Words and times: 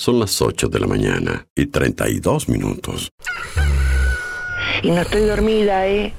Son 0.00 0.20
las 0.20 0.40
8 0.40 0.68
de 0.68 0.78
la 0.78 0.86
mañana 0.86 1.44
y 1.56 1.66
32 1.66 2.48
minutos. 2.48 3.10
Y 4.80 4.92
no 4.92 5.00
estoy 5.00 5.22
dormida, 5.22 5.88
¿eh? 5.88 6.14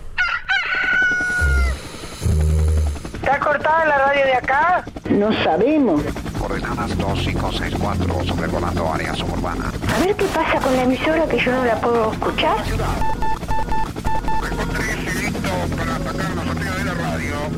¿Está 3.13 3.39
cortada 3.39 3.85
la 3.85 3.97
radio 3.99 4.25
de 4.25 4.33
acá? 4.33 4.83
No 5.09 5.31
sabemos. 5.45 6.01
Coordenadas 6.37 6.97
2564, 6.97 8.25
sobrevolando 8.25 8.91
área 8.91 9.15
suburbana. 9.15 9.71
A 9.95 10.05
ver 10.05 10.13
qué 10.13 10.25
pasa 10.25 10.59
con 10.59 10.75
la 10.75 10.83
emisora 10.83 11.25
que 11.29 11.39
yo 11.39 11.49
no 11.53 11.63
la 11.63 11.79
puedo 11.79 12.11
escuchar. 12.11 12.57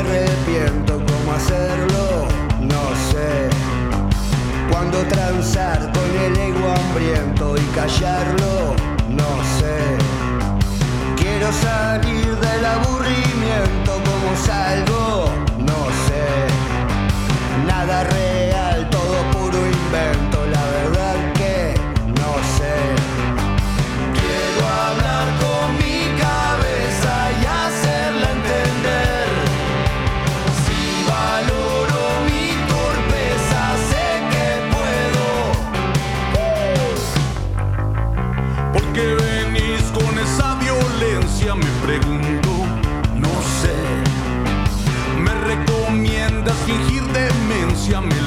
Arrepiento? 0.00 0.94
¿Cómo 0.94 1.32
hacerlo? 1.32 2.28
No 2.60 2.82
sé. 3.10 3.48
Cuando 4.70 4.98
transar 5.04 5.78
con 5.92 6.10
el 6.24 6.36
ego 6.38 6.72
hambriento 6.72 7.56
y 7.56 7.64
callarlo? 7.74 8.74
No 9.08 9.30
sé. 9.58 9.78
Quiero 11.16 11.52
salir 11.52 12.36
del 12.36 12.64
aburrimiento. 12.64 13.92
¿Cómo 14.08 14.36
salgo? 14.46 15.29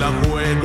La 0.04 0.12
juego, 0.28 0.63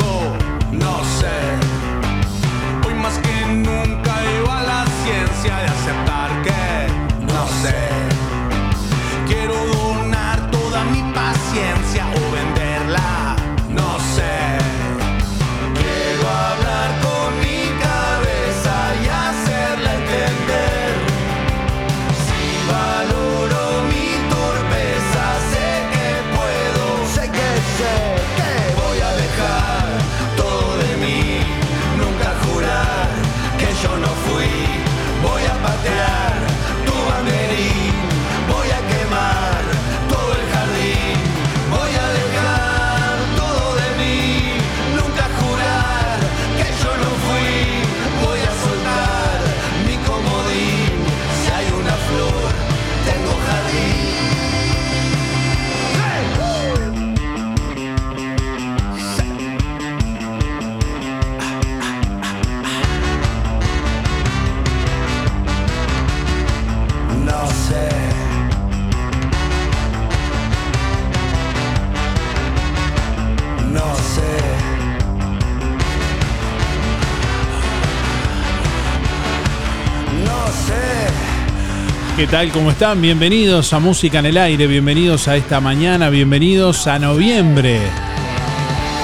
¿Qué 82.19 82.27
tal? 82.27 82.51
¿Cómo 82.51 82.73
están? 82.73 83.01
Bienvenidos 83.01 83.73
a 83.73 83.79
Música 83.79 84.19
en 84.19 84.27
el 84.27 84.39
Aire, 84.39 84.67
bienvenidos 84.67 85.29
a 85.29 85.37
esta 85.37 85.61
mañana, 85.61 86.11
bienvenidos 86.11 86.89
a 86.89 86.99
noviembre. 86.99 87.79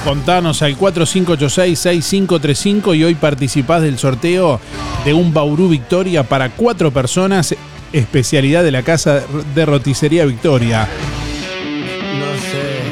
Contanos 0.04 0.62
al 0.62 0.78
4586-6535 0.78 2.96
y 2.96 3.04
hoy 3.04 3.14
participás 3.14 3.82
del 3.82 3.98
sorteo 3.98 4.58
de 5.04 5.12
un 5.12 5.34
Bauru 5.34 5.68
Victoria 5.68 6.22
para 6.22 6.48
cuatro 6.48 6.90
personas, 6.90 7.54
especialidad 7.92 8.64
de 8.64 8.70
la 8.70 8.82
Casa 8.82 9.22
de 9.54 9.66
Roticería 9.66 10.24
Victoria. 10.24 10.88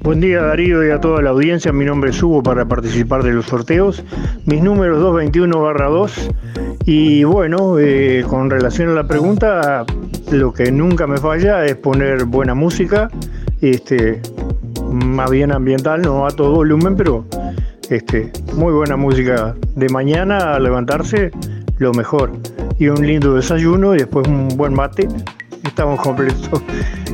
Buen 0.02 0.22
día 0.22 0.42
Darío 0.42 0.88
y 0.88 0.90
a 0.90 1.00
toda 1.00 1.22
la 1.22 1.30
audiencia, 1.30 1.72
mi 1.72 1.86
nombre 1.86 2.10
es 2.10 2.24
Hugo 2.24 2.42
para 2.42 2.68
participar 2.68 3.22
de 3.22 3.34
los 3.34 3.46
sorteos, 3.46 4.04
mis 4.48 4.64
números 4.64 5.04
221-2 5.04 6.34
y 6.86 7.24
bueno, 7.26 7.78
eh, 7.78 8.26
con 8.28 8.50
relación 8.50 8.90
a 8.90 8.94
la 8.94 9.08
pregunta, 9.08 9.86
lo 10.32 10.52
que 10.52 10.72
nunca 10.72 11.06
me 11.06 11.20
falla 11.20 11.64
es 11.68 11.76
poner 11.76 12.26
buena 12.26 12.56
música, 12.56 13.08
este, 13.62 14.20
más 14.92 15.30
bien 15.32 15.52
ambiental, 15.52 16.02
no 16.02 16.26
a 16.26 16.32
todo 16.32 16.52
volumen, 16.52 16.96
pero 16.96 17.26
este, 17.90 18.32
muy 18.56 18.74
buena 18.74 18.96
música 18.96 19.56
de 19.76 19.90
mañana 19.90 20.56
a 20.56 20.60
levantarse, 20.60 21.32
lo 21.78 21.94
mejor. 21.94 22.32
Y 22.80 22.88
un 22.88 23.06
lindo 23.06 23.36
desayuno 23.36 23.96
y 23.96 24.00
después 24.00 24.28
un 24.28 24.50
buen 24.50 24.74
mate. 24.74 25.08
Estamos 25.64 26.00
completos. 26.02 26.62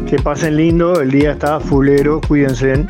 Que 0.08 0.18
pasen 0.20 0.56
lindo, 0.56 1.02
el 1.02 1.12
día 1.12 1.34
está 1.34 1.60
fulero, 1.60 2.22
cuídense. 2.28 2.86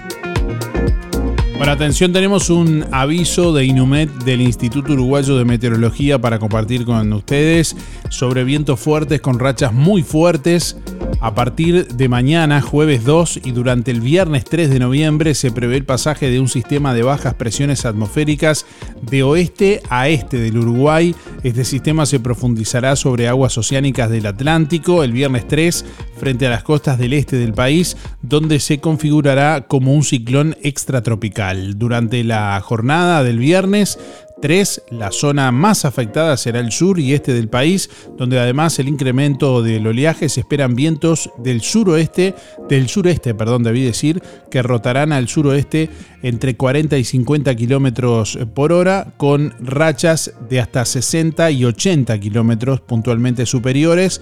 Bueno, 1.58 1.72
atención, 1.72 2.14
tenemos 2.14 2.52
un 2.52 2.86
aviso 2.92 3.52
de 3.52 3.66
Inumet 3.66 4.12
del 4.24 4.42
Instituto 4.42 4.94
Uruguayo 4.94 5.38
de 5.38 5.44
Meteorología 5.44 6.20
para 6.20 6.38
compartir 6.38 6.86
con 6.86 7.12
ustedes 7.14 7.76
sobre 8.10 8.44
vientos 8.44 8.80
fuertes 8.80 9.22
con 9.22 9.40
rachas 9.40 9.74
muy 9.74 10.04
fuertes. 10.04 10.78
A 11.20 11.34
partir 11.34 11.88
de 11.88 12.10
mañana, 12.10 12.62
jueves 12.62 13.04
2 13.04 13.42
y 13.44 13.52
durante 13.52 13.90
el 13.90 14.02
viernes 14.02 14.46
3 14.46 14.70
de 14.70 14.78
noviembre 14.78 15.34
se 15.34 15.52
prevé 15.52 15.78
el 15.78 15.84
pasaje 15.84 16.30
de 16.30 16.40
un 16.40 16.48
sistema 16.48 16.94
de 16.94 17.02
bajas 17.02 17.34
presiones 17.34 17.86
atmosféricas 17.86 18.68
de 19.02 19.24
oeste 19.24 19.82
a 19.90 20.10
este 20.10 20.38
del 20.38 20.60
Uruguay. 20.60 21.16
Este 21.42 21.66
sistema 21.66 22.06
se 22.06 22.20
profundizará 22.20 22.96
sobre 22.96 23.28
aguas 23.28 23.58
oceánicas 23.58 24.12
del 24.12 24.28
Atlántico 24.28 25.04
el 25.04 25.12
viernes 25.12 25.48
3 25.48 25.86
frente 26.18 26.46
a 26.46 26.52
las 26.52 26.64
costas 26.64 27.00
del 27.00 27.14
este 27.14 27.38
del 27.38 27.54
país, 27.54 27.98
donde 28.22 28.60
se 28.60 28.80
configurará 28.80 29.66
como 29.68 29.96
un 29.96 30.04
ciclón 30.04 30.56
extratropical. 30.62 31.80
Durante 31.80 32.24
la 32.24 32.62
jornada 32.62 33.24
del 33.24 33.40
viernes 33.40 33.98
3. 34.42 34.84
La 34.92 35.12
zona 35.12 35.52
más 35.52 35.86
afectada 35.86 36.38
será 36.38 36.60
el 36.60 36.72
sur 36.72 37.00
y 37.00 37.14
este 37.14 37.34
del 37.34 37.50
país, 37.50 37.90
donde 38.18 38.40
además 38.40 38.80
el 38.80 38.88
incremento 38.88 39.62
del 39.62 39.88
oleaje 39.88 40.30
se 40.30 40.42
esperan 40.42 40.76
vientos 40.76 41.30
del 41.38 41.62
suroeste, 41.62 42.36
del 42.70 42.88
sureste, 42.90 43.34
perdón, 43.34 43.64
debí 43.64 43.84
decir, 43.84 44.22
que 44.52 44.62
rotarán 44.62 45.12
al 45.12 45.28
suroeste 45.28 45.90
entre 46.24 46.56
40 46.56 46.98
y 46.98 47.04
50 47.04 47.56
kilómetros 47.56 48.38
por 48.54 48.72
hora, 48.72 49.14
con 49.18 49.54
rachas 49.60 50.34
de 50.50 50.60
hasta 50.60 50.86
60 50.86 51.52
y 51.52 51.66
80 51.66 52.20
kilómetros 52.20 52.82
puntualmente 52.82 53.46
superiores 53.46 54.22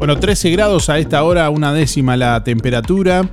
Bueno, 0.00 0.18
13 0.18 0.50
grados 0.52 0.88
a 0.88 0.98
esta 0.98 1.22
hora, 1.24 1.50
una 1.50 1.74
décima 1.74 2.16
la 2.16 2.42
temperatura. 2.42 3.28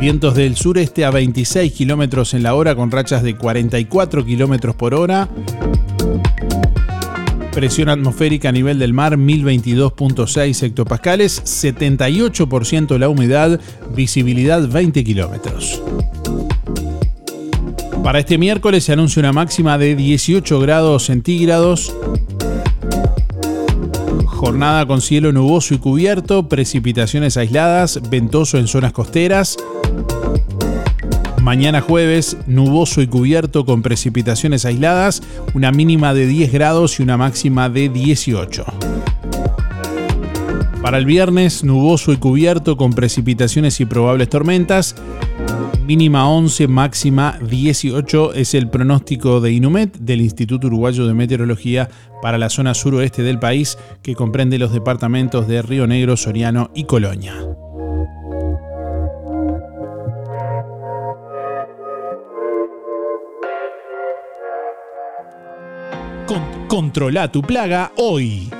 Vientos 0.00 0.34
del 0.34 0.56
sureste 0.56 1.04
a 1.04 1.10
26 1.10 1.74
kilómetros 1.74 2.32
en 2.32 2.42
la 2.42 2.54
hora 2.54 2.74
con 2.74 2.90
rachas 2.90 3.22
de 3.22 3.36
44 3.36 4.24
kilómetros 4.24 4.74
por 4.76 4.94
hora. 4.94 5.28
Presión 7.52 7.90
atmosférica 7.90 8.48
a 8.48 8.52
nivel 8.52 8.78
del 8.78 8.94
mar 8.94 9.18
1022.6 9.18 10.62
hectopascales, 10.62 11.44
78% 11.44 12.96
la 12.96 13.10
humedad, 13.10 13.60
visibilidad 13.94 14.66
20 14.66 15.04
kilómetros. 15.04 15.82
Para 18.02 18.20
este 18.20 18.38
miércoles 18.38 18.84
se 18.84 18.94
anuncia 18.94 19.20
una 19.20 19.34
máxima 19.34 19.76
de 19.76 19.96
18 19.96 20.60
grados 20.60 21.04
centígrados 21.04 21.94
Jornada 24.50 24.84
con 24.84 25.00
cielo 25.00 25.30
nuboso 25.30 25.74
y 25.74 25.78
cubierto, 25.78 26.48
precipitaciones 26.48 27.36
aisladas, 27.36 28.00
ventoso 28.10 28.58
en 28.58 28.66
zonas 28.66 28.92
costeras. 28.92 29.56
Mañana 31.40 31.80
jueves, 31.80 32.36
nuboso 32.48 33.00
y 33.00 33.06
cubierto 33.06 33.64
con 33.64 33.80
precipitaciones 33.80 34.64
aisladas, 34.64 35.22
una 35.54 35.70
mínima 35.70 36.14
de 36.14 36.26
10 36.26 36.50
grados 36.50 36.98
y 36.98 37.04
una 37.04 37.16
máxima 37.16 37.68
de 37.68 37.90
18. 37.90 38.64
Para 40.82 40.98
el 40.98 41.04
viernes, 41.04 41.62
nuboso 41.62 42.12
y 42.12 42.16
cubierto 42.16 42.76
con 42.76 42.92
precipitaciones 42.92 43.78
y 43.78 43.84
probables 43.84 44.30
tormentas, 44.30 44.96
mínima 45.90 46.28
11, 46.28 46.68
máxima 46.68 47.36
18 47.42 48.34
es 48.34 48.54
el 48.54 48.70
pronóstico 48.70 49.40
de 49.40 49.50
Inumet 49.50 49.98
del 49.98 50.20
Instituto 50.20 50.68
Uruguayo 50.68 51.04
de 51.04 51.14
Meteorología 51.14 51.88
para 52.22 52.38
la 52.38 52.48
zona 52.48 52.74
suroeste 52.74 53.24
del 53.24 53.40
país 53.40 53.76
que 54.00 54.14
comprende 54.14 54.56
los 54.56 54.72
departamentos 54.72 55.48
de 55.48 55.62
Río 55.62 55.88
Negro, 55.88 56.16
Soriano 56.16 56.70
y 56.76 56.84
Colonia. 56.84 57.34
controla 66.68 67.32
tu 67.32 67.42
plaga 67.42 67.90
hoy. 67.96 68.59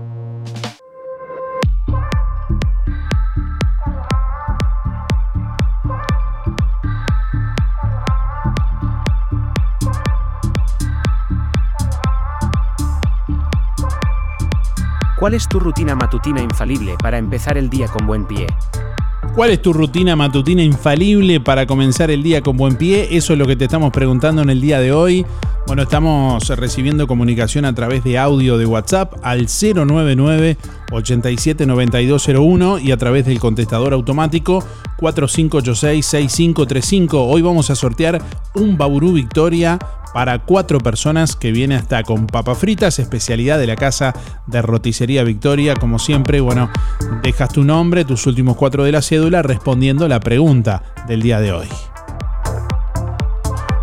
¿Cuál 15.21 15.35
es 15.35 15.47
tu 15.47 15.59
rutina 15.59 15.93
matutina 15.93 16.41
infalible 16.41 16.95
para 16.99 17.19
empezar 17.19 17.55
el 17.55 17.69
día 17.69 17.87
con 17.87 18.07
buen 18.07 18.25
pie? 18.25 18.47
¿Cuál 19.35 19.51
es 19.51 19.61
tu 19.61 19.71
rutina 19.71 20.15
matutina 20.15 20.63
infalible 20.63 21.39
para 21.39 21.67
comenzar 21.67 22.09
el 22.09 22.23
día 22.23 22.41
con 22.41 22.57
buen 22.57 22.75
pie? 22.75 23.09
Eso 23.11 23.33
es 23.33 23.39
lo 23.39 23.45
que 23.45 23.55
te 23.55 23.65
estamos 23.65 23.91
preguntando 23.91 24.41
en 24.41 24.49
el 24.49 24.59
día 24.59 24.79
de 24.79 24.91
hoy. 24.91 25.23
Bueno, 25.67 25.83
estamos 25.83 26.49
recibiendo 26.49 27.05
comunicación 27.05 27.65
a 27.65 27.75
través 27.75 28.03
de 28.03 28.17
audio 28.17 28.57
de 28.57 28.65
WhatsApp 28.65 29.13
al 29.21 29.45
099 29.45 30.57
879201 30.91 32.79
y 32.79 32.91
a 32.91 32.97
través 32.97 33.27
del 33.27 33.39
contestador 33.39 33.93
automático 33.93 34.63
4586-6535. 34.97 37.09
Hoy 37.13 37.43
vamos 37.43 37.69
a 37.69 37.75
sortear 37.75 38.23
un 38.55 38.75
Bauru 38.75 39.13
Victoria 39.13 39.77
para 40.13 40.39
cuatro 40.39 40.79
personas 40.79 41.35
que 41.35 41.51
viene 41.51 41.75
hasta 41.75 42.03
con 42.03 42.27
papas 42.27 42.57
fritas, 42.57 42.99
especialidad 42.99 43.59
de 43.59 43.67
la 43.67 43.75
casa 43.75 44.13
de 44.47 44.61
roticería 44.61 45.23
Victoria. 45.23 45.75
Como 45.75 45.99
siempre, 45.99 46.41
bueno, 46.41 46.69
dejas 47.23 47.49
tu 47.49 47.63
nombre, 47.63 48.05
tus 48.05 48.25
últimos 48.27 48.55
cuatro 48.57 48.83
de 48.83 48.91
la 48.91 49.01
cédula 49.01 49.41
respondiendo 49.41 50.07
la 50.07 50.19
pregunta 50.19 50.83
del 51.07 51.21
día 51.21 51.39
de 51.39 51.53
hoy. 51.53 51.67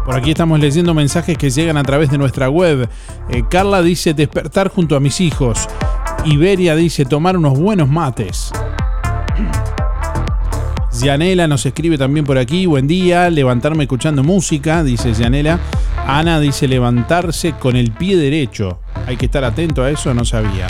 Por 0.05 0.17
aquí 0.17 0.31
estamos 0.31 0.59
leyendo 0.59 0.95
mensajes 0.95 1.37
que 1.37 1.51
llegan 1.51 1.77
a 1.77 1.83
través 1.83 2.11
de 2.11 2.17
nuestra 2.17 2.49
web. 2.49 2.89
Eh, 3.29 3.45
Carla 3.51 3.83
dice 3.83 4.15
despertar 4.15 4.69
junto 4.69 4.97
a 4.97 5.01
mis 5.01 5.21
hijos. 5.21 5.69
Iberia 6.25 6.75
dice 6.75 7.05
tomar 7.05 7.37
unos 7.37 7.59
buenos 7.59 7.89
mates. 7.89 8.51
Yanela 11.03 11.47
nos 11.47 11.65
escribe 11.67 11.99
también 11.99 12.25
por 12.25 12.39
aquí. 12.39 12.67
Buen 12.67 12.87
día, 12.87 13.29
levantarme 13.31 13.85
escuchando 13.85 14.25
música, 14.25 14.83
dice 14.83 15.13
Yanela. 15.13 15.61
Ana 16.09 16.41
dice 16.41 16.67
levantarse 16.67 17.53
con 17.53 17.77
el 17.77 17.93
pie 17.93 18.17
derecho. 18.17 18.81
Hay 19.07 19.19
que 19.19 19.27
estar 19.27 19.45
atento 19.45 19.83
a 19.83 19.91
eso, 19.91 20.15
no 20.15 20.25
sabía. 20.25 20.67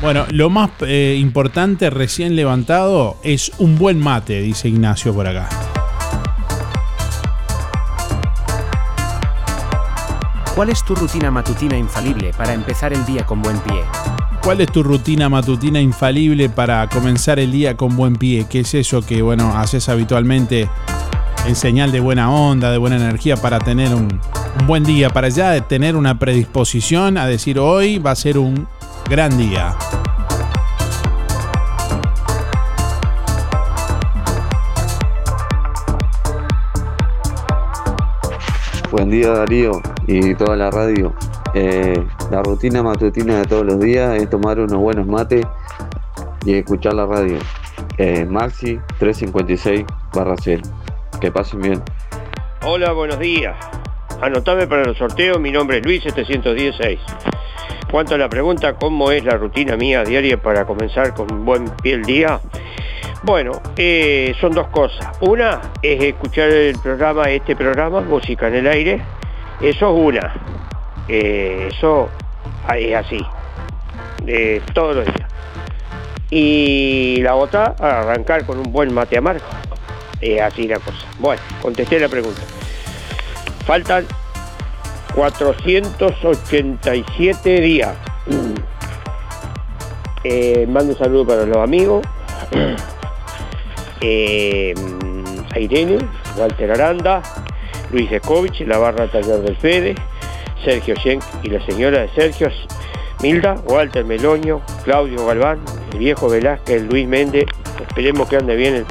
Bueno, 0.00 0.26
lo 0.30 0.48
más 0.48 0.70
eh, 0.86 1.16
importante 1.18 1.90
recién 1.90 2.36
levantado 2.36 3.16
es 3.24 3.50
un 3.58 3.76
buen 3.76 3.98
mate, 3.98 4.40
dice 4.40 4.68
Ignacio 4.68 5.12
por 5.12 5.26
acá. 5.26 5.48
¿Cuál 10.54 10.70
es 10.70 10.84
tu 10.84 10.94
rutina 10.94 11.32
matutina 11.32 11.76
infalible 11.76 12.30
para 12.38 12.52
empezar 12.52 12.92
el 12.92 13.04
día 13.04 13.26
con 13.26 13.42
buen 13.42 13.58
pie? 13.58 13.82
¿Cuál 14.44 14.60
es 14.60 14.70
tu 14.70 14.84
rutina 14.84 15.28
matutina 15.28 15.80
infalible 15.80 16.48
para 16.48 16.88
comenzar 16.88 17.40
el 17.40 17.50
día 17.50 17.76
con 17.76 17.96
buen 17.96 18.14
pie? 18.14 18.46
¿Qué 18.48 18.60
es 18.60 18.74
eso 18.74 19.02
que, 19.02 19.22
bueno, 19.22 19.56
haces 19.58 19.88
habitualmente 19.88 20.68
en 21.46 21.56
señal 21.56 21.90
de 21.90 22.00
buena 22.00 22.30
onda, 22.30 22.70
de 22.70 22.78
buena 22.78 22.96
energía 22.96 23.36
para 23.36 23.58
tener 23.58 23.94
un, 23.94 24.20
buen 24.66 24.84
día, 24.84 25.10
para 25.10 25.28
ya 25.28 25.60
tener 25.66 25.96
una 25.96 26.18
predisposición 26.18 27.18
a 27.18 27.26
decir 27.26 27.58
hoy 27.58 27.98
va 27.98 28.12
a 28.12 28.16
ser 28.16 28.38
un 28.38 28.68
gran 29.08 29.36
día? 29.36 29.76
Buen 38.90 39.10
día 39.10 39.30
Darío 39.30 39.80
y 40.06 40.34
toda 40.34 40.54
la 40.54 40.70
radio. 40.70 41.12
Eh, 41.54 42.04
la 42.30 42.42
rutina 42.42 42.82
matutina 42.82 43.38
de 43.38 43.44
todos 43.44 43.66
los 43.66 43.80
días 43.80 44.20
es 44.20 44.30
tomar 44.30 44.60
unos 44.60 44.78
buenos 44.78 45.06
mates 45.06 45.44
y 46.44 46.54
escuchar 46.54 46.94
la 46.94 47.06
radio. 47.06 47.38
Eh, 47.98 48.26
Maxi 48.26 48.78
356 48.98 49.84
barra 50.12 50.36
0. 50.38 50.62
Que 51.20 51.30
pasen 51.30 51.60
bien. 51.60 51.82
Hola, 52.64 52.92
buenos 52.92 53.18
días. 53.18 53.56
Anotame 54.20 54.66
para 54.66 54.82
el 54.82 54.96
sorteo, 54.96 55.38
mi 55.38 55.50
nombre 55.50 55.78
es 55.78 55.84
Luis 55.84 56.02
716. 56.02 57.00
Cuanto 57.90 58.14
a 58.14 58.18
la 58.18 58.28
pregunta, 58.28 58.74
¿cómo 58.74 59.10
es 59.10 59.24
la 59.24 59.36
rutina 59.36 59.76
mía 59.76 60.04
diaria 60.04 60.40
para 60.40 60.64
comenzar 60.64 61.12
con 61.14 61.32
un 61.32 61.44
buen 61.44 61.68
pie 61.82 61.94
el 61.94 62.02
día? 62.04 62.40
Bueno, 63.22 63.52
eh, 63.76 64.34
son 64.40 64.52
dos 64.52 64.68
cosas. 64.68 65.06
Una 65.20 65.60
es 65.82 66.02
escuchar 66.02 66.48
el 66.48 66.78
programa, 66.78 67.30
este 67.30 67.54
programa, 67.54 68.00
Música 68.00 68.48
en 68.48 68.54
el 68.54 68.66
Aire. 68.66 69.02
Eso 69.60 69.94
es 69.94 70.14
una. 70.14 70.34
Eh, 71.06 71.68
eso 71.70 72.08
es 72.74 72.94
así. 72.94 73.24
Eh, 74.26 74.62
todos 74.72 74.96
los 74.96 75.04
días. 75.04 75.28
Y 76.30 77.18
la 77.22 77.34
otra, 77.34 77.74
arrancar 77.78 78.46
con 78.46 78.58
un 78.58 78.72
buen 78.72 78.92
mate 78.92 79.18
amargo. 79.18 79.44
Así 80.42 80.68
la 80.68 80.78
cosa. 80.78 80.98
Bueno, 81.18 81.42
contesté 81.60 81.98
la 81.98 82.08
pregunta. 82.08 82.40
Faltan 83.66 84.06
487 85.14 87.60
días. 87.60 87.94
Eh, 90.24 90.68
mando 90.68 90.92
un 90.92 90.98
saludo 90.98 91.26
para 91.26 91.44
los 91.44 91.56
amigos. 91.56 92.06
Eh, 94.04 94.74
a 95.54 95.58
Irene, 95.60 95.96
Walter 96.36 96.72
Aranda, 96.72 97.22
Luis 97.92 98.10
Escovich, 98.10 98.60
la 98.66 98.76
barra 98.78 99.06
taller 99.08 99.38
del 99.42 99.54
Fede, 99.56 99.94
Sergio 100.64 100.96
Schenk 100.96 101.22
y 101.44 101.50
la 101.50 101.64
señora 101.66 102.00
de 102.02 102.08
Sergio, 102.08 102.48
Milda, 103.22 103.54
Walter 103.64 104.04
Meloño, 104.04 104.60
Claudio 104.82 105.24
Galván, 105.24 105.60
el 105.92 105.98
viejo 106.00 106.28
Velázquez, 106.28 106.82
Luis 106.82 107.06
Méndez, 107.06 107.44
esperemos 107.80 108.28
que 108.28 108.38
ande 108.38 108.56
bien 108.56 108.74
el- 108.74 108.86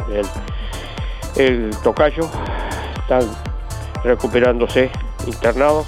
el 1.36 1.72
tocayo, 1.84 2.30
están 3.00 3.24
recuperándose, 4.04 4.90
internado, 5.26 5.86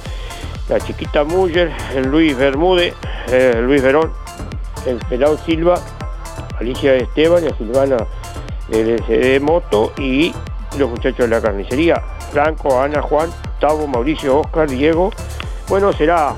la 0.70 0.80
chiquita 0.80 1.24
Muller, 1.24 1.72
el 1.94 2.08
Luis 2.08 2.38
Bermúdez, 2.38 2.94
eh, 3.28 3.60
Luis 3.62 3.82
Verón, 3.82 4.12
el 4.86 4.98
Pelao 5.10 5.38
Silva, 5.38 5.76
Alicia 6.60 6.96
Esteban 6.96 7.44
y 7.44 7.48
a 7.48 7.58
Silvana 7.58 7.98
del 8.70 9.00
SD 9.04 9.40
Moto 9.40 9.92
y 9.98 10.34
los 10.78 10.90
muchachos 10.90 11.20
de 11.20 11.28
la 11.28 11.42
carnicería, 11.42 12.02
Franco, 12.32 12.82
Ana, 12.82 13.02
Juan, 13.02 13.30
Gustavo, 13.64 13.88
Mauricio, 13.88 14.40
Oscar, 14.40 14.70
Diego. 14.70 15.12
Bueno, 15.70 15.94
será 15.94 16.36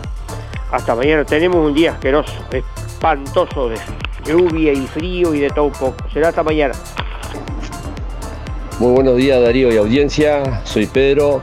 hasta 0.71 0.93
mañana. 0.93 1.25
Tenemos 1.25 1.57
un 1.57 1.73
día 1.73 1.93
asqueroso, 1.93 2.31
espantoso 2.51 3.69
de 3.69 3.77
lluvia 4.23 4.73
y 4.73 4.85
frío 4.85 5.33
y 5.33 5.39
de 5.39 5.49
todo 5.49 5.65
un 5.65 5.71
poco. 5.71 5.95
Será 6.13 6.29
hasta 6.29 6.43
mañana. 6.43 6.75
Muy 8.77 8.91
buenos 8.91 9.15
días 9.15 9.41
Darío 9.41 9.73
y 9.73 9.77
audiencia, 9.77 10.61
soy 10.65 10.85
Pedro, 10.85 11.41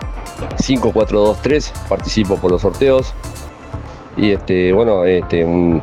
5423, 0.59 1.73
participo 1.89 2.37
por 2.37 2.51
los 2.51 2.61
sorteos. 2.61 3.15
Y 4.19 4.33
este, 4.33 4.71
bueno, 4.75 5.07
este, 5.07 5.43
un, 5.43 5.83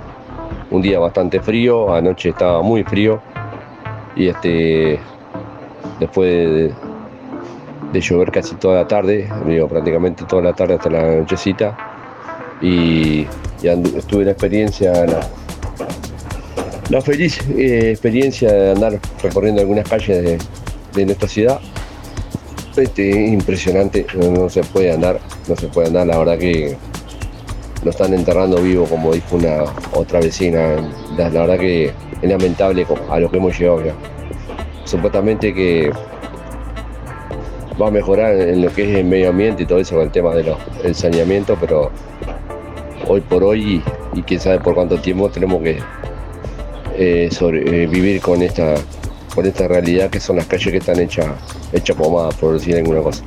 día 0.70 1.00
bastante 1.00 1.40
frío, 1.40 1.92
anoche 1.92 2.30
estaba 2.30 2.62
muy 2.62 2.84
frío. 2.84 3.20
Y 4.16 4.28
este, 4.28 5.00
después 6.00 6.72
de, 7.92 8.00
llover 8.00 8.32
casi 8.32 8.54
toda 8.54 8.84
la 8.84 8.88
tarde, 8.88 9.28
digo, 9.48 9.68
prácticamente 9.68 10.26
toda 10.26 10.44
la 10.44 10.54
tarde 10.54 10.76
hasta 10.76 10.92
la 10.92 11.16
nochecita. 11.16 11.76
Y, 12.62 13.26
y 13.64 13.68
estuve 13.98 14.24
la 14.24 14.32
experiencia, 14.32 14.94
la, 15.08 15.22
la 16.92 17.02
feliz 17.02 17.40
eh, 17.58 17.90
experiencia 17.90 18.52
de 18.52 18.72
andar 18.74 19.00
recorriendo 19.24 19.62
algunas 19.62 19.90
calles 19.90 20.24
de, 20.24 20.38
de 20.94 21.06
nuestra 21.06 21.28
ciudad. 21.28 21.60
Este, 22.76 23.10
impresionante, 23.10 24.06
no, 24.16 24.50
se 24.50 24.64
puede 24.64 24.92
andar, 24.92 25.20
no 25.48 25.56
se 25.56 25.68
puede 25.68 25.88
andar, 25.88 26.08
la 26.08 26.18
verdad 26.18 26.38
que 26.38 26.78
lo 27.84 27.92
están 27.92 28.14
enterrando 28.14 28.62
vivo, 28.62 28.86
como 28.86 29.14
dijo 29.14 29.36
una 29.36 29.64
otra 29.94 30.20
vecina. 30.20 30.76
La, 31.18 31.30
verdad 31.30 31.58
que 31.58 31.88
es 32.22 32.30
lamentable 32.30 32.86
a 33.10 33.20
lo 33.20 33.30
que 33.30 33.38
hemos 33.38 33.58
llegado 33.58 33.84
ya. 33.84 33.94
Supuestamente 34.86 35.54
que 35.54 35.92
va 37.82 37.88
a 37.88 37.92
mejorar 37.92 38.36
en 38.36 38.62
lo 38.62 38.74
que 38.74 38.90
es 38.90 38.98
el 38.98 39.06
medio 39.06 39.30
ambiente 39.30 39.64
y 39.64 39.66
todo 39.66 39.80
eso 39.80 39.96
con 39.96 40.06
el 40.06 40.12
tema 40.12 40.34
del 40.36 40.96
saneamiento, 40.96 41.58
pero 41.60 41.92
hoy 43.08 43.22
por 43.22 43.44
hoy 43.44 43.82
y, 44.14 44.22
quién 44.24 44.40
sabe 44.40 44.60
por 44.60 44.76
cuánto 44.76 45.00
tiempo 45.00 45.30
tenemos 45.30 45.62
que 45.64 45.80
eh, 46.98 47.30
eh, 47.30 47.88
vivir 47.90 48.22
con 48.22 48.42
esta 48.42 48.76
con 49.34 49.46
esta 49.46 49.68
realidad 49.68 50.10
que 50.10 50.20
son 50.20 50.38
las 50.38 50.46
calles 50.46 50.72
que 50.72 50.78
están 50.78 51.00
hechas 51.00 51.28
hechas 51.72 51.96
pomadas 51.96 52.36
por 52.36 52.54
decir 52.54 52.76
alguna 52.76 53.02
cosa. 53.02 53.24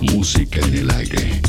Música 0.00 0.60
en 0.60 0.74
el 0.74 0.90
aire. 0.90 1.42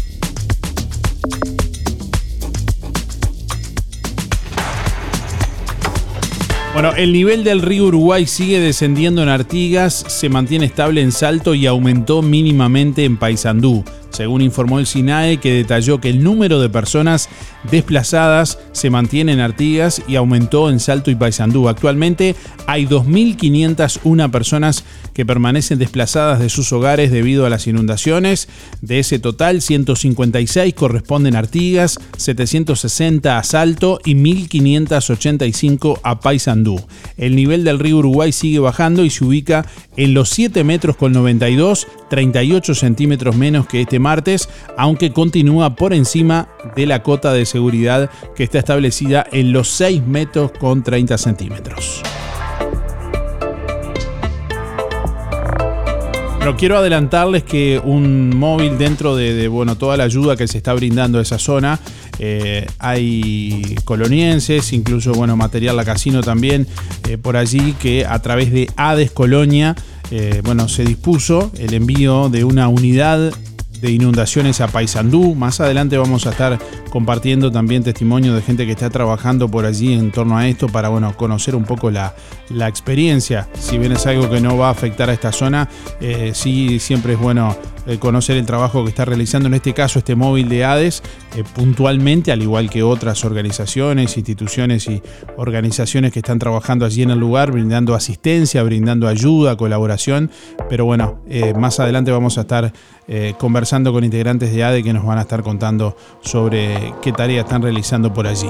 Bueno, 6.74 6.96
el 6.96 7.12
nivel 7.12 7.44
del 7.44 7.62
río 7.62 7.86
Uruguay 7.86 8.26
sigue 8.26 8.60
descendiendo 8.60 9.22
en 9.22 9.28
Artigas, 9.28 10.06
se 10.08 10.30
mantiene 10.30 10.66
estable 10.66 11.02
en 11.02 11.12
Salto 11.12 11.54
y 11.54 11.66
aumentó 11.66 12.22
mínimamente 12.22 13.04
en 13.04 13.18
Paysandú, 13.18 13.84
según 14.10 14.42
informó 14.42 14.80
el 14.80 14.88
SINAE 14.88 15.38
que 15.38 15.54
detalló 15.54 16.00
que 16.00 16.10
el 16.10 16.24
número 16.24 16.60
de 16.60 16.70
personas 16.70 17.30
desplazadas 17.72 18.60
se 18.72 18.90
mantiene 18.90 19.34
en 19.34 19.40
Artigas 19.40 20.02
y 20.08 20.16
aumentó 20.16 20.70
en 20.70 20.80
Salto 20.80 21.12
y 21.12 21.16
Paysandú. 21.16 21.70
Actualmente 21.70 22.36
hay 22.68 22.86
2.501 22.86 24.32
personas 24.32 24.84
que 25.20 25.26
permanecen 25.26 25.80
desplazadas 25.80 26.40
de 26.40 26.48
sus 26.48 26.72
hogares 26.72 27.12
debido 27.12 27.46
a 27.46 27.50
las 27.50 27.68
inundaciones. 27.68 28.48
De 28.80 29.00
ese 29.00 29.20
total, 29.20 29.62
156 29.62 30.74
corresponden 30.74 31.36
a 31.36 31.40
Artigas, 31.40 32.00
760 32.16 33.38
a 33.38 33.44
Salto 33.44 34.00
y 34.06 34.16
1.585 34.16 36.00
a 36.04 36.22
Paysandú. 36.22 36.80
El 37.18 37.36
nivel 37.36 37.66
del 37.66 37.80
río 37.80 37.98
Uruguay 37.98 38.32
sigue 38.32 38.60
bajando 38.60 39.04
y 39.04 39.10
se 39.10 39.26
ubica 39.26 39.66
en 39.98 40.14
los 40.14 40.30
7 40.30 40.64
metros 40.64 40.96
con 40.96 41.12
92, 41.12 41.86
38 42.10 42.74
centímetros 42.74 43.36
menos 43.36 43.68
que 43.68 43.82
este 43.82 44.00
martes, 44.00 44.48
aunque 44.78 45.12
continúa 45.12 45.76
por 45.76 45.94
encima 45.94 46.48
de 46.78 46.86
la 46.86 47.04
cota 47.04 47.34
de 47.34 47.46
seguridad 47.46 48.10
que 48.38 48.46
está 48.46 48.60
establecida 48.60 49.28
en 49.34 49.52
los 49.52 49.68
6 49.68 50.02
metros 50.08 50.54
con 50.58 50.82
30 50.82 51.18
centímetros. 51.18 52.04
Bueno, 56.40 56.56
quiero 56.56 56.78
adelantarles 56.78 57.44
que 57.44 57.82
un 57.84 58.30
móvil 58.30 58.78
dentro 58.78 59.18
de, 59.18 59.50
bueno, 59.50 59.78
toda 59.78 59.98
la 59.98 60.06
ayuda 60.06 60.38
que 60.38 60.48
se 60.48 60.58
está 60.58 60.74
brindando 60.74 61.20
a 61.20 61.22
esa 61.22 61.38
zona 61.38 61.82
eh, 62.18 62.66
hay 62.80 63.76
colonienses, 63.84 64.72
incluso 64.72 65.12
bueno, 65.12 65.36
material 65.36 65.76
la 65.76 65.84
casino 65.84 66.24
también 66.24 66.66
eh, 67.10 67.18
por 67.18 67.36
allí 67.36 67.74
que 67.74 68.06
a 68.06 68.20
través 68.20 68.54
de 68.54 68.70
Hades 68.78 69.12
Colonia 69.12 69.76
eh, 70.12 70.42
bueno, 70.46 70.70
se 70.70 70.86
dispuso 70.86 71.52
el 71.60 71.74
envío 71.74 72.30
de 72.30 72.46
una 72.46 72.70
unidad 72.70 73.34
de 73.82 73.92
inundaciones 73.92 74.62
a 74.62 74.70
Paysandú. 74.70 75.36
Más 75.36 75.60
adelante 75.60 75.98
vamos 75.98 76.26
a 76.26 76.32
estar 76.32 76.58
compartiendo 76.90 77.52
también 77.52 77.84
testimonio 77.84 78.34
de 78.34 78.42
gente 78.42 78.66
que 78.66 78.72
está 78.72 78.90
trabajando 78.90 79.50
por 79.50 79.66
allí 79.66 79.94
en 79.94 80.12
torno 80.12 80.38
a 80.38 80.48
esto 80.48 80.68
para 80.68 80.90
bueno, 80.90 81.16
conocer 81.16 81.56
un 81.56 81.64
poco 81.64 81.92
la, 81.92 82.16
la 82.50 82.68
experiencia. 82.68 83.48
Si 83.54 83.78
bien 83.78 83.92
es 83.92 84.06
algo 84.06 84.30
que 84.30 84.42
no 84.42 84.58
va 84.58 84.68
a 84.68 84.72
afectar 84.72 85.10
a 85.10 85.14
esta 85.14 85.32
zona, 85.32 85.70
eh, 86.02 86.32
sí 86.34 86.80
siempre 86.80 87.14
es 87.14 87.20
bueno 87.20 87.56
eh, 87.90 87.98
conocer 87.98 88.38
el 88.38 88.46
trabajo 88.46 88.84
que 88.84 88.90
está 88.90 89.04
realizando 89.04 89.48
en 89.48 89.56
este 89.56 89.74
caso 89.74 89.98
este 89.98 90.16
móvil 90.16 90.48
de 90.48 90.64
Hades 90.64 91.02
eh, 91.36 91.44
puntualmente, 91.56 92.32
al 92.32 92.40
igual 92.40 92.70
que 92.70 92.84
otras 92.84 93.26
organizaciones, 93.26 94.16
instituciones 94.16 94.88
y 94.88 95.02
organizaciones 95.38 96.12
que 96.12 96.20
están 96.20 96.38
trabajando 96.38 96.86
allí 96.86 97.02
en 97.02 97.10
el 97.10 97.18
lugar, 97.18 97.52
brindando 97.52 97.96
asistencia, 97.96 98.62
brindando 98.62 99.08
ayuda, 99.08 99.58
colaboración. 99.58 100.30
Pero 100.70 100.86
bueno, 100.86 101.22
eh, 101.28 101.56
más 101.56 101.80
adelante 101.80 102.12
vamos 102.12 102.38
a 102.38 102.42
estar 102.42 102.72
conversando 103.40 103.92
con 103.92 104.04
integrantes 104.04 104.54
de 104.54 104.64
ADE 104.64 104.84
que 104.84 104.94
nos 104.94 105.04
van 105.04 105.18
a 105.18 105.22
estar 105.22 105.42
contando 105.42 105.98
sobre 106.22 106.79
qué 107.02 107.12
tareas 107.12 107.46
están 107.46 107.62
realizando 107.62 108.12
por 108.14 108.28
allí. 108.28 108.50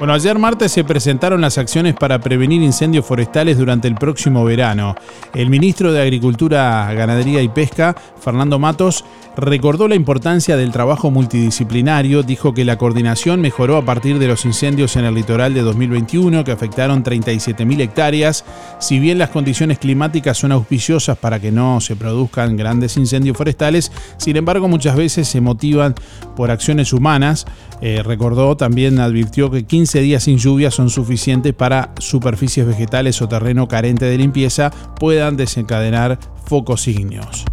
Bueno, 0.00 0.14
ayer 0.14 0.38
martes 0.38 0.72
se 0.72 0.82
presentaron 0.82 1.42
las 1.42 1.58
acciones 1.58 1.92
para 1.94 2.18
prevenir 2.20 2.62
incendios 2.62 3.04
forestales 3.04 3.58
durante 3.58 3.86
el 3.86 3.96
próximo 3.96 4.42
verano. 4.46 4.94
El 5.34 5.50
ministro 5.50 5.92
de 5.92 6.00
Agricultura, 6.00 6.90
Ganadería 6.94 7.42
y 7.42 7.50
Pesca, 7.50 7.94
Fernando 8.18 8.58
Matos, 8.58 9.04
recordó 9.36 9.88
la 9.88 9.94
importancia 9.94 10.56
del 10.56 10.72
trabajo 10.72 11.10
multidisciplinario, 11.10 12.22
dijo 12.22 12.54
que 12.54 12.64
la 12.64 12.78
coordinación 12.78 13.42
mejoró 13.42 13.76
a 13.76 13.84
partir 13.84 14.18
de 14.18 14.26
los 14.26 14.46
incendios 14.46 14.96
en 14.96 15.04
el 15.04 15.14
litoral 15.14 15.52
de 15.52 15.60
2021 15.60 16.44
que 16.44 16.52
afectaron 16.52 17.04
37.000 17.04 17.80
hectáreas. 17.82 18.46
Si 18.78 18.98
bien 18.98 19.18
las 19.18 19.28
condiciones 19.28 19.78
climáticas 19.78 20.38
son 20.38 20.52
auspiciosas 20.52 21.18
para 21.18 21.40
que 21.40 21.52
no 21.52 21.78
se 21.82 21.94
produzcan 21.94 22.56
grandes 22.56 22.96
incendios 22.96 23.36
forestales, 23.36 23.92
sin 24.16 24.36
embargo 24.36 24.66
muchas 24.66 24.96
veces 24.96 25.28
se 25.28 25.42
motivan 25.42 25.94
por 26.36 26.50
acciones 26.50 26.94
humanas. 26.94 27.44
Eh, 27.82 28.02
recordó, 28.02 28.56
también 28.56 28.98
advirtió 28.98 29.50
que 29.50 29.64
15 29.64 29.89
días 29.98 30.22
sin 30.22 30.38
lluvia 30.38 30.70
son 30.70 30.88
suficientes 30.88 31.52
para 31.52 31.92
superficies 31.98 32.66
vegetales 32.66 33.20
o 33.20 33.28
terreno 33.28 33.66
carente 33.66 34.04
de 34.04 34.16
limpieza 34.16 34.70
puedan 34.98 35.36
desencadenar 35.36 36.20
focos 36.44 36.86
ígneos. 36.86 37.44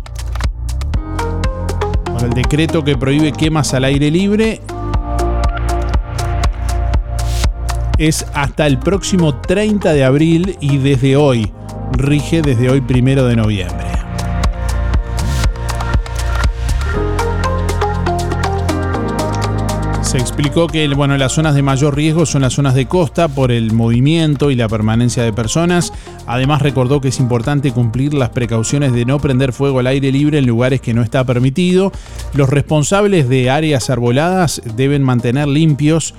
Con 2.05 2.25
el 2.25 2.33
decreto 2.33 2.83
que 2.83 2.95
prohíbe 2.95 3.31
quemas 3.31 3.73
al 3.73 3.85
aire 3.85 4.11
libre 4.11 4.61
es 7.97 8.25
hasta 8.33 8.67
el 8.67 8.77
próximo 8.77 9.41
30 9.41 9.93
de 9.93 10.03
abril 10.03 10.57
y 10.59 10.77
desde 10.77 11.15
hoy, 11.15 11.51
rige 11.93 12.43
desde 12.43 12.69
hoy 12.69 12.81
primero 12.81 13.25
de 13.25 13.35
noviembre. 13.35 14.06
Explicó 20.17 20.65
que 20.65 20.87
bueno, 20.87 21.15
las 21.15 21.33
zonas 21.33 21.53
de 21.53 21.61
mayor 21.61 21.95
riesgo 21.95 22.25
son 22.25 22.41
las 22.41 22.53
zonas 22.53 22.73
de 22.73 22.87
costa 22.87 23.27
por 23.27 23.51
el 23.51 23.71
movimiento 23.71 24.49
y 24.49 24.55
la 24.55 24.67
permanencia 24.67 25.21
de 25.21 25.31
personas. 25.31 25.93
Además 26.25 26.63
recordó 26.63 26.99
que 26.99 27.09
es 27.09 27.19
importante 27.19 27.71
cumplir 27.71 28.15
las 28.15 28.29
precauciones 28.29 28.93
de 28.93 29.05
no 29.05 29.19
prender 29.19 29.53
fuego 29.53 29.77
al 29.77 29.85
aire 29.85 30.11
libre 30.11 30.39
en 30.39 30.47
lugares 30.47 30.81
que 30.81 30.95
no 30.95 31.03
está 31.03 31.23
permitido. 31.23 31.91
Los 32.33 32.49
responsables 32.49 33.29
de 33.29 33.51
áreas 33.51 33.91
arboladas 33.91 34.59
deben 34.75 35.03
mantener 35.03 35.47
limpios 35.47 36.15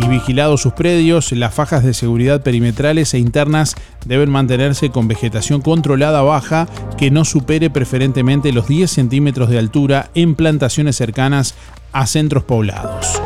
y 0.00 0.06
vigilados 0.06 0.62
sus 0.62 0.72
predios. 0.72 1.32
Las 1.32 1.52
fajas 1.52 1.82
de 1.82 1.92
seguridad 1.92 2.42
perimetrales 2.42 3.14
e 3.14 3.18
internas 3.18 3.74
deben 4.06 4.30
mantenerse 4.30 4.90
con 4.90 5.08
vegetación 5.08 5.60
controlada 5.60 6.22
baja 6.22 6.68
que 6.96 7.10
no 7.10 7.24
supere 7.24 7.68
preferentemente 7.68 8.52
los 8.52 8.68
10 8.68 8.88
centímetros 8.88 9.50
de 9.50 9.58
altura 9.58 10.10
en 10.14 10.36
plantaciones 10.36 10.94
cercanas 10.94 11.56
a 11.92 12.06
centros 12.06 12.44
poblados. 12.44 13.20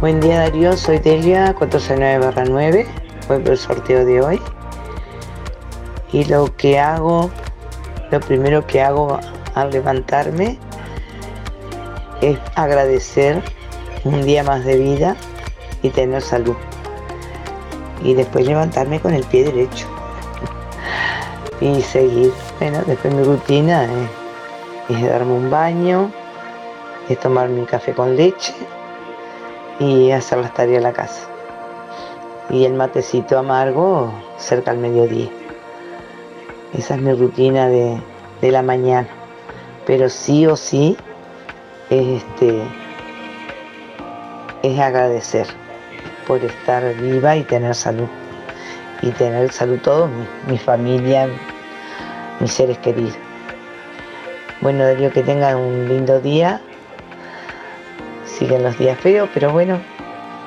Buen 0.00 0.20
día 0.20 0.38
Darío, 0.38 0.76
soy 0.78 0.98
Delia 0.98 1.54
469 1.54 2.86
fue 3.26 3.36
el 3.36 3.58
sorteo 3.58 4.04
de 4.04 4.20
hoy. 4.22 4.40
Y 6.10 6.24
lo 6.24 6.56
que 6.56 6.80
hago, 6.80 7.30
lo 8.10 8.18
primero 8.20 8.66
que 8.66 8.80
hago 8.80 9.20
al 9.54 9.70
levantarme 9.70 10.58
es 12.22 12.38
agradecer 12.54 13.42
un 14.04 14.22
día 14.22 14.42
más 14.42 14.64
de 14.64 14.78
vida 14.78 15.16
y 15.82 15.90
tener 15.90 16.22
salud. 16.22 16.56
Y 18.02 18.14
después 18.14 18.46
levantarme 18.46 18.98
con 19.00 19.14
el 19.14 19.22
pie 19.24 19.44
derecho. 19.44 19.99
Y 21.60 21.82
seguir. 21.82 22.32
Bueno, 22.58 22.82
después 22.86 23.14
mi 23.14 23.22
rutina 23.22 23.86
es, 24.88 25.02
darme 25.02 25.32
un 25.32 25.50
baño, 25.50 26.10
es 27.08 27.20
tomar 27.20 27.48
mi 27.48 27.66
café 27.66 27.92
con 27.92 28.16
leche 28.16 28.54
y 29.78 30.10
hacer 30.10 30.38
las 30.38 30.54
tareas 30.54 30.78
de 30.78 30.88
la 30.88 30.92
casa. 30.92 31.28
Y 32.48 32.64
el 32.64 32.74
matecito 32.74 33.38
amargo 33.38 34.10
cerca 34.38 34.70
al 34.70 34.78
mediodía. 34.78 35.28
Esa 36.76 36.94
es 36.94 37.02
mi 37.02 37.12
rutina 37.12 37.68
de, 37.68 38.00
de 38.40 38.50
la 38.50 38.62
mañana. 38.62 39.08
Pero 39.86 40.08
sí 40.08 40.46
o 40.46 40.56
sí 40.56 40.96
es, 41.90 42.22
este, 42.22 42.62
es 44.62 44.78
agradecer 44.78 45.46
por 46.26 46.42
estar 46.44 46.94
viva 46.94 47.36
y 47.36 47.42
tener 47.42 47.74
salud. 47.74 48.08
Y 49.02 49.10
tener 49.12 49.50
salud 49.52 49.78
todos, 49.82 50.10
mi, 50.10 50.52
mi 50.52 50.58
familia, 50.58 51.28
mis 52.38 52.52
seres 52.52 52.78
queridos. 52.78 53.16
Bueno, 54.60 54.84
Darío, 54.84 55.10
que 55.10 55.22
tengan 55.22 55.56
un 55.56 55.88
lindo 55.88 56.20
día 56.20 56.60
siguen 58.40 58.62
los 58.62 58.78
días 58.78 58.98
feos, 58.98 59.28
pero 59.34 59.52
bueno, 59.52 59.78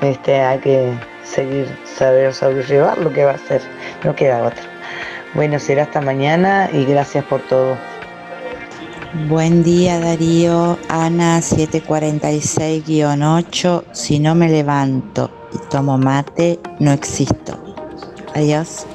este, 0.02 0.42
hay 0.42 0.58
que 0.60 0.92
seguir, 1.24 1.68
saber 1.86 2.34
sobrellevar 2.34 2.98
lo 2.98 3.14
que 3.14 3.24
va 3.24 3.34
a 3.34 3.38
ser, 3.38 3.62
no 4.04 4.16
queda 4.16 4.42
otra. 4.44 4.64
Bueno, 5.36 5.60
será 5.60 5.84
hasta 5.84 6.02
mañana 6.02 6.68
y 6.74 6.86
gracias 6.86 7.24
por 7.26 7.42
todo. 7.42 7.78
Buen 9.30 9.64
día 9.64 10.00
Darío, 10.00 10.80
Ana 10.90 11.38
746-8, 11.40 13.84
si 13.92 14.18
no 14.20 14.34
me 14.34 14.50
levanto 14.50 15.30
y 15.54 15.60
tomo 15.70 16.00
mate, 16.00 16.60
no 16.80 16.92
existo. 16.92 17.73
Adiós. 18.36 18.86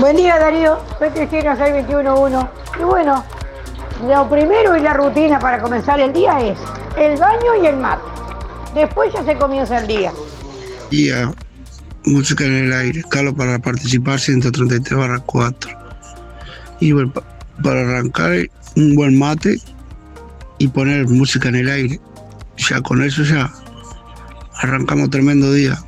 Buen 0.00 0.16
día 0.16 0.38
Darío, 0.38 0.78
soy 0.98 1.10
Cristina 1.10 1.56
6211 1.56 2.48
y 2.80 2.82
bueno, 2.84 3.24
lo 4.06 4.28
primero 4.30 4.76
y 4.76 4.80
la 4.80 4.94
rutina 4.94 5.38
para 5.38 5.60
comenzar 5.60 6.00
el 6.00 6.12
día 6.12 6.40
es 6.40 6.58
el 6.96 7.18
baño 7.18 7.62
y 7.62 7.66
el 7.66 7.76
mate. 7.76 8.02
Después 8.74 9.12
ya 9.12 9.22
se 9.24 9.36
comienza 9.36 9.78
el 9.78 9.86
día. 9.86 10.12
Día, 10.90 11.32
música 12.04 12.44
en 12.44 12.52
el 12.64 12.72
aire, 12.72 13.02
Carlos 13.10 13.34
para 13.34 13.58
participar 13.58 14.18
133 14.18 14.98
barra 14.98 15.18
4. 15.20 15.70
Y 16.80 16.92
bueno, 16.92 17.12
pa- 17.12 17.22
para 17.62 17.80
arrancar 17.82 18.32
un 18.76 18.94
buen 18.96 19.18
mate 19.18 19.60
y 20.58 20.68
poner 20.68 21.06
música 21.08 21.48
en 21.50 21.56
el 21.56 21.68
aire. 21.68 22.00
Ya 22.56 22.80
con 22.80 23.02
eso 23.02 23.22
ya 23.22 23.52
arrancamos 24.56 25.10
tremendo 25.10 25.52
día. 25.52 25.78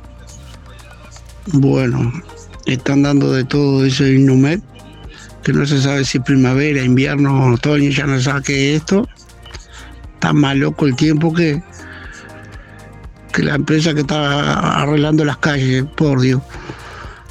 Bueno, 1.47 2.11
están 2.65 3.03
dando 3.03 3.31
de 3.31 3.43
todo 3.43 3.85
ese 3.85 4.13
Inumet, 4.13 4.61
que 5.43 5.53
no 5.53 5.65
se 5.65 5.81
sabe 5.81 6.03
si 6.05 6.17
es 6.17 6.23
primavera, 6.23 6.83
invierno, 6.83 7.53
otoño, 7.53 7.89
ya 7.89 8.05
no 8.07 8.19
sabe 8.19 8.41
qué 8.43 8.75
es 8.75 8.81
esto. 8.81 9.07
Está 10.15 10.33
más 10.33 10.55
loco 10.55 10.85
el 10.85 10.95
tiempo 10.95 11.33
que, 11.33 11.61
que 13.31 13.43
la 13.43 13.55
empresa 13.55 13.93
que 13.93 14.01
está 14.01 14.81
arreglando 14.81 15.23
las 15.23 15.37
calles, 15.37 15.85
por 15.95 16.21
Dios. 16.21 16.41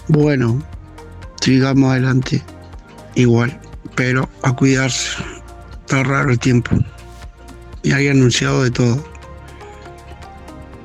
Bueno, 0.09 0.62
sigamos 1.40 1.90
adelante, 1.90 2.42
igual, 3.14 3.61
pero 3.97 4.29
a 4.42 4.55
cuidarse. 4.55 5.23
Está 5.81 6.03
raro 6.03 6.31
el 6.31 6.38
tiempo. 6.38 6.77
Y 7.83 7.92
hay 7.92 8.09
anunciado 8.09 8.62
de 8.62 8.70
todo. 8.70 9.05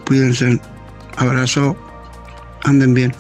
Cuídense. 0.06 0.60
Abrazo. 1.18 1.78
Anden 2.64 2.94
bien. 2.94 3.14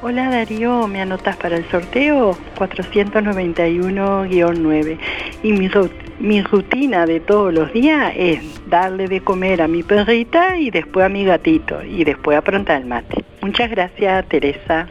Hola 0.00 0.30
Darío, 0.30 0.86
¿me 0.86 1.00
anotas 1.00 1.36
para 1.36 1.56
el 1.56 1.68
sorteo? 1.70 2.38
491-9. 2.56 4.98
Y 5.42 5.52
mi, 5.52 5.68
ru- 5.68 5.90
mi 6.20 6.40
rutina 6.42 7.04
de 7.04 7.18
todos 7.18 7.52
los 7.52 7.72
días 7.72 8.12
es 8.16 8.40
darle 8.68 9.08
de 9.08 9.20
comer 9.22 9.60
a 9.60 9.66
mi 9.66 9.82
perrita 9.82 10.56
y 10.56 10.70
después 10.70 11.04
a 11.04 11.08
mi 11.08 11.24
gatito 11.24 11.82
y 11.82 12.04
después 12.04 12.38
aprontar 12.38 12.80
el 12.82 12.86
mate. 12.86 13.24
Muchas 13.42 13.70
gracias, 13.70 14.24
Teresa. 14.28 14.86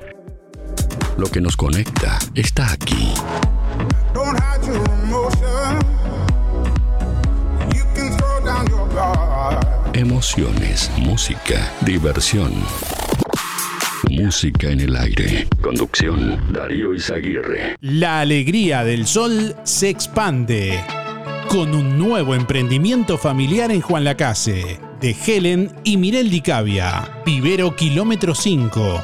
Lo 1.18 1.28
que 1.28 1.40
nos 1.40 1.56
conecta 1.56 2.20
está 2.36 2.74
aquí. 2.74 3.14
Emociones, 9.94 10.92
música, 10.98 11.72
diversión. 11.82 12.52
Música 14.18 14.72
en 14.72 14.80
el 14.80 14.96
aire. 14.96 15.48
Conducción, 15.62 16.42
Darío 16.52 16.92
Izaguirre. 16.94 17.76
La 17.82 18.22
alegría 18.22 18.84
del 18.84 19.06
sol 19.06 19.56
se 19.64 19.90
expande 19.90 20.84
con 21.48 21.76
un 21.76 22.00
nuevo 22.00 22.34
emprendimiento 22.34 23.20
familiar 23.20 23.72
en 23.72 23.82
Juan 23.82 24.04
Lacase, 24.04 24.80
de 25.00 25.16
Helen 25.26 25.72
y 25.84 25.98
Mirel 25.98 26.32
Dicavia, 26.32 27.22
Vivero 27.26 27.76
Kilómetro 27.76 28.34
5, 28.34 29.04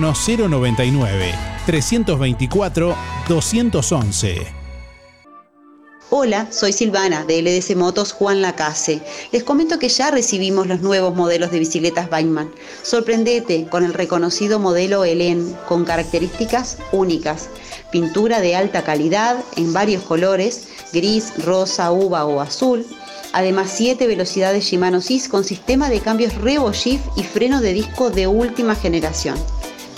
099 0.01 1.33
324 1.65 2.95
211. 3.27 4.61
Hola, 6.13 6.51
soy 6.51 6.73
Silvana 6.73 7.23
de 7.23 7.41
LDC 7.41 7.77
Motos 7.77 8.11
Juan 8.11 8.41
Lacase. 8.41 9.01
Les 9.31 9.43
comento 9.43 9.79
que 9.79 9.87
ya 9.87 10.11
recibimos 10.11 10.67
los 10.67 10.81
nuevos 10.81 11.15
modelos 11.15 11.51
de 11.51 11.59
bicicletas 11.59 12.09
Bikeman. 12.09 12.51
Sorprendete 12.83 13.65
con 13.67 13.85
el 13.85 13.93
reconocido 13.93 14.59
modelo 14.59 15.05
Helen 15.05 15.55
con 15.69 15.85
características 15.85 16.79
únicas. 16.91 17.47
Pintura 17.93 18.41
de 18.41 18.57
alta 18.57 18.83
calidad 18.83 19.37
en 19.55 19.71
varios 19.71 20.03
colores, 20.03 20.67
gris, 20.91 21.31
rosa, 21.45 21.93
uva 21.93 22.25
o 22.25 22.41
azul. 22.41 22.85
Además, 23.31 23.71
7 23.73 24.05
velocidades 24.05 24.65
Shimano 24.65 24.99
SIS 24.99 25.29
con 25.29 25.45
sistema 25.45 25.89
de 25.89 26.01
cambios 26.01 26.35
Revo 26.35 26.73
Shift 26.73 27.05
y 27.15 27.23
freno 27.23 27.61
de 27.61 27.71
disco 27.71 28.09
de 28.09 28.27
última 28.27 28.75
generación. 28.75 29.37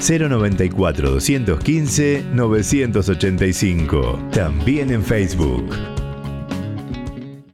094 0.00 1.10
215 1.10 2.24
985. 2.32 4.18
También 4.32 4.90
en 4.90 5.02
Facebook. 5.02 5.70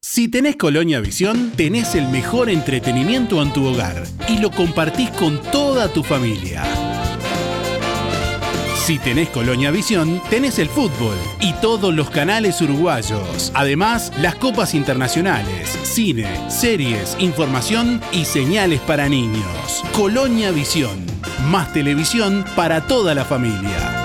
Si 0.01 0.29
tenés 0.29 0.57
Colonia 0.57 1.01
Visión, 1.01 1.53
tenés 1.57 1.95
el 1.95 2.07
mejor 2.09 2.51
entretenimiento 2.51 3.41
en 3.41 3.53
tu 3.53 3.65
hogar 3.65 4.05
y 4.29 4.39
lo 4.39 4.51
compartís 4.51 5.09
con 5.11 5.41
toda 5.51 5.89
tu 5.89 6.03
familia. 6.03 6.63
Si 8.85 8.99
tenés 8.99 9.29
Colonia 9.29 9.71
Visión, 9.71 10.21
tenés 10.29 10.59
el 10.59 10.69
fútbol 10.69 11.15
y 11.39 11.53
todos 11.61 11.95
los 11.95 12.11
canales 12.11 12.61
uruguayos. 12.61 13.53
Además, 13.55 14.11
las 14.19 14.35
copas 14.35 14.75
internacionales, 14.75 15.69
cine, 15.85 16.51
series, 16.51 17.15
información 17.21 18.01
y 18.11 18.25
señales 18.25 18.81
para 18.81 19.09
niños. 19.09 19.85
Colonia 19.93 20.51
Visión. 20.51 21.07
Más 21.47 21.73
televisión 21.73 22.45
para 22.57 22.89
toda 22.89 23.15
la 23.15 23.25
familia. 23.25 24.05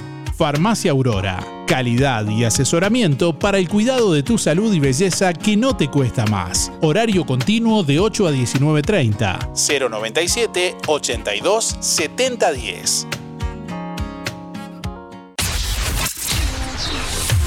Farmacia 0.41 0.89
Aurora. 0.89 1.45
Calidad 1.67 2.27
y 2.27 2.45
asesoramiento 2.45 3.37
para 3.37 3.59
el 3.59 3.69
cuidado 3.69 4.11
de 4.11 4.23
tu 4.23 4.39
salud 4.39 4.73
y 4.73 4.79
belleza 4.79 5.33
que 5.33 5.55
no 5.55 5.77
te 5.77 5.87
cuesta 5.87 6.25
más. 6.25 6.71
Horario 6.81 7.27
continuo 7.27 7.83
de 7.83 7.99
8 7.99 8.27
a 8.27 8.31
19.30. 8.31 9.89
097 9.91 10.77
82 10.87 11.77
7010. 11.79 13.07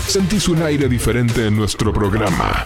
Sentís 0.07 0.47
un 0.47 0.63
aire 0.63 0.89
diferente 0.89 1.49
en 1.49 1.57
nuestro 1.57 1.93
programa. 1.93 2.63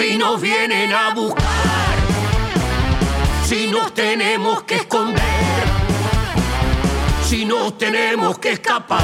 si 0.00 0.16
nos 0.16 0.40
vienen 0.40 0.90
a 0.94 1.12
buscar, 1.12 1.44
si 3.44 3.66
nos 3.66 3.92
tenemos 3.92 4.62
que 4.62 4.76
esconder, 4.76 5.22
si 7.28 7.44
nos 7.44 7.76
tenemos 7.76 8.38
que 8.38 8.52
escapar, 8.52 9.02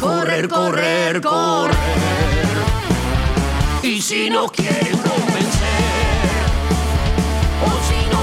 correr, 0.00 0.48
correr, 0.48 1.20
correr. 1.20 1.76
Y 3.82 4.02
si 4.02 4.28
nos 4.28 4.50
quieren 4.50 4.98
convencer, 4.98 5.70
o 7.64 7.70
si 7.86 8.10
nos 8.10 8.19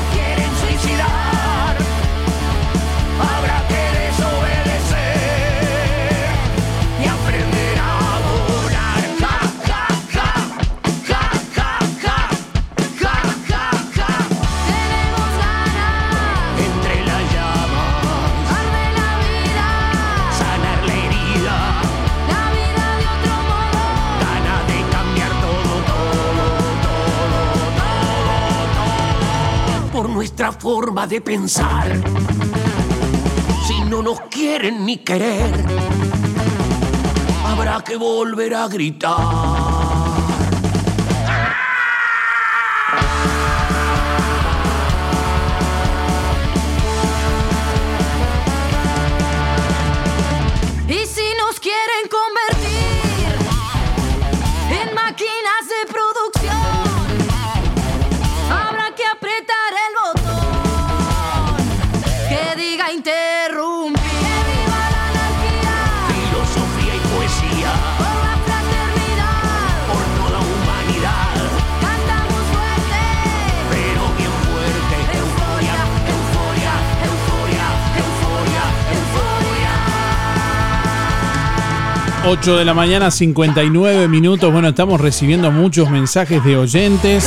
nuestra 30.18 30.52
forma 30.52 31.06
de 31.06 31.22
pensar. 31.22 31.96
Si 33.68 33.82
no 33.88 34.02
nos 34.02 34.20
quieren 34.32 34.84
ni 34.84 34.98
querer, 34.98 35.54
habrá 37.46 37.84
que 37.84 37.98
volver 37.98 38.56
a 38.56 38.68
gritar. 38.68 39.67
8 82.30 82.58
de 82.58 82.66
la 82.66 82.74
mañana, 82.74 83.10
59 83.10 84.10
minutos. 84.10 84.52
Bueno, 84.52 84.68
estamos 84.68 85.00
recibiendo 85.00 85.50
muchos 85.50 85.90
mensajes 85.90 86.44
de 86.44 86.58
oyentes 86.58 87.26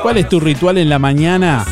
¿Cuál 0.01 0.17
es 0.17 0.29
tu 0.29 0.39
ritual 0.39 0.77
en 0.77 0.89
la 0.89 0.99
mañana 0.99 1.65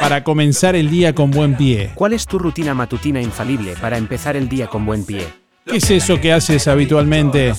para 0.00 0.24
comenzar 0.24 0.74
el 0.76 0.90
día 0.90 1.14
con 1.14 1.30
buen 1.30 1.56
pie? 1.56 1.90
¿Cuál 1.94 2.12
es 2.12 2.26
tu 2.26 2.38
rutina 2.38 2.74
matutina 2.74 3.20
infalible 3.20 3.74
para 3.80 3.96
empezar 3.96 4.36
el 4.36 4.48
día 4.48 4.66
con 4.66 4.84
buen 4.84 5.04
pie? 5.04 5.26
¿Qué 5.64 5.76
es 5.76 5.90
eso 5.90 6.20
que 6.20 6.32
haces 6.32 6.66
habitualmente? 6.68 7.54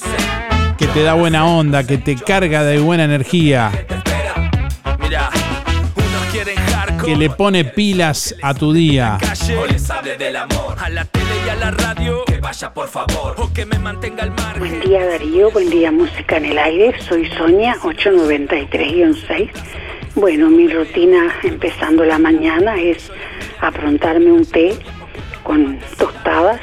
Que 0.78 0.88
te 0.88 1.04
da 1.04 1.14
buena 1.14 1.46
onda, 1.46 1.86
que 1.86 1.98
te 1.98 2.16
carga 2.16 2.64
de 2.64 2.80
buena 2.80 3.04
energía, 3.06 3.72
que 7.06 7.16
le 7.16 7.30
pone 7.30 7.66
pilas 7.66 8.36
a 8.42 8.54
tu 8.54 8.74
día. 8.74 9.18
Vaya 12.42 12.74
por 12.74 12.88
favor. 12.88 13.36
O 13.38 13.54
que 13.54 13.68
me 13.68 13.78
mantenga 13.78 14.24
al 14.24 14.32
margen. 14.32 14.60
Buen 14.60 14.80
día 14.82 15.06
Darío, 15.06 15.52
buen 15.52 15.70
día 15.70 15.92
Música 15.92 16.38
en 16.38 16.46
el 16.46 16.58
Aire, 16.58 17.00
soy 17.02 17.30
Sonia 17.38 17.76
893-6. 17.82 19.52
Bueno, 20.16 20.50
mi 20.50 20.68
rutina 20.68 21.36
empezando 21.44 22.04
la 22.04 22.18
mañana 22.18 22.82
es 22.82 23.12
aprontarme 23.60 24.32
un 24.32 24.46
té 24.46 24.76
con 25.44 25.80
tostadas 26.00 26.60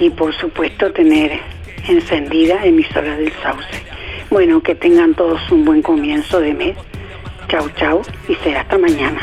y 0.00 0.10
por 0.10 0.34
supuesto 0.34 0.92
tener 0.92 1.40
encendida 1.86 2.64
emisora 2.64 3.16
del 3.16 3.32
sauce. 3.40 3.68
Bueno, 4.30 4.60
que 4.62 4.74
tengan 4.74 5.14
todos 5.14 5.40
un 5.52 5.64
buen 5.64 5.80
comienzo 5.80 6.40
de 6.40 6.54
mes. 6.54 6.76
Chau, 7.48 7.68
chau 7.78 8.02
y 8.28 8.34
será 8.36 8.60
hasta 8.60 8.76
mañana. 8.76 9.20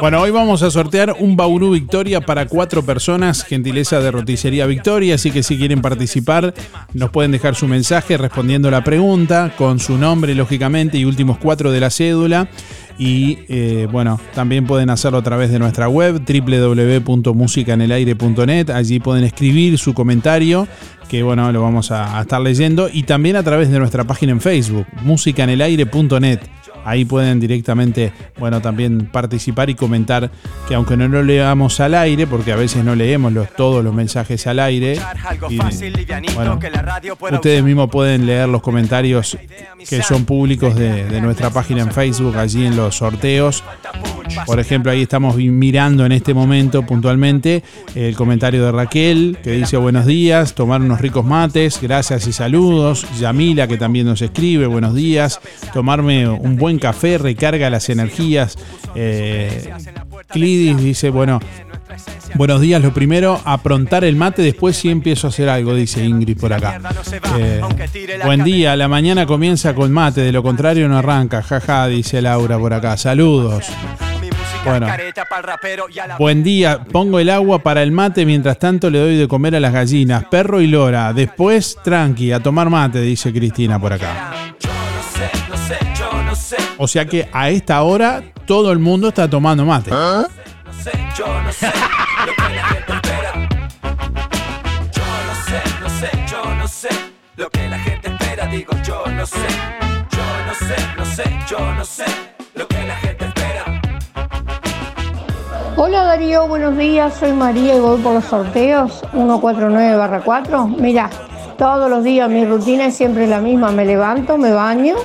Bueno, 0.00 0.20
hoy 0.20 0.30
vamos 0.30 0.62
a 0.62 0.70
sortear 0.70 1.14
un 1.18 1.36
Bauru 1.36 1.72
Victoria 1.72 2.22
para 2.22 2.46
cuatro 2.46 2.82
personas, 2.82 3.44
gentileza 3.44 4.00
de 4.00 4.10
Roticería 4.10 4.66
Victoria, 4.66 5.16
así 5.16 5.30
que 5.30 5.42
si 5.42 5.58
quieren 5.58 5.82
participar, 5.82 6.54
nos 6.94 7.10
pueden 7.10 7.32
dejar 7.32 7.54
su 7.54 7.68
mensaje 7.68 8.16
respondiendo 8.16 8.70
la 8.70 8.82
pregunta, 8.82 9.52
con 9.56 9.78
su 9.78 9.98
nombre, 9.98 10.34
lógicamente, 10.34 10.96
y 10.96 11.04
últimos 11.04 11.36
cuatro 11.38 11.70
de 11.70 11.80
la 11.80 11.90
cédula. 11.90 12.48
Y 12.98 13.38
eh, 13.48 13.88
bueno, 13.90 14.20
también 14.34 14.66
pueden 14.66 14.90
hacerlo 14.90 15.18
a 15.18 15.22
través 15.22 15.50
de 15.50 15.58
nuestra 15.58 15.88
web 15.88 16.22
www.musicanelaire.net. 16.24 18.70
Allí 18.70 19.00
pueden 19.00 19.24
escribir 19.24 19.78
su 19.78 19.94
comentario, 19.94 20.68
que 21.08 21.22
bueno, 21.22 21.50
lo 21.50 21.62
vamos 21.62 21.90
a, 21.90 22.18
a 22.18 22.22
estar 22.22 22.40
leyendo. 22.40 22.88
Y 22.92 23.02
también 23.02 23.36
a 23.36 23.42
través 23.42 23.70
de 23.70 23.78
nuestra 23.78 24.04
página 24.04 24.32
en 24.32 24.40
Facebook, 24.40 24.86
musicanelaire.net. 25.02 26.40
Ahí 26.84 27.06
pueden 27.06 27.40
directamente, 27.40 28.12
bueno, 28.38 28.60
también 28.60 29.06
participar 29.06 29.70
y 29.70 29.74
comentar 29.74 30.30
que 30.68 30.74
aunque 30.74 30.98
no 30.98 31.08
lo 31.08 31.22
leamos 31.22 31.80
al 31.80 31.94
aire, 31.94 32.26
porque 32.26 32.52
a 32.52 32.56
veces 32.56 32.84
no 32.84 32.94
leemos 32.94 33.32
los, 33.32 33.48
todos 33.54 33.82
los 33.82 33.94
mensajes 33.94 34.46
al 34.46 34.58
aire, 34.58 34.98
y, 35.48 35.58
bueno, 36.34 36.58
ustedes 37.32 37.64
mismos 37.64 37.88
pueden 37.88 38.26
leer 38.26 38.50
los 38.50 38.60
comentarios 38.60 39.38
que 39.88 40.02
son 40.02 40.26
públicos 40.26 40.76
de, 40.76 41.06
de 41.06 41.20
nuestra 41.22 41.48
página 41.48 41.80
en 41.80 41.90
Facebook, 41.90 42.36
allí 42.36 42.66
en 42.66 42.76
los 42.76 42.83
sorteos. 42.90 43.62
Por 44.46 44.58
ejemplo, 44.58 44.90
ahí 44.90 45.02
estamos 45.02 45.36
mirando 45.36 46.04
en 46.06 46.12
este 46.12 46.34
momento 46.34 46.84
puntualmente 46.84 47.62
el 47.94 48.16
comentario 48.16 48.64
de 48.64 48.72
Raquel, 48.72 49.38
que 49.42 49.52
dice 49.52 49.76
buenos 49.76 50.06
días, 50.06 50.54
tomar 50.54 50.80
unos 50.80 51.00
ricos 51.00 51.24
mates, 51.24 51.78
gracias 51.80 52.26
y 52.26 52.32
saludos. 52.32 53.06
Yamila, 53.18 53.68
que 53.68 53.76
también 53.76 54.06
nos 54.06 54.22
escribe, 54.22 54.66
buenos 54.66 54.94
días, 54.94 55.40
tomarme 55.72 56.28
un 56.28 56.56
buen 56.56 56.78
café, 56.78 57.18
recarga 57.18 57.70
las 57.70 57.88
energías. 57.88 58.56
Eh, 58.94 59.70
Clidis 60.28 60.76
dice, 60.78 61.10
bueno, 61.10 61.40
buenos 62.34 62.60
días, 62.60 62.82
lo 62.82 62.92
primero, 62.92 63.40
aprontar 63.44 64.04
el 64.04 64.16
mate, 64.16 64.42
después 64.42 64.76
sí 64.76 64.90
empiezo 64.90 65.26
a 65.26 65.30
hacer 65.30 65.48
algo, 65.48 65.74
dice 65.74 66.04
Ingrid 66.04 66.38
por 66.38 66.52
acá. 66.52 66.80
Eh, 67.38 67.60
buen 68.24 68.44
día, 68.44 68.76
la 68.76 68.88
mañana 68.88 69.26
comienza 69.26 69.74
con 69.74 69.92
mate, 69.92 70.22
de 70.22 70.32
lo 70.32 70.42
contrario 70.42 70.88
no 70.88 70.98
arranca, 70.98 71.42
jaja, 71.42 71.86
dice 71.86 72.20
Laura 72.22 72.58
por 72.58 72.72
acá. 72.72 72.96
Saludos. 72.96 73.66
Bueno, 74.64 74.86
buen 76.18 76.42
día, 76.42 76.82
pongo 76.84 77.20
el 77.20 77.28
agua 77.28 77.58
para 77.58 77.82
el 77.82 77.92
mate, 77.92 78.24
mientras 78.24 78.58
tanto 78.58 78.88
le 78.88 78.98
doy 78.98 79.16
de 79.16 79.28
comer 79.28 79.54
a 79.56 79.60
las 79.60 79.74
gallinas, 79.74 80.24
perro 80.24 80.62
y 80.62 80.66
lora. 80.66 81.12
Después, 81.12 81.76
tranqui, 81.84 82.32
a 82.32 82.40
tomar 82.40 82.70
mate, 82.70 83.02
dice 83.02 83.30
Cristina 83.30 83.78
por 83.78 83.92
acá. 83.92 84.54
O 86.76 86.88
sea 86.88 87.06
que 87.06 87.28
a 87.32 87.50
esta 87.50 87.82
hora 87.82 88.22
todo 88.46 88.72
el 88.72 88.78
mundo 88.78 89.08
está 89.08 89.28
tomando 89.28 89.64
mate. 89.64 89.90
Yo 91.16 91.42
no 91.42 91.52
sé 91.52 91.70
lo 92.26 92.34
que 92.34 92.54
la 92.54 92.64
gente 92.64 92.92
espera. 92.92 93.48
Yo 94.92 95.02
no 95.80 95.88
sé, 95.88 96.10
yo 96.26 96.54
no 96.56 96.66
sé 96.68 96.88
lo 97.36 97.48
que 97.50 97.68
la 97.68 97.78
gente 97.78 98.08
espera. 98.08 98.46
Digo, 98.48 98.72
yo 98.84 99.04
no 99.06 99.24
sé. 99.24 99.36
Yo 100.10 100.22
no 100.46 100.54
sé, 100.54 100.74
no 100.98 101.04
sé, 101.04 101.22
yo 101.48 101.74
no 101.74 101.84
sé 101.84 102.04
lo 102.56 102.66
que 102.66 102.84
la 102.84 102.96
gente 102.96 103.26
espera. 103.26 103.80
Hola 105.76 106.02
Darío, 106.02 106.48
buenos 106.48 106.76
días, 106.76 107.14
soy 107.14 107.32
María 107.32 107.76
y 107.76 107.80
voy 107.80 108.00
por 108.00 108.14
los 108.14 108.24
sorteos 108.24 109.02
149 109.12 110.22
4. 110.24 110.66
Mira, 110.66 111.10
todos 111.56 111.88
los 111.88 112.02
días 112.02 112.28
mi 112.28 112.44
rutina 112.44 112.86
es 112.86 112.96
siempre 112.96 113.28
la 113.28 113.40
misma, 113.40 113.70
me 113.70 113.84
levanto, 113.84 114.36
me 114.36 114.50
baño, 114.50 114.96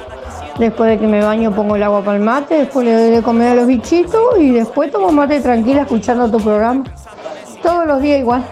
después 0.59 0.91
de 0.91 0.99
que 0.99 1.07
me 1.07 1.23
baño 1.23 1.55
pongo 1.55 1.77
el 1.77 1.83
agua 1.83 2.03
para 2.03 2.17
el 2.17 2.23
mate, 2.23 2.55
después 2.55 2.85
le 2.85 2.91
doy 2.93 3.11
de 3.11 3.23
comer 3.23 3.53
a 3.53 3.55
los 3.55 3.67
bichitos 3.67 4.37
y 4.37 4.51
después 4.51 4.91
tomo 4.91 5.09
mate 5.11 5.39
tranquila 5.39 5.83
escuchando 5.83 6.29
tu 6.29 6.39
programa. 6.39 6.83
Todos 7.63 7.87
los 7.87 8.01
días 8.01 8.19
igual. 8.19 8.43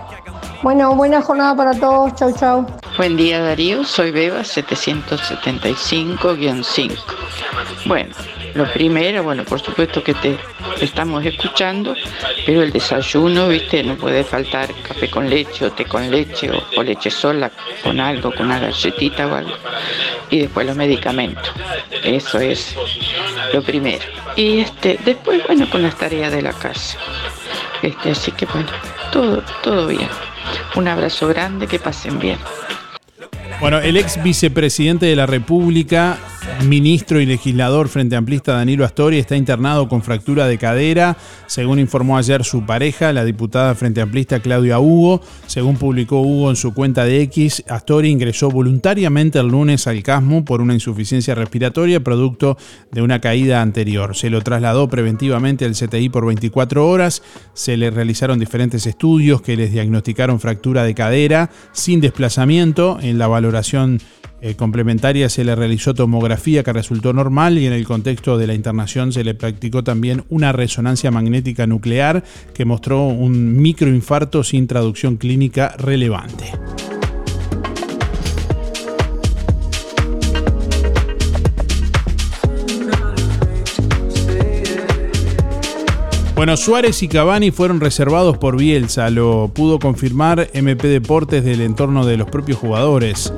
Bueno, 0.64 0.96
buena 0.96 1.22
jornada 1.22 1.54
para 1.56 1.74
todos, 1.74 2.16
chau 2.16 2.34
chau. 2.34 2.66
Buen 2.98 3.16
día 3.16 3.40
Darío, 3.42 3.84
soy 3.84 4.10
Beba 4.12 4.40
775-5. 4.40 6.98
Bueno, 7.86 8.16
lo 8.58 8.72
primero, 8.74 9.24
bueno, 9.24 9.44
por 9.44 9.62
supuesto 9.62 10.04
que 10.04 10.14
te 10.16 10.36
estamos 10.82 11.24
escuchando, 11.24 11.96
pero 12.46 12.64
el 12.64 12.72
desayuno, 12.72 13.48
viste, 13.48 13.84
no 13.84 13.96
puede 13.96 14.24
faltar 14.24 14.70
café 14.82 15.10
con 15.10 15.30
leche 15.30 15.66
o 15.66 15.72
té 15.72 15.86
con 15.86 16.10
leche 16.10 16.50
o, 16.52 16.84
leche 16.84 17.12
sola 17.12 17.52
con 17.84 18.00
algo, 18.00 18.34
con 18.34 18.48
una 18.48 18.60
galletita 18.60 19.28
o 19.28 19.36
algo. 19.36 19.54
Y 20.30 20.40
después 20.40 20.66
los 20.66 20.76
medicamentos. 20.76 21.52
Eso 22.04 22.40
es 22.40 22.76
lo 23.54 23.62
primero. 23.62 24.04
Y 24.36 24.60
este, 24.60 25.00
después, 25.06 25.46
bueno, 25.46 25.70
con 25.70 25.84
las 25.84 25.96
tareas 25.96 26.32
de 26.32 26.42
la 26.42 26.54
casa. 26.54 26.98
Este, 27.82 28.12
así 28.12 28.32
que 28.32 28.46
bueno, 28.48 28.70
todo, 29.12 29.44
todo 29.62 29.88
bien. 29.88 30.10
Un 30.76 30.88
abrazo 30.88 31.28
grande, 31.28 31.68
que 31.68 31.80
pasen 31.80 32.20
bien. 32.20 32.40
Bueno, 33.60 33.80
el 33.80 33.98
ex 33.98 34.22
vicepresidente 34.22 35.06
de 35.06 35.16
la 35.16 35.26
República, 35.26 36.18
ministro 36.66 37.22
y 37.22 37.26
legislador 37.26 37.88
frente 37.88 38.16
amplista 38.16 38.54
Danilo 38.54 38.84
Astori 38.84 39.18
está 39.20 39.36
internado 39.36 39.88
con 39.88 40.02
fractura 40.02 40.48
de 40.48 40.58
cadera, 40.58 41.18
según 41.46 41.80
informó 41.80 42.18
ayer 42.18 42.44
su 42.44 42.66
pareja, 42.66 43.14
la 43.14 43.24
diputada 43.24 43.74
frente 43.76 44.02
amplista 44.02 44.40
Claudia 44.40 44.80
Hugo. 44.80 45.22
Según 45.46 45.78
publicó 45.78 46.22
Hugo 46.22 46.50
en 46.50 46.56
su 46.56 46.74
cuenta 46.74 47.06
de 47.06 47.22
X, 47.22 47.64
Astori 47.68 48.10
ingresó 48.10 48.50
voluntariamente 48.50 49.40
el 49.40 49.48
lunes 49.48 49.88
al 49.88 50.04
CASMU 50.04 50.44
por 50.44 50.62
una 50.62 50.74
insuficiencia 50.74 51.36
respiratoria 51.36 52.04
producto 52.04 52.58
de 52.92 53.02
una 53.02 53.22
caída 53.22 53.62
anterior. 53.62 54.16
Se 54.16 54.30
lo 54.30 54.42
trasladó 54.42 54.90
preventivamente 54.90 55.66
al 55.66 55.74
CTI 55.74 56.10
por 56.10 56.26
24 56.26 56.88
horas, 56.88 57.24
se 57.54 57.78
le 57.78 57.92
realizaron 57.92 58.40
diferentes 58.40 58.86
estudios 58.86 59.42
que 59.42 59.56
les 59.56 59.72
diagnosticaron 59.72 60.40
fractura 60.40 60.84
de 60.84 60.96
cadera 60.96 61.50
sin 61.72 62.02
desplazamiento 62.02 63.00
en 63.02 63.18
la 63.18 63.28
valoración 63.28 64.00
eh, 64.40 64.56
complementaria 64.56 65.30
se 65.30 65.44
le 65.44 65.56
realizó 65.56 65.96
tomografía 65.96 66.64
que 66.64 66.72
resultó 66.72 67.12
normal 67.12 67.58
y 67.58 67.66
en 67.66 67.74
el 67.74 67.86
contexto 67.86 68.38
de 68.38 68.46
la 68.46 68.54
internación 68.54 69.12
se 69.12 69.24
le 69.24 69.34
practicó 69.34 69.84
también 69.84 70.26
una 70.30 70.52
resonancia 70.52 71.10
magnética 71.10 71.66
nuclear 71.66 72.24
que 72.54 72.66
mostró 72.66 73.08
un 73.08 73.60
microinfarto 73.60 74.44
sin 74.44 74.68
traducción 74.68 75.18
clínica 75.18 75.76
relevante. 75.78 76.52
Bueno, 86.36 86.56
Suárez 86.56 87.02
y 87.02 87.08
Cavani 87.08 87.50
fueron 87.50 87.80
reservados 87.80 88.38
por 88.38 88.58
Bielsa, 88.58 89.10
lo 89.10 89.50
pudo 89.52 89.80
confirmar 89.80 90.52
MP 90.54 90.88
Deportes 90.88 91.44
del 91.44 91.62
entorno 91.62 92.06
de 92.06 92.18
los 92.18 92.30
propios 92.30 92.60
jugadores. 92.60 93.34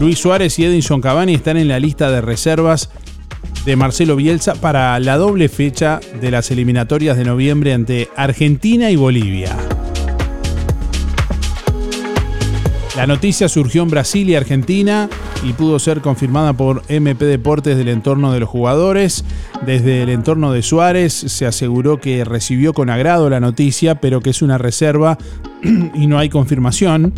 Luis 0.00 0.18
Suárez 0.18 0.58
y 0.58 0.64
Edinson 0.64 1.02
Cavani 1.02 1.34
están 1.34 1.58
en 1.58 1.68
la 1.68 1.78
lista 1.78 2.10
de 2.10 2.22
reservas 2.22 2.88
de 3.66 3.76
Marcelo 3.76 4.16
Bielsa 4.16 4.54
para 4.54 4.98
la 4.98 5.18
doble 5.18 5.50
fecha 5.50 6.00
de 6.22 6.30
las 6.30 6.50
eliminatorias 6.50 7.18
de 7.18 7.24
noviembre 7.26 7.74
ante 7.74 8.08
Argentina 8.16 8.90
y 8.90 8.96
Bolivia. 8.96 9.54
La 12.96 13.06
noticia 13.06 13.50
surgió 13.50 13.82
en 13.82 13.90
Brasil 13.90 14.26
y 14.30 14.36
Argentina 14.36 15.10
y 15.42 15.52
pudo 15.52 15.78
ser 15.78 16.00
confirmada 16.00 16.54
por 16.54 16.82
MP 16.88 17.26
Deportes 17.26 17.76
del 17.76 17.88
entorno 17.88 18.32
de 18.32 18.40
los 18.40 18.48
jugadores. 18.48 19.26
Desde 19.66 20.02
el 20.02 20.08
entorno 20.08 20.50
de 20.50 20.62
Suárez 20.62 21.12
se 21.12 21.44
aseguró 21.44 22.00
que 22.00 22.24
recibió 22.24 22.72
con 22.72 22.88
agrado 22.88 23.28
la 23.28 23.40
noticia, 23.40 23.96
pero 23.96 24.22
que 24.22 24.30
es 24.30 24.40
una 24.40 24.56
reserva 24.56 25.18
y 25.94 26.06
no 26.06 26.18
hay 26.18 26.30
confirmación 26.30 27.12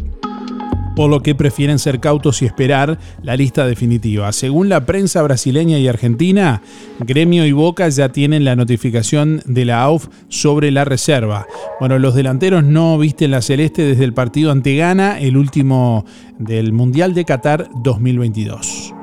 por 0.94 1.10
lo 1.10 1.22
que 1.22 1.34
prefieren 1.34 1.78
ser 1.78 2.00
cautos 2.00 2.42
y 2.42 2.46
esperar 2.46 2.98
la 3.22 3.36
lista 3.36 3.66
definitiva. 3.66 4.32
Según 4.32 4.68
la 4.68 4.86
prensa 4.86 5.22
brasileña 5.22 5.78
y 5.78 5.88
argentina, 5.88 6.62
Gremio 7.00 7.46
y 7.46 7.52
Boca 7.52 7.88
ya 7.88 8.10
tienen 8.10 8.44
la 8.44 8.56
notificación 8.56 9.42
de 9.46 9.64
la 9.64 9.82
AUF 9.82 10.08
sobre 10.28 10.70
la 10.70 10.84
reserva. 10.84 11.46
Bueno, 11.80 11.98
los 11.98 12.14
delanteros 12.14 12.64
no 12.64 12.98
visten 12.98 13.30
la 13.30 13.42
celeste 13.42 13.82
desde 13.82 14.04
el 14.04 14.14
partido 14.14 14.50
ante 14.50 14.76
Ghana, 14.76 15.18
el 15.18 15.36
último 15.36 16.04
del 16.38 16.72
Mundial 16.72 17.14
de 17.14 17.24
Qatar 17.24 17.68
2022. 17.82 19.01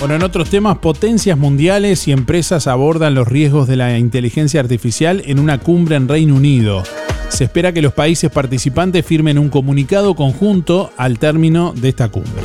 Bueno, 0.00 0.14
en 0.14 0.22
otros 0.22 0.48
temas, 0.48 0.78
potencias 0.78 1.36
mundiales 1.36 2.06
y 2.06 2.12
empresas 2.12 2.68
abordan 2.68 3.16
los 3.16 3.26
riesgos 3.26 3.66
de 3.66 3.74
la 3.74 3.98
inteligencia 3.98 4.60
artificial 4.60 5.24
en 5.26 5.40
una 5.40 5.58
cumbre 5.58 5.96
en 5.96 6.06
Reino 6.06 6.36
Unido. 6.36 6.84
Se 7.30 7.42
espera 7.42 7.72
que 7.72 7.82
los 7.82 7.92
países 7.94 8.30
participantes 8.30 9.04
firmen 9.04 9.40
un 9.40 9.48
comunicado 9.48 10.14
conjunto 10.14 10.92
al 10.96 11.18
término 11.18 11.72
de 11.74 11.88
esta 11.88 12.10
cumbre. 12.10 12.44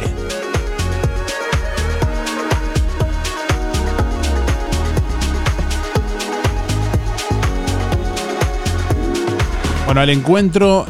Bueno, 9.85 10.01
al 10.01 10.09
encuentro 10.09 10.87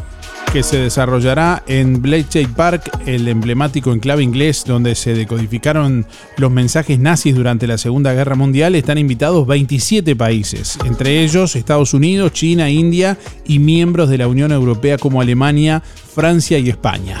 que 0.54 0.62
se 0.62 0.78
desarrollará 0.78 1.64
en 1.66 2.00
Bletchley 2.00 2.46
Park, 2.46 2.88
el 3.06 3.26
emblemático 3.26 3.92
enclave 3.92 4.22
inglés 4.22 4.62
donde 4.64 4.94
se 4.94 5.12
decodificaron 5.12 6.06
los 6.36 6.52
mensajes 6.52 7.00
nazis 7.00 7.34
durante 7.34 7.66
la 7.66 7.76
Segunda 7.76 8.12
Guerra 8.12 8.36
Mundial, 8.36 8.76
están 8.76 8.98
invitados 8.98 9.48
27 9.48 10.14
países, 10.14 10.78
entre 10.84 11.24
ellos 11.24 11.56
Estados 11.56 11.92
Unidos, 11.92 12.34
China, 12.34 12.70
India 12.70 13.18
y 13.44 13.58
miembros 13.58 14.08
de 14.08 14.18
la 14.18 14.28
Unión 14.28 14.52
Europea 14.52 14.96
como 14.96 15.20
Alemania, 15.20 15.82
Francia 16.14 16.56
y 16.56 16.68
España. 16.70 17.18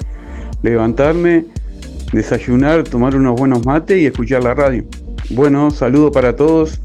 levantarme, 0.61 1.45
desayunar, 2.13 2.83
tomar 2.83 3.15
unos 3.15 3.35
buenos 3.35 3.65
mates 3.65 3.97
y 3.97 4.05
escuchar 4.05 4.43
la 4.43 4.53
radio. 4.53 4.85
Bueno, 5.31 5.71
saludo 5.71 6.11
para 6.11 6.35
todos. 6.35 6.79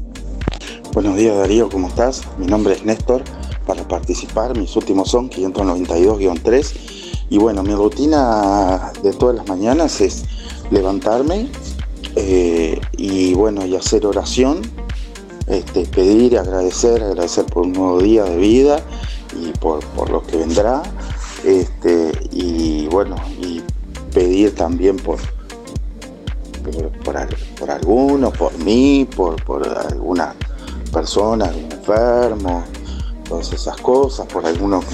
Buenos 0.93 1.15
días 1.15 1.37
Darío, 1.37 1.69
¿cómo 1.69 1.87
estás? 1.87 2.23
Mi 2.37 2.45
nombre 2.47 2.73
es 2.73 2.83
Néstor. 2.83 3.23
Para 3.65 3.87
participar, 3.87 4.57
mis 4.57 4.75
últimos 4.75 5.09
son 5.09 5.29
592-3. 5.29 6.73
Y 7.29 7.37
bueno, 7.37 7.63
mi 7.63 7.73
rutina 7.73 8.91
de 9.01 9.13
todas 9.13 9.35
las 9.35 9.47
mañanas 9.47 10.01
es 10.01 10.25
levantarme 10.69 11.47
eh, 12.15 12.79
y 12.97 13.33
bueno, 13.35 13.65
y 13.65 13.75
hacer 13.75 14.05
oración, 14.05 14.61
este, 15.47 15.85
pedir, 15.85 16.37
agradecer, 16.37 17.01
agradecer 17.01 17.45
por 17.45 17.63
un 17.63 17.73
nuevo 17.73 18.01
día 18.01 18.25
de 18.25 18.35
vida 18.37 18.81
y 19.39 19.51
por, 19.59 19.79
por 19.95 20.09
lo 20.09 20.21
que 20.23 20.37
vendrá. 20.37 20.83
Este, 21.45 22.11
y 22.31 22.87
bueno, 22.87 23.15
y 23.39 23.61
pedir 24.13 24.53
también 24.55 24.97
por, 24.97 25.19
por, 26.63 26.89
por 27.03 27.17
al- 27.17 27.37
por 27.57 27.71
alguno, 27.71 28.31
por 28.31 28.57
mí, 28.59 29.07
por, 29.15 29.41
por 29.45 29.65
alguna 29.67 30.35
persona, 30.91 31.45
algún 31.45 31.71
enfermo, 31.71 32.63
todas 33.27 33.51
esas 33.53 33.77
cosas, 33.77 34.27
por 34.27 34.45
algunos 34.45 34.85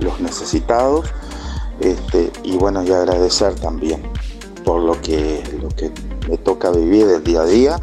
los 0.00 0.20
necesitados. 0.20 1.06
Este, 1.80 2.30
y 2.44 2.56
bueno, 2.56 2.82
y 2.84 2.92
agradecer 2.92 3.54
también 3.56 4.02
por 4.64 4.80
lo 4.80 5.00
que, 5.00 5.42
lo 5.60 5.68
que 5.68 5.90
me 6.28 6.38
toca 6.38 6.70
vivir 6.70 7.08
el 7.08 7.22
día 7.24 7.42
a 7.42 7.46
día 7.46 7.80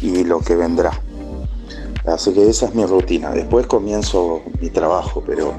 y 0.00 0.24
lo 0.24 0.40
que 0.40 0.56
vendrá. 0.56 1.00
Así 2.06 2.32
que 2.32 2.48
esa 2.48 2.66
es 2.66 2.74
mi 2.74 2.84
rutina. 2.84 3.30
Después 3.30 3.66
comienzo 3.66 4.42
mi 4.60 4.70
trabajo, 4.70 5.22
pero 5.26 5.54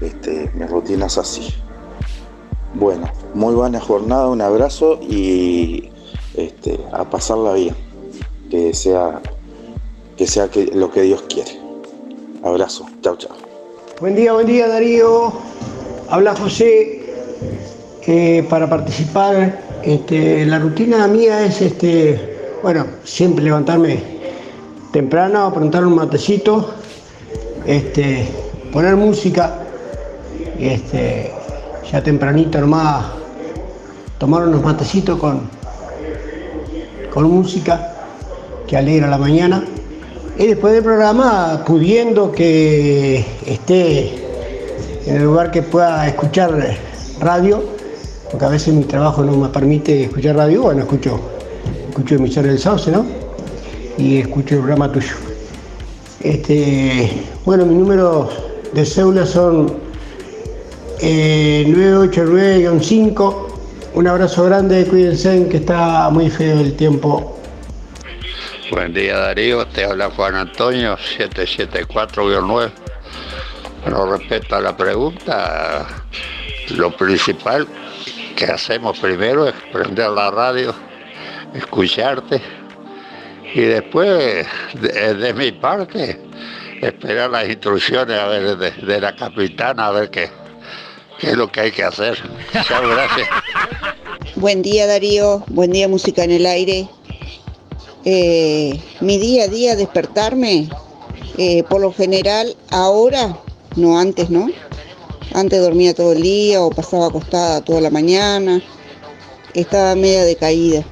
este, 0.00 0.50
mi 0.54 0.66
rutina 0.66 1.06
es 1.06 1.18
así. 1.18 1.54
Bueno, 2.74 3.10
muy 3.34 3.54
buena 3.54 3.80
jornada, 3.80 4.28
un 4.28 4.42
abrazo 4.42 4.98
y 5.00 5.90
este, 6.34 6.78
a 6.92 7.04
pasarla 7.08 7.54
bien. 7.54 7.74
Que 8.50 8.74
sea, 8.74 9.20
que 10.18 10.26
sea 10.26 10.48
que, 10.48 10.66
lo 10.66 10.90
que 10.90 11.02
Dios 11.02 11.22
quiere. 11.28 11.52
Abrazo, 12.42 12.84
chao, 13.02 13.16
chao. 13.16 13.36
Buen 14.00 14.16
día, 14.16 14.32
buen 14.32 14.48
día 14.48 14.66
Darío. 14.66 15.32
Habla 16.10 16.34
José. 16.34 16.96
Para 18.48 18.66
participar, 18.70 19.60
este, 19.82 20.46
la 20.46 20.58
rutina 20.58 21.06
mía 21.08 21.44
es, 21.44 21.60
este, 21.60 22.56
bueno, 22.62 22.86
siempre 23.04 23.44
levantarme 23.44 24.02
temprano, 24.92 25.42
aprontar 25.42 25.84
un 25.84 25.94
matecito, 25.94 26.70
este, 27.66 28.26
poner 28.72 28.96
música, 28.96 29.58
este, 30.58 31.30
ya 31.92 32.02
tempranito 32.02 32.58
nomás, 32.62 33.04
tomar 34.16 34.48
unos 34.48 34.62
matecitos 34.62 35.18
con, 35.18 35.42
con 37.12 37.24
música 37.24 37.92
que 38.66 38.78
alegra 38.78 39.06
la 39.08 39.18
mañana. 39.18 39.62
Y 40.38 40.46
después 40.46 40.72
del 40.72 40.84
programa, 40.84 41.64
pudiendo 41.66 42.30
que 42.30 43.26
esté 43.44 44.14
en 45.04 45.16
el 45.16 45.24
lugar 45.24 45.50
que 45.50 45.62
pueda 45.62 46.06
escuchar 46.06 46.76
radio, 47.18 47.64
porque 48.30 48.44
a 48.44 48.48
veces 48.48 48.72
mi 48.72 48.84
trabajo 48.84 49.24
no 49.24 49.36
me 49.36 49.48
permite 49.48 50.04
escuchar 50.04 50.36
radio, 50.36 50.62
bueno, 50.62 50.82
escucho, 50.82 51.18
escucho 51.88 52.14
emisora 52.14 52.46
del 52.46 52.58
Sauce, 52.60 52.88
¿no? 52.92 53.04
Y 53.96 54.18
escucho 54.18 54.54
el 54.54 54.60
programa 54.60 54.92
tuyo. 54.92 55.16
Este, 56.20 57.10
bueno, 57.44 57.66
mi 57.66 57.74
número 57.74 58.28
de 58.72 58.86
cédula 58.86 59.26
son 59.26 59.72
eh, 61.00 61.64
989-5. 61.66 63.34
Un 63.94 64.06
abrazo 64.06 64.44
grande, 64.44 64.86
cuídense, 64.86 65.48
que 65.48 65.56
está 65.56 66.10
muy 66.10 66.30
feo 66.30 66.60
el 66.60 66.76
tiempo. 66.76 67.37
Buen 68.70 68.92
día 68.92 69.16
Darío, 69.16 69.66
te 69.66 69.84
habla 69.84 70.10
Juan 70.10 70.34
Antonio, 70.34 70.96
774-9. 70.96 72.70
Bueno, 73.82 74.16
respecto 74.16 74.56
a 74.56 74.60
la 74.60 74.76
pregunta, 74.76 75.86
lo 76.76 76.94
principal 76.94 77.66
que 78.36 78.44
hacemos 78.44 78.98
primero 78.98 79.48
es 79.48 79.54
prender 79.72 80.10
la 80.10 80.30
radio, 80.30 80.74
escucharte 81.54 82.42
y 83.54 83.60
después, 83.62 84.46
de, 84.74 85.14
de 85.14 85.32
mi 85.32 85.50
parte, 85.52 86.20
esperar 86.82 87.30
las 87.30 87.48
instrucciones 87.48 88.18
a 88.18 88.26
ver 88.26 88.56
de, 88.58 88.70
de 88.70 89.00
la 89.00 89.16
capitana 89.16 89.86
a 89.86 89.92
ver 89.92 90.10
qué, 90.10 90.28
qué 91.18 91.28
es 91.28 91.36
lo 91.36 91.50
que 91.50 91.60
hay 91.60 91.70
que 91.70 91.84
hacer. 91.84 92.18
Gracias. 92.52 93.28
Buen 94.36 94.60
día 94.60 94.86
Darío, 94.86 95.42
buen 95.48 95.72
día 95.72 95.88
Música 95.88 96.22
en 96.22 96.32
el 96.32 96.44
Aire. 96.44 96.88
Eh, 98.10 98.80
mi 99.02 99.18
día 99.18 99.44
a 99.44 99.48
día 99.48 99.76
despertarme, 99.76 100.70
eh, 101.36 101.62
por 101.64 101.82
lo 101.82 101.92
general 101.92 102.56
ahora, 102.70 103.38
no 103.76 103.98
antes, 103.98 104.30
¿no? 104.30 104.48
Antes 105.34 105.60
dormía 105.60 105.92
todo 105.92 106.12
el 106.12 106.22
día 106.22 106.62
o 106.62 106.70
pasaba 106.70 107.08
acostada 107.08 107.60
toda 107.60 107.82
la 107.82 107.90
mañana, 107.90 108.62
estaba 109.52 109.94
media 109.94 110.24
decaída. 110.24 110.86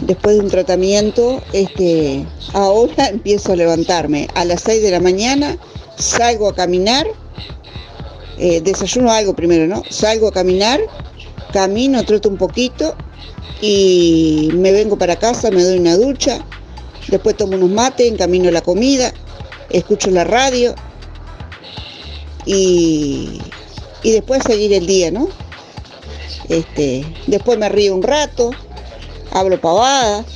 Después 0.00 0.36
de 0.36 0.42
un 0.42 0.50
tratamiento, 0.50 1.42
este, 1.54 2.26
ahora 2.52 3.08
empiezo 3.08 3.52
a 3.52 3.56
levantarme 3.56 4.28
a 4.34 4.44
las 4.44 4.60
6 4.60 4.82
de 4.82 4.90
la 4.90 5.00
mañana, 5.00 5.56
salgo 5.96 6.50
a 6.50 6.54
caminar, 6.54 7.06
eh, 8.36 8.60
desayuno 8.60 9.10
algo 9.10 9.34
primero, 9.34 9.66
¿no? 9.66 9.84
Salgo 9.88 10.28
a 10.28 10.32
caminar, 10.32 10.80
camino, 11.54 12.04
troto 12.04 12.28
un 12.28 12.36
poquito 12.36 12.94
y 13.60 14.50
me 14.54 14.72
vengo 14.72 14.98
para 14.98 15.16
casa, 15.16 15.50
me 15.50 15.62
doy 15.62 15.78
una 15.78 15.96
ducha, 15.96 16.44
después 17.08 17.36
tomo 17.36 17.56
unos 17.56 17.70
mates, 17.70 18.10
encamino 18.10 18.50
la 18.50 18.60
comida, 18.60 19.12
escucho 19.70 20.10
la 20.10 20.24
radio 20.24 20.74
y, 22.44 23.40
y 24.02 24.10
después 24.12 24.42
seguir 24.42 24.72
el 24.72 24.86
día, 24.86 25.10
¿no? 25.10 25.28
Este, 26.48 27.04
después 27.26 27.58
me 27.58 27.68
río 27.68 27.94
un 27.94 28.02
rato, 28.02 28.50
hablo 29.32 29.60
pavadas 29.60 30.26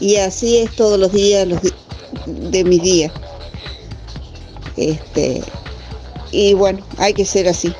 y 0.00 0.16
así 0.16 0.58
es 0.58 0.74
todos 0.76 0.98
los 0.98 1.12
días 1.12 1.46
los 1.46 1.60
de 2.26 2.64
mis 2.64 2.82
días. 2.82 3.12
Este, 4.76 5.42
y 6.32 6.54
bueno, 6.54 6.84
hay 6.98 7.14
que 7.14 7.24
ser 7.24 7.48
así. 7.48 7.72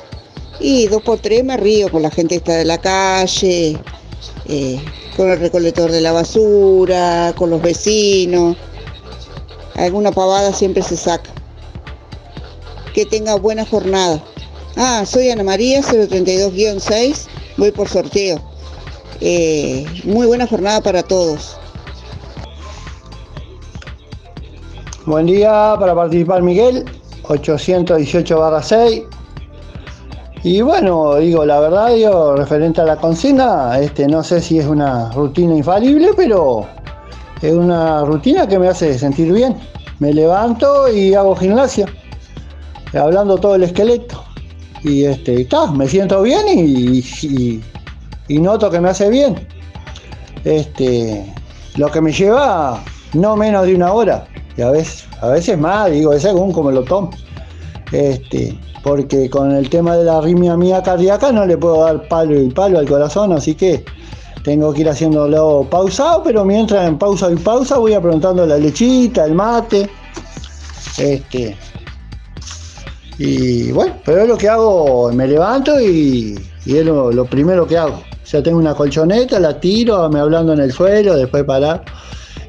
Y 0.63 0.85
dos 0.87 1.01
por 1.01 1.17
tres 1.17 1.43
me 1.43 1.57
río 1.57 1.89
con 1.89 2.03
la 2.03 2.11
gente 2.11 2.35
está 2.35 2.53
de 2.53 2.65
la 2.65 2.77
calle, 2.77 3.75
eh, 4.47 4.79
con 5.17 5.31
el 5.31 5.39
recolector 5.39 5.91
de 5.91 6.01
la 6.01 6.11
basura, 6.11 7.33
con 7.35 7.49
los 7.49 7.63
vecinos. 7.63 8.55
Alguna 9.75 10.11
pavada 10.11 10.53
siempre 10.53 10.83
se 10.83 10.97
saca. 10.97 11.31
Que 12.93 13.07
tenga 13.07 13.35
buena 13.35 13.65
jornada. 13.65 14.23
Ah, 14.75 15.03
soy 15.05 15.31
Ana 15.31 15.43
María 15.43 15.81
032-6, 15.81 17.25
voy 17.57 17.71
por 17.71 17.89
sorteo. 17.89 18.39
Eh, 19.19 19.83
muy 20.03 20.27
buena 20.27 20.45
jornada 20.45 20.79
para 20.81 21.01
todos. 21.01 21.57
Buen 25.07 25.25
día 25.25 25.75
para 25.79 25.95
participar 25.95 26.43
Miguel, 26.43 26.85
818-6. 27.23 29.20
Y 30.43 30.61
bueno, 30.61 31.15
digo, 31.17 31.45
la 31.45 31.59
verdad, 31.59 31.93
digo, 31.93 32.35
referente 32.35 32.81
a 32.81 32.85
la 32.85 32.95
consigna, 32.95 33.77
este, 33.79 34.07
no 34.07 34.23
sé 34.23 34.41
si 34.41 34.57
es 34.57 34.65
una 34.65 35.11
rutina 35.11 35.55
infalible, 35.55 36.09
pero 36.17 36.65
es 37.41 37.53
una 37.53 38.03
rutina 38.05 38.47
que 38.47 38.57
me 38.57 38.67
hace 38.67 38.97
sentir 38.97 39.31
bien. 39.31 39.55
Me 39.99 40.11
levanto 40.13 40.91
y 40.91 41.13
hago 41.13 41.35
gimnasia, 41.35 41.85
hablando 42.93 43.37
todo 43.37 43.53
el 43.55 43.63
esqueleto. 43.63 44.23
Y 44.83 45.03
este, 45.05 45.45
ta, 45.45 45.71
me 45.71 45.87
siento 45.87 46.23
bien 46.23 46.41
y, 46.47 46.99
y- 47.21 47.61
y 48.27 48.39
noto 48.39 48.71
que 48.71 48.79
me 48.81 48.89
hace 48.89 49.09
bien. 49.09 49.47
Este, 50.43 51.31
lo 51.75 51.91
que 51.91 52.01
me 52.01 52.11
lleva 52.11 52.83
no 53.13 53.35
menos 53.35 53.67
de 53.67 53.75
una 53.75 53.91
hora, 53.93 54.25
y 54.57 54.61
a 54.63 54.71
veces, 54.71 55.05
a 55.21 55.27
veces 55.27 55.55
más, 55.59 55.91
digo, 55.91 56.13
es 56.13 56.23
según 56.23 56.51
como 56.51 56.71
lo 56.71 56.83
tomo. 56.83 57.11
Este, 57.91 58.57
porque 58.83 59.29
con 59.29 59.51
el 59.51 59.69
tema 59.69 59.95
de 59.95 60.05
la 60.05 60.17
arritmia 60.17 60.57
mía 60.57 60.81
cardíaca 60.81 61.31
no 61.31 61.45
le 61.45 61.57
puedo 61.57 61.83
dar 61.83 62.07
palo 62.07 62.39
y 62.39 62.49
palo 62.49 62.79
al 62.79 62.87
corazón, 62.87 63.31
así 63.33 63.55
que 63.55 63.83
tengo 64.43 64.73
que 64.73 64.81
ir 64.81 64.89
haciéndolo 64.89 65.67
pausado, 65.69 66.23
pero 66.23 66.43
mientras 66.43 66.87
en 66.87 66.97
pausa 66.97 67.31
y 67.31 67.35
pausa 67.35 67.77
voy 67.77 67.93
aprontando 67.93 68.45
la 68.45 68.57
lechita, 68.57 69.25
el 69.25 69.35
mate. 69.35 69.89
Este, 70.97 71.55
y 73.17 73.71
bueno, 73.71 73.95
pero 74.03 74.21
es 74.21 74.27
lo 74.27 74.37
que 74.37 74.49
hago, 74.49 75.11
me 75.13 75.27
levanto 75.27 75.79
y, 75.79 76.39
y 76.65 76.77
es 76.77 76.85
lo, 76.85 77.25
primero 77.25 77.67
que 77.67 77.77
hago. 77.77 78.01
Ya 78.25 78.41
tengo 78.41 78.57
una 78.57 78.73
colchoneta, 78.73 79.39
la 79.39 79.59
tiro, 79.59 80.09
me 80.09 80.19
hablando 80.19 80.53
en 80.53 80.59
el 80.59 80.71
suelo, 80.71 81.15
después 81.15 81.43
parar. 81.43 81.83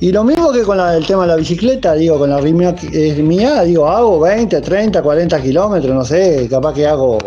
Y 0.02 0.10
lo 0.10 0.24
mismo 0.24 0.50
que 0.50 0.64
con 0.64 0.78
la- 0.78 0.96
el 0.96 1.06
tema 1.06 1.22
de 1.22 1.28
la 1.28 1.36
bicicleta, 1.36 1.94
digo, 1.94 2.18
con 2.18 2.28
la 2.28 2.40
mía, 2.40 3.62
digo, 3.62 3.86
hago 3.86 4.18
20, 4.18 4.60
30, 4.60 5.00
40 5.00 5.40
kilómetros, 5.40 5.94
no 5.94 6.04
sé, 6.04 6.48
capaz 6.50 6.74
que 6.74 6.84
hago, 6.84 7.18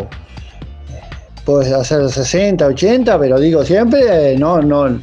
puedes 1.46 1.72
hacer 1.72 2.06
60, 2.06 2.66
80, 2.66 3.18
pero 3.18 3.40
digo, 3.40 3.64
siempre, 3.64 4.36
no, 4.36 4.60
no, 4.60 5.00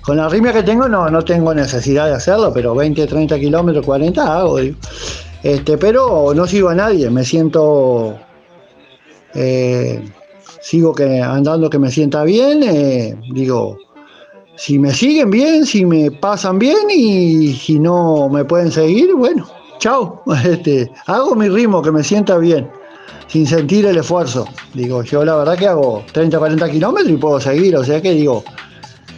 con 0.00 0.16
la 0.16 0.26
arritmia 0.26 0.52
que 0.52 0.64
tengo 0.64 0.88
no, 0.88 1.08
no 1.10 1.22
tengo 1.22 1.54
necesidad 1.54 2.06
de 2.06 2.14
hacerlo, 2.14 2.52
pero 2.52 2.74
20, 2.74 3.06
30 3.06 3.38
kilómetros, 3.38 3.86
40 3.86 4.38
hago, 4.40 4.58
digo. 4.58 4.76
Este, 5.44 5.78
pero 5.78 6.32
no 6.34 6.44
sigo 6.48 6.70
a 6.70 6.74
nadie, 6.74 7.08
me 7.08 7.22
siento, 7.22 8.16
eh, 9.36 10.02
sigo 10.60 10.92
que 10.92 11.20
andando 11.20 11.70
que 11.70 11.78
me 11.78 11.88
sienta 11.92 12.24
bien, 12.24 12.64
eh, 12.64 13.14
digo, 13.32 13.78
si 14.56 14.78
me 14.78 14.92
siguen 14.92 15.30
bien, 15.30 15.66
si 15.66 15.84
me 15.84 16.10
pasan 16.10 16.58
bien 16.58 16.90
y 16.90 17.52
si 17.54 17.78
no 17.78 18.28
me 18.28 18.44
pueden 18.44 18.70
seguir, 18.70 19.14
bueno, 19.14 19.46
chao. 19.78 20.22
Este, 20.44 20.90
hago 21.06 21.34
mi 21.34 21.48
ritmo 21.48 21.82
que 21.82 21.90
me 21.90 22.04
sienta 22.04 22.38
bien, 22.38 22.70
sin 23.28 23.46
sentir 23.46 23.86
el 23.86 23.96
esfuerzo. 23.96 24.46
Digo, 24.74 25.02
yo 25.02 25.24
la 25.24 25.36
verdad 25.36 25.58
que 25.58 25.66
hago 25.66 26.04
30, 26.12 26.38
40 26.38 26.70
kilómetros 26.70 27.12
y 27.12 27.16
puedo 27.16 27.40
seguir, 27.40 27.76
o 27.76 27.84
sea 27.84 28.00
que 28.00 28.12
digo, 28.12 28.44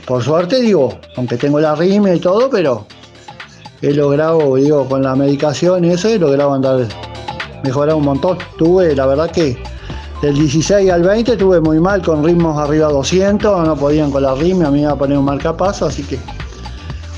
por 0.07 0.23
suerte 0.23 0.61
digo, 0.61 0.99
aunque 1.17 1.37
tengo 1.37 1.61
la 1.61 1.75
rima 1.75 2.15
y 2.15 2.21
todo, 2.21 2.49
pero 2.51 2.87
he 3.83 3.93
logrado, 3.93 4.57
digo, 4.57 4.87
con 4.89 5.03
la 5.03 5.15
medicación 5.15 5.85
y 5.85 5.91
eso, 5.91 6.09
he 6.09 6.19
logrado 6.19 6.55
andar, 6.55 6.87
mejorar 7.63 7.97
un 7.97 8.05
montón. 8.05 8.39
Tuve, 8.57 8.95
la 8.95 9.07
verdad 9.07 9.31
que 9.31 9.57
del 10.25 10.37
16 10.37 10.91
al 10.91 11.03
20 11.03 11.33
estuve 11.33 11.61
muy 11.61 11.79
mal 11.79 12.01
con 12.01 12.25
ritmos 12.25 12.59
arriba 12.59 12.87
de 12.87 12.95
200, 12.95 13.67
no 13.67 13.77
podían 13.77 14.11
con 14.11 14.23
la 14.23 14.35
rima, 14.35 14.69
a 14.69 14.71
mí 14.71 14.79
me 14.79 14.83
iba 14.85 14.93
a 14.93 14.97
poner 14.97 15.19
un 15.19 15.27
marcapaso, 15.27 15.85
así 15.85 16.03
que 16.03 16.19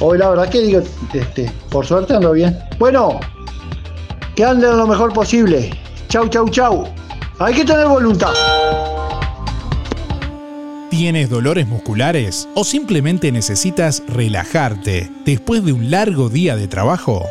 hoy 0.00 0.18
la 0.18 0.30
verdad 0.30 0.48
que 0.48 0.60
digo, 0.60 0.80
este, 1.12 1.52
por 1.70 1.86
suerte 1.86 2.14
ando 2.14 2.32
bien. 2.32 2.58
Bueno, 2.80 3.20
que 4.34 4.44
anden 4.44 4.76
lo 4.76 4.88
mejor 4.88 5.12
posible. 5.12 5.70
Chau, 6.08 6.26
chau, 6.28 6.48
chau. 6.48 6.88
Hay 7.38 7.54
que 7.54 7.64
tener 7.64 7.86
voluntad. 7.86 8.34
¿Tienes 10.90 11.30
dolores 11.30 11.68
musculares 11.68 12.48
o 12.56 12.64
simplemente 12.64 13.30
necesitas 13.30 14.02
relajarte 14.08 15.12
después 15.24 15.64
de 15.64 15.72
un 15.72 15.92
largo 15.92 16.28
día 16.28 16.56
de 16.56 16.66
trabajo? 16.66 17.22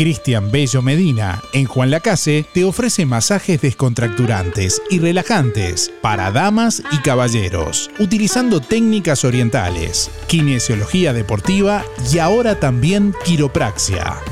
Cristian 0.00 0.50
Bello 0.50 0.80
Medina, 0.80 1.42
en 1.52 1.66
Juan 1.66 1.90
Lacase, 1.90 2.46
te 2.54 2.64
ofrece 2.64 3.04
masajes 3.04 3.60
descontracturantes 3.60 4.80
y 4.88 4.98
relajantes 4.98 5.92
para 6.00 6.30
damas 6.30 6.82
y 6.90 6.96
caballeros, 7.02 7.90
utilizando 7.98 8.62
técnicas 8.62 9.26
orientales, 9.26 10.10
kinesiología 10.26 11.12
deportiva 11.12 11.84
y 12.10 12.16
ahora 12.16 12.58
también 12.58 13.14
quiropraxia. 13.26 14.16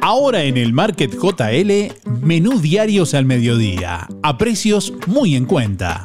Ahora 0.00 0.44
en 0.44 0.56
el 0.56 0.72
Market 0.72 1.12
JL, 1.14 1.92
menú 2.22 2.60
diarios 2.60 3.14
al 3.14 3.24
mediodía, 3.24 4.06
a 4.22 4.38
precios 4.38 4.92
muy 5.06 5.34
en 5.36 5.44
cuenta. 5.44 6.04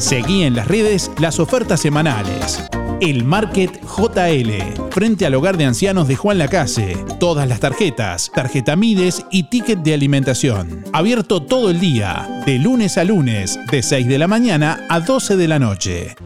Seguí 0.00 0.44
en 0.44 0.56
las 0.56 0.66
redes 0.66 1.10
las 1.18 1.38
ofertas 1.38 1.80
semanales. 1.80 2.64
El 3.02 3.22
Market 3.22 3.82
JL, 3.82 4.90
frente 4.90 5.26
al 5.26 5.34
hogar 5.34 5.58
de 5.58 5.66
ancianos 5.66 6.08
de 6.08 6.16
Juan 6.16 6.38
Lacase. 6.38 6.96
Todas 7.18 7.46
las 7.46 7.60
tarjetas, 7.60 8.30
tarjeta 8.34 8.76
Mides 8.76 9.26
y 9.30 9.44
ticket 9.44 9.80
de 9.80 9.92
alimentación. 9.92 10.84
Abierto 10.94 11.42
todo 11.42 11.68
el 11.68 11.80
día, 11.80 12.42
de 12.46 12.58
lunes 12.58 12.96
a 12.96 13.04
lunes, 13.04 13.58
de 13.70 13.82
6 13.82 14.08
de 14.08 14.18
la 14.18 14.26
mañana 14.26 14.86
a 14.88 15.00
12 15.00 15.36
de 15.36 15.48
la 15.48 15.58
noche. 15.58 16.16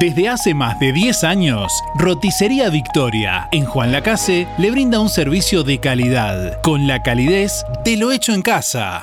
Desde 0.00 0.28
hace 0.28 0.54
más 0.54 0.80
de 0.80 0.92
10 0.92 1.24
años, 1.24 1.70
Roticería 1.96 2.70
Victoria 2.70 3.48
en 3.52 3.66
Juan 3.66 3.92
Lacase 3.92 4.48
le 4.56 4.70
brinda 4.70 5.00
un 5.00 5.10
servicio 5.10 5.64
de 5.64 5.80
calidad, 5.80 6.62
con 6.62 6.86
la 6.86 7.02
calidez 7.02 7.64
de 7.84 7.98
lo 7.98 8.10
hecho 8.10 8.32
en 8.32 8.40
casa. 8.40 9.02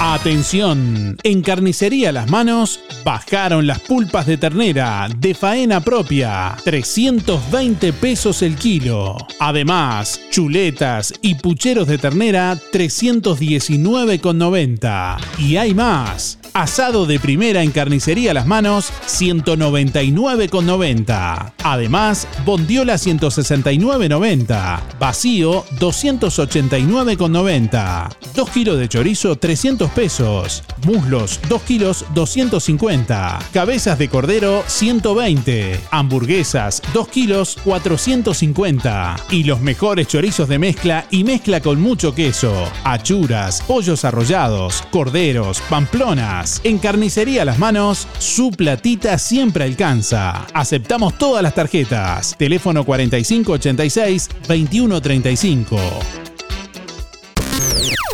Atención, 0.00 1.16
en 1.22 1.42
Carnicería 1.42 2.10
Las 2.12 2.28
Manos 2.28 2.80
bajaron 3.04 3.64
las 3.66 3.80
pulpas 3.80 4.26
de 4.26 4.36
ternera 4.36 5.08
de 5.16 5.32
faena 5.34 5.80
propia, 5.80 6.54
320 6.64 7.94
pesos 7.94 8.42
el 8.42 8.56
kilo. 8.56 9.16
Además, 9.38 10.20
chuletas 10.30 11.14
y 11.22 11.36
pucheros 11.36 11.86
de 11.86 11.96
ternera, 11.98 12.58
319,90. 12.72 15.16
Y 15.38 15.56
hay 15.56 15.72
más. 15.74 16.38
Asado 16.56 17.04
de 17.04 17.18
primera 17.18 17.64
en 17.64 17.72
Carnicería 17.72 18.32
Las 18.32 18.46
Manos, 18.46 18.92
199,90. 19.08 21.52
Además, 21.64 22.28
bondiola 22.44 22.94
169,90. 22.94 24.80
Vacío, 25.00 25.64
289,90. 25.80 28.08
2 28.36 28.50
kilos 28.50 28.78
de 28.78 28.88
chorizo, 28.88 29.34
300 29.34 29.90
pesos. 29.90 30.62
Muslos, 30.86 31.40
2 31.48 31.62
kilos, 31.62 32.04
250. 32.14 33.40
Cabezas 33.52 33.98
de 33.98 34.08
cordero, 34.08 34.62
120. 34.68 35.80
Hamburguesas, 35.90 36.82
2 36.92 37.08
kilos, 37.08 37.58
450. 37.64 39.16
Y 39.30 39.42
los 39.42 39.60
mejores 39.60 40.06
chorizos 40.06 40.48
de 40.48 40.60
mezcla 40.60 41.04
y 41.10 41.24
mezcla 41.24 41.60
con 41.60 41.80
mucho 41.80 42.14
queso. 42.14 42.54
Achuras, 42.84 43.60
pollos 43.62 44.04
arrollados, 44.04 44.84
corderos, 44.92 45.60
pamplonas. 45.62 46.43
En 46.62 46.78
Carnicería 46.78 47.44
Las 47.44 47.58
Manos, 47.58 48.06
su 48.18 48.50
platita 48.50 49.18
siempre 49.18 49.64
alcanza. 49.64 50.46
Aceptamos 50.52 51.16
todas 51.16 51.42
las 51.42 51.54
tarjetas. 51.54 52.34
Teléfono 52.36 52.84
4586-2135. 52.84 55.78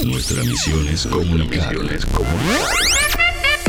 Nuestra 0.04 0.44
misión 0.44 0.86
es 0.88 1.06
comunicar. 1.06 1.74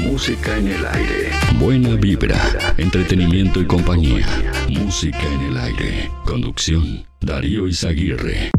Música 0.04 0.58
en 0.58 0.68
el 0.68 0.86
aire. 0.86 1.32
Buena 1.58 1.96
vibra, 1.96 2.76
entretenimiento 2.78 3.62
y 3.62 3.66
compañía. 3.66 4.28
Música 4.70 5.24
en 5.24 5.42
el 5.42 5.58
aire. 5.58 6.12
Conducción, 6.26 7.04
Darío 7.20 7.68
Izaguirre. 7.68 8.52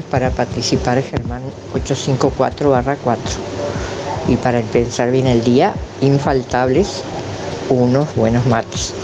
Para 0.00 0.30
participar, 0.30 1.02
Germán 1.02 1.42
854-4. 1.74 2.96
Y 4.28 4.36
para 4.36 4.60
empezar 4.60 5.10
bien 5.10 5.26
el 5.26 5.44
día, 5.44 5.74
infaltables, 6.00 7.02
unos 7.68 8.14
buenos 8.14 8.46
mates. 8.46 8.94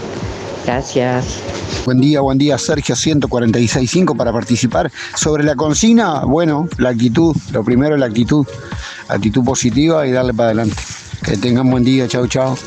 Gracias. 0.65 1.41
Buen 1.85 2.01
día, 2.01 2.21
buen 2.21 2.37
día, 2.37 2.57
Sergio 2.57 2.95
146.5 2.95 4.15
para 4.15 4.31
participar. 4.33 4.91
Sobre 5.15 5.43
la 5.43 5.55
consigna, 5.55 6.25
bueno, 6.25 6.67
la 6.77 6.89
actitud, 6.89 7.35
lo 7.51 7.63
primero 7.63 7.95
es 7.95 7.99
la 7.99 8.07
actitud, 8.07 8.45
actitud 9.07 9.43
positiva 9.43 10.07
y 10.07 10.11
darle 10.11 10.33
para 10.33 10.47
adelante. 10.47 10.75
Que 11.23 11.37
tengan 11.37 11.69
buen 11.69 11.83
día, 11.83 12.07
chao, 12.07 12.27
chao. 12.27 12.57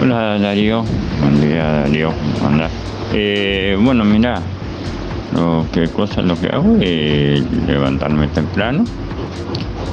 Hola 0.00 0.38
Darío, 0.38 0.84
buen 1.20 1.40
día 1.40 1.64
Darío, 1.64 2.12
¿cómo 2.38 2.48
andás? 2.48 2.70
Eh, 3.12 3.76
bueno, 3.80 4.04
mira, 4.04 4.40
lo 5.34 5.66
que 5.72 5.88
cosa 5.88 6.22
lo 6.22 6.38
que 6.38 6.46
hago 6.48 6.76
es 6.80 7.42
levantarme 7.66 8.28
temprano, 8.28 8.84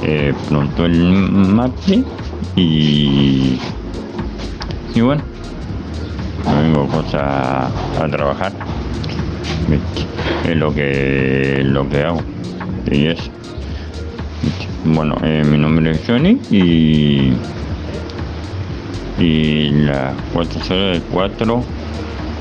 eh, 0.02 0.32
pronto 0.48 0.84
el 0.84 1.12
mate 1.12 2.04
y, 2.56 3.58
y 4.94 5.00
bueno, 5.00 5.22
no 6.44 6.62
vengo 6.62 6.86
cosa 6.88 7.66
a 7.66 8.08
trabajar, 8.10 8.52
es 10.48 10.56
lo 10.56 10.72
que 10.74 11.62
lo 11.64 11.88
que 11.88 12.02
hago 12.02 12.20
y. 12.86 13.30
¿viste? 14.42 14.66
Bueno, 14.84 15.16
eh, 15.22 15.42
mi 15.44 15.58
nombre 15.58 15.90
es 15.90 16.02
Johnny 16.06 16.40
y 16.50 17.32
y 19.18 19.70
la 19.70 20.12
404 20.34 21.64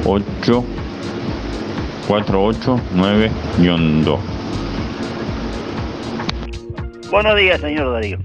8 0.05 0.63
489-2. 2.07 4.19
Buenos 7.09 7.35
días, 7.37 7.61
señor 7.61 7.93
Darío. 7.93 8.17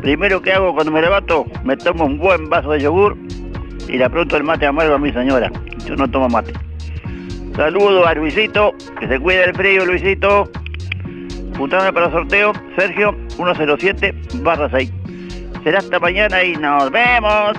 Primero 0.00 0.42
que 0.42 0.52
hago 0.52 0.74
cuando 0.74 0.90
me 0.90 1.00
levanto, 1.00 1.46
me 1.64 1.76
tomo 1.76 2.06
un 2.06 2.18
buen 2.18 2.48
vaso 2.48 2.72
de 2.72 2.80
yogur 2.80 3.16
y 3.88 3.98
le 3.98 4.10
pronto 4.10 4.36
el 4.36 4.44
mate 4.44 4.66
amargo 4.66 4.94
a 4.94 4.98
mi 4.98 5.12
señora. 5.12 5.52
Yo 5.86 5.96
no 5.96 6.10
tomo 6.10 6.28
mate. 6.28 6.52
Saludo 7.54 8.06
a 8.06 8.14
Luisito, 8.14 8.72
que 8.98 9.06
se 9.06 9.20
cuida 9.20 9.42
del 9.42 9.54
frío, 9.54 9.84
Luisito. 9.84 10.50
Puntame 11.56 11.92
para 11.92 12.06
el 12.06 12.12
sorteo, 12.12 12.52
Sergio 12.76 13.14
107 13.28 14.14
barra 14.42 14.70
6. 14.70 14.90
Será 15.62 15.78
hasta 15.78 16.00
mañana 16.00 16.42
y 16.42 16.56
nos 16.56 16.90
vemos. 16.90 17.52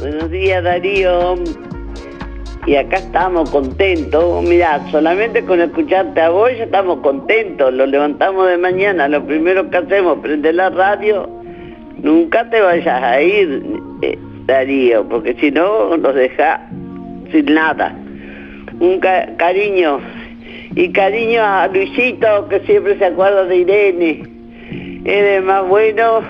Buenos 0.00 0.30
días 0.30 0.62
Darío. 0.62 1.34
Y 2.68 2.76
acá 2.76 2.96
estamos 2.98 3.48
contentos. 3.50 4.42
Mirá, 4.44 4.78
solamente 4.90 5.42
con 5.42 5.58
escucharte 5.58 6.20
a 6.20 6.28
vos 6.28 6.50
ya 6.58 6.64
estamos 6.64 6.98
contentos. 6.98 7.72
Lo 7.72 7.86
levantamos 7.86 8.46
de 8.46 8.58
mañana. 8.58 9.08
Lo 9.08 9.24
primero 9.24 9.70
que 9.70 9.78
hacemos, 9.78 10.18
prender 10.18 10.54
la 10.56 10.68
radio. 10.68 11.26
Nunca 12.02 12.48
te 12.50 12.60
vayas 12.60 13.02
a 13.02 13.22
ir, 13.22 13.62
eh, 14.02 14.18
Darío, 14.44 15.08
porque 15.08 15.34
si 15.40 15.50
no 15.50 15.96
nos 15.96 16.14
deja 16.14 16.68
sin 17.32 17.46
nada. 17.54 17.96
Un 18.80 19.00
ca- 19.00 19.28
cariño. 19.38 20.00
Y 20.76 20.92
cariño 20.92 21.40
a 21.42 21.68
Luisito, 21.68 22.48
que 22.50 22.60
siempre 22.60 22.98
se 22.98 23.06
acuerda 23.06 23.44
de 23.46 23.56
Irene. 23.56 24.22
Eres 25.06 25.42
más 25.42 25.66
bueno. 25.66 26.20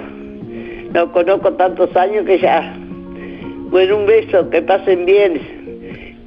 Lo 0.95 1.11
conozco 1.11 1.53
tantos 1.55 1.95
años 1.97 2.24
que 2.26 2.39
ya. 2.39 2.76
Bueno, 3.70 3.97
un 3.97 4.07
beso, 4.07 4.49
que 4.51 4.62
pasen 4.62 5.05
bien. 5.05 5.57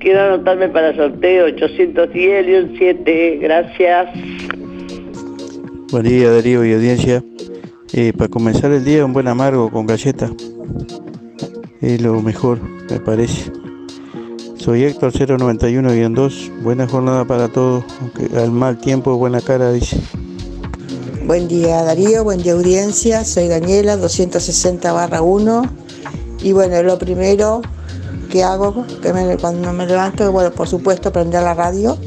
Quiero 0.01 0.19
anotarme 0.19 0.67
para 0.67 0.89
el 0.89 0.95
sorteo 0.95 1.45
810 1.45 2.47
y 2.47 2.53
un 2.55 2.75
7. 2.75 3.37
Gracias. 3.39 4.07
Buen 5.91 6.03
día 6.03 6.31
Darío 6.31 6.65
y 6.65 6.73
audiencia. 6.73 7.23
Eh, 7.93 8.11
para 8.17 8.27
comenzar 8.27 8.71
el 8.71 8.83
día 8.83 9.05
un 9.05 9.13
buen 9.13 9.27
amargo 9.27 9.69
con 9.69 9.85
galleta. 9.85 10.31
Es 11.81 12.01
lo 12.01 12.19
mejor, 12.19 12.57
me 12.89 12.99
parece. 12.99 13.51
Soy 14.55 14.85
Héctor 14.85 15.11
091-2. 15.13 16.63
Buena 16.63 16.87
jornada 16.87 17.25
para 17.25 17.47
todos. 17.49 17.83
Aunque 18.01 18.35
al 18.35 18.51
mal 18.51 18.79
tiempo, 18.79 19.17
buena 19.17 19.39
cara, 19.39 19.71
dice. 19.71 19.97
Buen 21.27 21.47
día 21.47 21.83
Darío, 21.83 22.23
buen 22.23 22.41
día 22.41 22.53
audiencia, 22.53 23.23
soy 23.23 23.47
Daniela 23.47 23.95
260 23.95 24.91
barra 24.91 25.21
1 25.21 25.61
y 26.43 26.51
bueno, 26.51 26.81
lo 26.81 26.97
primero 26.97 27.61
que 28.31 28.43
hago 28.43 28.85
que 29.01 29.13
me- 29.13 29.37
cuando 29.37 29.71
me 29.73 29.85
levanto, 29.85 30.31
bueno, 30.31 30.51
por 30.51 30.67
supuesto 30.67 31.11
prender 31.11 31.43
la 31.43 31.53
radio 31.53 31.97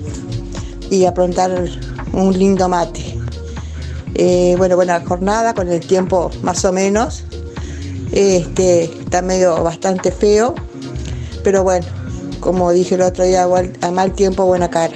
y 0.91 1.05
aprontar 1.05 1.69
un 2.13 2.37
lindo 2.37 2.69
mate. 2.69 3.17
Eh, 4.15 4.55
bueno, 4.57 4.77
buena 4.77 5.01
jornada, 5.05 5.55
con 5.55 5.69
el 5.69 5.81
tiempo 5.81 6.31
más 6.43 6.65
o 6.65 6.73
menos. 6.73 7.25
Este, 8.13 8.85
está 8.85 9.23
medio 9.23 9.63
bastante 9.63 10.11
feo, 10.13 10.55
pero 11.43 11.63
bueno, 11.63 11.87
como 12.41 12.71
dije 12.73 12.95
el 12.95 13.03
otro 13.03 13.25
día, 13.25 13.47
a 13.81 13.91
mal 13.91 14.13
tiempo, 14.13 14.45
buena 14.47 14.71
cara. 14.71 14.95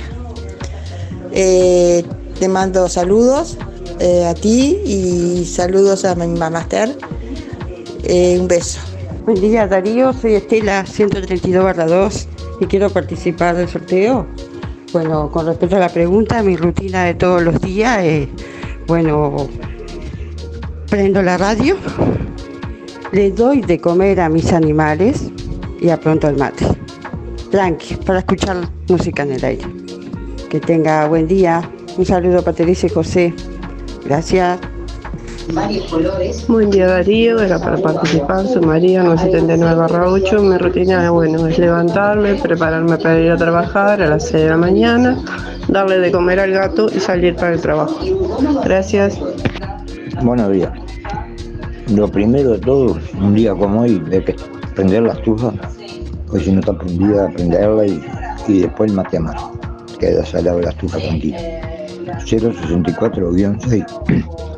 Eh, 1.33 2.05
te 2.39 2.49
mando 2.49 2.89
saludos 2.89 3.59
eh, 3.99 4.25
a 4.25 4.35
ti 4.35 4.81
y 4.85 5.45
saludos 5.45 6.05
a 6.05 6.15
mi. 6.15 6.39
Eh, 8.05 8.39
un 8.41 8.49
beso. 8.49 8.79
Buen 9.29 9.43
día 9.43 9.67
Darío, 9.67 10.15
soy 10.15 10.37
Estela 10.37 10.87
132 10.87 11.77
2 11.77 12.29
y 12.63 12.65
quiero 12.65 12.89
participar 12.89 13.57
del 13.57 13.69
sorteo. 13.69 14.27
Bueno, 14.91 15.31
con 15.31 15.45
respecto 15.45 15.77
a 15.77 15.81
la 15.81 15.91
pregunta, 15.91 16.43
mi 16.43 16.57
rutina 16.57 17.05
de 17.05 17.13
todos 17.13 17.43
los 17.43 17.61
días 17.61 18.03
es, 18.03 18.29
bueno, 18.87 19.47
prendo 20.89 21.23
la 21.23 21.37
radio, 21.37 21.77
le 23.13 23.31
doy 23.31 23.61
de 23.61 23.79
comer 23.79 24.19
a 24.23 24.31
mis 24.31 24.51
animales 24.51 25.31
y 25.79 25.91
apronto 25.91 26.27
el 26.27 26.39
mate. 26.39 26.67
Tranqui, 27.51 27.97
para 27.97 28.21
escuchar 28.21 28.57
música 28.89 29.25
en 29.25 29.33
el 29.33 29.45
aire. 29.45 29.67
Que 30.49 30.59
tenga 30.59 31.07
buen 31.07 31.29
día. 31.29 31.71
Un 31.99 32.07
saludo 32.07 32.43
para 32.43 32.57
Teresa 32.57 32.87
y 32.87 32.91
José. 32.91 33.35
Gracias. 34.07 34.59
Buen 36.47 36.71
día 36.71 36.87
Darío, 36.87 37.41
era 37.41 37.59
para 37.59 37.79
participar, 37.79 38.47
soy 38.47 38.67
María 38.67 39.03
979 39.03 40.07
8. 40.07 40.43
Mi 40.43 40.59
rutina 40.59 41.11
bueno, 41.11 41.47
es 41.47 41.59
levantarme, 41.59 42.35
prepararme 42.35 42.99
para 42.99 43.19
ir 43.19 43.31
a 43.31 43.37
trabajar 43.37 44.03
a 44.03 44.09
las 44.09 44.29
6 44.29 44.43
de 44.43 44.49
la 44.51 44.59
mañana, 44.59 45.25
darle 45.69 46.01
de 46.01 46.13
comer 46.13 46.41
al 46.41 46.51
gato 46.51 46.89
y 46.95 47.01
salir 47.01 47.35
para 47.35 47.55
el 47.55 47.63
trabajo. 47.63 47.99
Gracias. 48.65 49.19
Buenos 50.23 50.53
días. 50.53 50.71
Lo 51.95 52.09
primero 52.09 52.51
de 52.51 52.59
todo, 52.59 52.99
un 53.19 53.35
día 53.35 53.55
como 53.55 53.81
hoy, 53.81 53.99
de 54.01 54.23
que 54.23 54.37
prender 54.75 55.05
la 55.05 55.15
estufa, 55.15 55.53
pues 56.27 56.45
si 56.45 56.53
no 56.53 56.61
está 56.61 56.77
prendida, 56.77 57.31
prenderla 57.31 57.87
y, 57.87 58.05
y 58.49 58.61
después 58.61 58.91
el 58.91 58.97
mate 58.97 59.17
a 59.17 59.21
mano. 59.21 59.59
Queda 59.99 60.27
salado 60.27 60.61
la 60.61 60.69
estufa 60.71 60.99
tranquila. 60.99 61.39
064-6. 62.27 64.58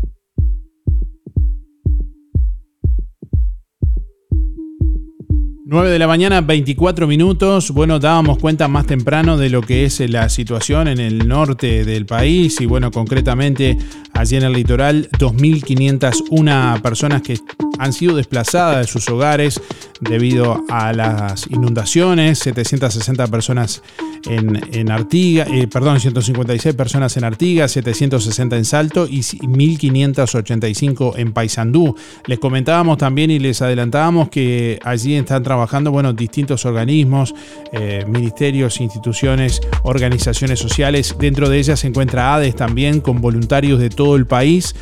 9 5.71 5.89
de 5.89 5.99
la 5.99 6.07
mañana, 6.07 6.41
24 6.41 7.07
minutos. 7.07 7.71
Bueno, 7.71 7.97
dábamos 7.97 8.39
cuenta 8.39 8.67
más 8.67 8.85
temprano 8.85 9.37
de 9.37 9.49
lo 9.49 9.61
que 9.61 9.85
es 9.85 10.01
la 10.01 10.27
situación 10.27 10.89
en 10.89 10.99
el 10.99 11.29
norte 11.29 11.85
del 11.85 12.05
país 12.05 12.59
y 12.59 12.65
bueno, 12.65 12.91
concretamente 12.91 13.77
allí 14.11 14.35
en 14.35 14.43
el 14.43 14.51
litoral, 14.51 15.09
2.501 15.11 16.81
personas 16.81 17.21
que 17.21 17.39
han 17.79 17.93
sido 17.93 18.17
desplazadas 18.17 18.85
de 18.85 18.91
sus 18.91 19.07
hogares 19.09 19.61
debido 20.01 20.63
a 20.69 20.91
las 20.93 21.47
inundaciones, 21.49 22.39
760 22.39 23.27
personas 23.27 23.81
en, 24.25 24.61
en 24.73 24.91
Artigas, 24.91 25.47
eh, 25.51 25.67
perdón, 25.67 25.99
156 25.99 26.75
personas 26.75 27.17
en 27.17 27.23
Artigas, 27.23 27.71
760 27.71 28.57
en 28.57 28.65
Salto 28.65 29.07
y 29.07 29.21
1.585 29.21 31.13
en 31.17 31.33
Paysandú. 31.33 31.95
Les 32.27 32.39
comentábamos 32.39 32.97
también 32.97 33.31
y 33.31 33.39
les 33.39 33.61
adelantábamos 33.61 34.29
que 34.29 34.79
allí 34.83 35.15
están 35.15 35.41
trabajando, 35.43 35.60
bueno, 35.91 36.13
distintos 36.13 36.65
organismos, 36.65 37.33
eh, 37.71 38.03
ministerios, 38.07 38.79
instituciones, 38.81 39.61
organizaciones 39.83 40.59
sociales. 40.59 41.15
Dentro 41.19 41.49
de 41.49 41.59
ellas 41.59 41.79
se 41.79 41.87
encuentra 41.87 42.35
ADES 42.35 42.55
también, 42.55 43.01
con 43.01 43.21
voluntarios 43.21 43.79
de 43.79 43.89
todo 43.89 44.15
el 44.15 44.25
país, 44.25 44.75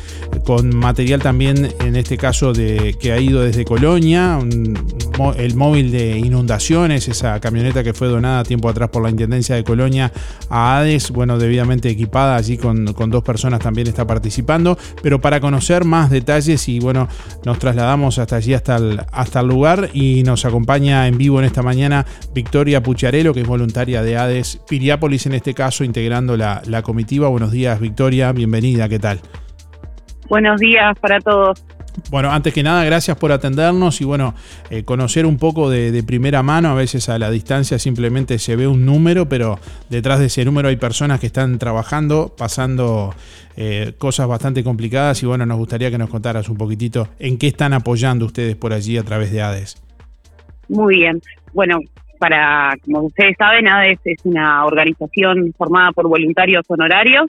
con 0.44 0.74
material 0.76 1.20
también, 1.20 1.72
en 1.80 1.96
este 1.96 2.16
caso, 2.16 2.52
de, 2.52 2.96
que 2.98 3.12
ha 3.12 3.20
ido 3.20 3.42
desde 3.42 3.64
Colonia, 3.64 4.38
el 5.36 5.54
móvil 5.54 5.90
de 5.90 6.18
inundaciones, 6.18 7.08
esa 7.08 7.38
camioneta 7.40 7.84
que 7.84 7.92
fue 7.92 8.08
donada 8.08 8.42
tiempo 8.44 8.68
atrás 8.68 8.88
por 8.90 9.02
la 9.02 9.10
Intendencia 9.10 9.54
de 9.54 9.64
Colonia 9.64 10.12
a 10.48 10.78
ADES, 10.78 11.10
bueno, 11.10 11.38
debidamente 11.38 11.88
equipada, 11.88 12.36
allí 12.36 12.56
con, 12.56 12.92
con 12.94 13.10
dos 13.10 13.22
personas 13.22 13.60
también 13.60 13.86
está 13.86 14.06
participando, 14.06 14.78
pero 15.02 15.20
para 15.20 15.40
conocer 15.40 15.84
más 15.84 16.10
detalles 16.10 16.68
y 16.68 16.80
bueno, 16.80 17.08
nos 17.44 17.58
trasladamos 17.58 18.18
hasta 18.18 18.36
allí, 18.36 18.54
hasta 18.54 18.76
el, 18.76 19.00
hasta 19.12 19.40
el 19.40 19.46
lugar 19.46 19.90
y 19.92 20.22
nos 20.22 20.44
acompaña 20.44 20.69
en 20.76 21.18
vivo 21.18 21.40
en 21.40 21.46
esta 21.46 21.62
mañana 21.62 22.06
Victoria 22.32 22.80
Pucharelo, 22.80 23.34
que 23.34 23.40
es 23.40 23.46
voluntaria 23.46 24.02
de 24.02 24.16
ADES 24.16 24.60
Piriápolis 24.68 25.26
en 25.26 25.34
este 25.34 25.52
caso, 25.52 25.82
integrando 25.82 26.36
la, 26.36 26.62
la 26.66 26.82
comitiva. 26.82 27.28
Buenos 27.28 27.50
días, 27.50 27.80
Victoria, 27.80 28.30
bienvenida, 28.30 28.88
¿qué 28.88 29.00
tal? 29.00 29.20
Buenos 30.28 30.60
días 30.60 30.96
para 31.00 31.18
todos. 31.18 31.64
Bueno, 32.08 32.30
antes 32.30 32.54
que 32.54 32.62
nada, 32.62 32.84
gracias 32.84 33.16
por 33.16 33.32
atendernos 33.32 34.00
y 34.00 34.04
bueno, 34.04 34.34
eh, 34.70 34.84
conocer 34.84 35.26
un 35.26 35.38
poco 35.38 35.68
de, 35.68 35.90
de 35.90 36.02
primera 36.04 36.44
mano. 36.44 36.70
A 36.70 36.74
veces 36.74 37.08
a 37.08 37.18
la 37.18 37.32
distancia 37.32 37.80
simplemente 37.80 38.38
se 38.38 38.54
ve 38.54 38.68
un 38.68 38.86
número, 38.86 39.28
pero 39.28 39.58
detrás 39.88 40.20
de 40.20 40.26
ese 40.26 40.44
número 40.44 40.68
hay 40.68 40.76
personas 40.76 41.18
que 41.18 41.26
están 41.26 41.58
trabajando, 41.58 42.32
pasando 42.38 43.12
eh, 43.56 43.94
cosas 43.98 44.28
bastante 44.28 44.62
complicadas 44.62 45.20
y 45.24 45.26
bueno, 45.26 45.44
nos 45.46 45.58
gustaría 45.58 45.90
que 45.90 45.98
nos 45.98 46.10
contaras 46.10 46.48
un 46.48 46.56
poquitito 46.56 47.08
en 47.18 47.38
qué 47.38 47.48
están 47.48 47.72
apoyando 47.72 48.24
ustedes 48.24 48.54
por 48.54 48.72
allí 48.72 48.96
a 48.96 49.02
través 49.02 49.32
de 49.32 49.42
ADES. 49.42 49.89
Muy 50.70 50.96
bien. 50.96 51.20
Bueno, 51.52 51.80
para, 52.18 52.74
como 52.84 53.02
ustedes 53.06 53.36
saben, 53.36 53.68
ADES 53.68 53.98
es 54.04 54.24
una 54.24 54.64
organización 54.64 55.52
formada 55.58 55.90
por 55.92 56.08
voluntarios 56.08 56.64
honorarios, 56.68 57.26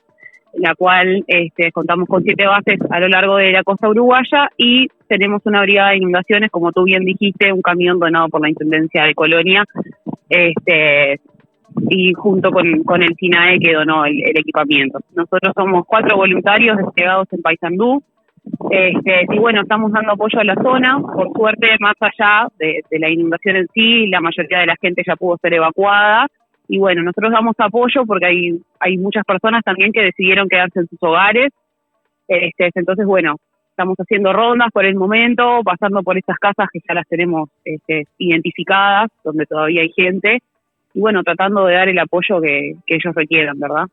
la 0.54 0.76
cual 0.76 1.24
este, 1.28 1.72
contamos 1.72 2.08
con 2.08 2.22
siete 2.24 2.46
bases 2.46 2.80
a 2.90 3.00
lo 3.00 3.08
largo 3.08 3.38
de 3.38 3.52
la 3.52 3.64
costa 3.64 3.90
uruguaya 3.90 4.50
y 4.58 4.90
tenemos 5.08 5.42
una 5.46 5.62
brigada 5.62 5.92
de 5.92 5.98
inundaciones, 5.98 6.52
como 6.52 6.72
tú 6.72 6.84
bien 6.84 7.04
dijiste, 7.04 7.52
un 7.52 7.62
camión 7.62 8.00
donado 8.00 8.28
por 8.30 8.42
la 8.42 8.50
Intendencia 8.50 9.06
de 9.06 9.16
Colonia, 9.16 9.64
este, 10.30 11.20
y 11.90 12.14
junto 12.14 12.52
con, 12.52 12.84
con 12.84 13.02
el 13.02 13.16
SINAE 13.16 13.60
que 13.60 13.74
donó 13.74 14.06
el, 14.06 14.22
el 14.24 14.38
equipamiento. 14.38 15.00
Nosotros 15.16 15.54
somos 15.56 15.86
cuatro 15.88 16.18
voluntarios 16.18 16.78
desplegados 16.78 17.28
en 17.32 17.42
Paysandú, 17.42 18.04
este, 18.44 19.26
y 19.30 19.40
bueno, 19.40 19.62
estamos 19.62 19.92
dando 19.92 20.14
apoyo 20.14 20.40
a 20.40 20.44
la 20.44 20.56
zona. 20.56 21.00
Por 21.00 21.32
suerte, 21.34 21.68
más 21.80 21.96
allá 22.00 22.48
de, 22.58 22.84
la 22.92 23.10
inundación 23.10 23.58
en 23.58 23.68
sí, 23.74 24.08
la 24.08 24.22
mayoría 24.22 24.60
de 24.60 24.66
la 24.66 24.76
gente 24.82 25.04
ya 25.06 25.16
pudo 25.16 25.38
ser 25.42 25.54
evacuada. 25.54 26.28
Y 26.68 26.80
bueno, 26.80 27.04
nosotros 27.04 27.32
damos 27.32 27.56
apoyo 27.58 28.06
porque 28.06 28.26
hay, 28.26 28.62
hay 28.80 28.98
muchas 28.98 29.26
personas 29.26 29.64
también 29.64 29.92
que 29.92 30.04
decidieron 30.04 30.48
quedarse 30.48 30.80
en 30.80 30.88
sus 30.88 31.00
hogares. 31.02 31.52
Este, 32.28 32.72
entonces, 32.76 33.06
bueno, 33.06 33.36
estamos 33.70 33.98
haciendo 33.98 34.32
rondas 34.32 34.70
por 34.72 34.86
el 34.86 34.96
momento, 34.96 35.62
pasando 35.64 36.02
por 36.02 36.18
estas 36.18 36.38
casas 36.38 36.70
que 36.72 36.80
ya 36.88 36.94
las 36.94 37.08
tenemos 37.08 37.50
este, 37.66 38.06
identificadas, 38.20 39.10
donde 39.24 39.46
todavía 39.46 39.82
hay 39.82 39.92
gente. 39.92 40.40
Y 40.94 41.00
bueno, 41.00 41.24
tratando 41.24 41.66
de 41.66 41.76
dar 41.76 41.90
el 41.90 42.00
apoyo 42.00 42.42
que, 42.42 42.76
que 42.86 42.96
ellos 42.96 43.14
requieran, 43.16 43.60
¿verdad? 43.60 43.86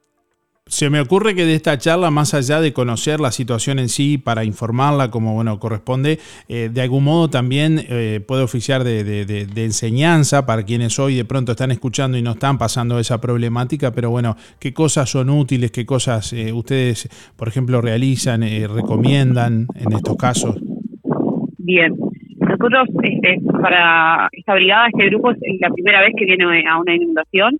Se 0.70 0.90
me 0.90 1.00
ocurre 1.00 1.34
que 1.34 1.46
de 1.46 1.54
esta 1.54 1.78
charla, 1.78 2.10
más 2.10 2.34
allá 2.34 2.60
de 2.60 2.74
conocer 2.74 3.20
la 3.20 3.32
situación 3.32 3.78
en 3.78 3.88
sí 3.88 4.18
para 4.18 4.44
informarla 4.44 5.10
como 5.10 5.32
bueno 5.34 5.58
corresponde, 5.58 6.18
eh, 6.46 6.68
de 6.72 6.80
algún 6.82 7.04
modo 7.04 7.30
también 7.30 7.80
eh, 7.88 8.20
puede 8.26 8.42
oficiar 8.42 8.84
de, 8.84 9.02
de- 9.02 9.24
de- 9.24 9.46
de 9.46 9.64
enseñanza 9.64 10.44
para 10.44 10.64
quienes 10.64 10.98
hoy 10.98 11.14
de 11.16 11.24
pronto 11.24 11.52
están 11.52 11.70
escuchando 11.70 12.18
y 12.18 12.22
no 12.22 12.32
están 12.32 12.58
pasando 12.58 12.98
esa 12.98 13.18
problemática, 13.18 13.92
pero 13.92 14.10
bueno, 14.10 14.36
qué 14.60 14.74
cosas 14.74 15.08
son 15.08 15.30
útiles, 15.30 15.70
qué 15.70 15.86
cosas 15.86 16.32
eh, 16.34 16.52
ustedes, 16.52 17.08
por 17.36 17.48
ejemplo, 17.48 17.80
realizan, 17.80 18.42
eh, 18.42 18.68
recomiendan 18.68 19.66
en 19.74 19.92
estos 19.94 20.16
casos. 20.16 20.56
Bien. 21.56 21.94
Nosotros, 22.40 22.88
este, 23.02 23.40
para 23.60 24.28
esta 24.32 24.54
brigada, 24.54 24.86
este 24.88 25.06
grupo 25.06 25.30
es 25.32 25.38
la 25.60 25.70
primera 25.70 26.00
vez 26.02 26.12
que 26.16 26.24
viene 26.24 26.44
a 26.68 26.78
una 26.78 26.94
inundación. 26.94 27.58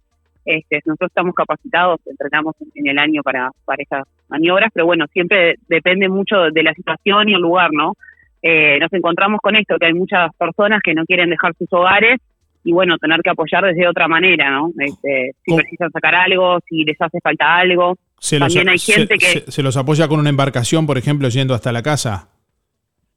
Este, 0.50 0.80
nosotros 0.86 1.10
estamos 1.10 1.34
capacitados, 1.34 2.00
entrenamos 2.06 2.54
en, 2.74 2.86
el 2.88 2.98
año 2.98 3.22
para, 3.22 3.50
para 3.66 3.82
estas 3.82 4.04
maniobras, 4.30 4.70
pero 4.72 4.86
bueno, 4.86 5.04
siempre 5.12 5.56
depende 5.68 6.08
mucho 6.08 6.36
de 6.50 6.62
la 6.62 6.72
situación 6.72 7.28
y 7.28 7.34
el 7.34 7.40
lugar, 7.42 7.68
¿no? 7.70 7.92
Eh, 8.40 8.78
nos 8.80 8.90
encontramos 8.94 9.40
con 9.42 9.56
esto, 9.56 9.76
que 9.78 9.86
hay 9.86 9.92
muchas 9.92 10.34
personas 10.38 10.80
que 10.82 10.94
no 10.94 11.04
quieren 11.04 11.28
dejar 11.28 11.52
sus 11.58 11.68
hogares 11.70 12.18
y 12.64 12.72
bueno, 12.72 12.96
tener 12.96 13.20
que 13.20 13.28
apoyar 13.28 13.62
desde 13.64 13.86
otra 13.86 14.08
manera, 14.08 14.50
¿no? 14.50 14.70
Este, 14.78 15.32
si 15.44 15.54
precisan 15.54 15.90
sacar 15.90 16.14
algo, 16.14 16.60
si 16.66 16.82
les 16.82 16.96
hace 16.98 17.18
falta 17.22 17.56
algo. 17.58 17.96
Se 18.18 18.38
los, 18.38 18.48
También 18.48 18.70
hay 18.70 18.78
se- 18.78 18.92
gente 18.94 19.14
que... 19.18 19.26
se- 19.26 19.50
se 19.52 19.62
los 19.62 19.76
apoya 19.76 20.08
con 20.08 20.18
una 20.18 20.30
embarcación, 20.30 20.86
por 20.86 20.96
ejemplo, 20.96 21.28
yendo 21.28 21.52
hasta 21.52 21.72
la 21.72 21.82
casa. 21.82 22.30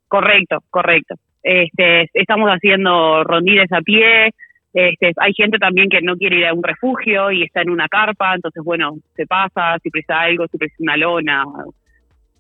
Correcto, 0.10 0.58
correcto. 0.70 1.16
Este, 1.44 2.10
estamos 2.14 2.50
haciendo 2.50 3.24
rondiles 3.24 3.72
a 3.72 3.80
pie, 3.82 4.32
Este, 4.74 5.12
hay 5.18 5.34
gente 5.34 5.58
también 5.58 5.90
que 5.90 6.02
no 6.02 6.16
quiere 6.16 6.38
ir 6.38 6.46
a 6.46 6.54
un 6.54 6.64
refugio 6.64 7.32
y 7.32 7.44
está 7.44 7.62
en 7.62 7.70
una 7.70 7.88
carpa, 7.88 8.36
entonces, 8.36 8.64
bueno, 8.64 8.98
se 9.16 9.26
pasa, 9.28 9.78
si 9.84 9.90
precisa 9.90 10.22
algo, 10.22 10.48
si 10.48 10.58
precisa 10.58 10.84
una 10.84 10.98
lona. 10.98 11.44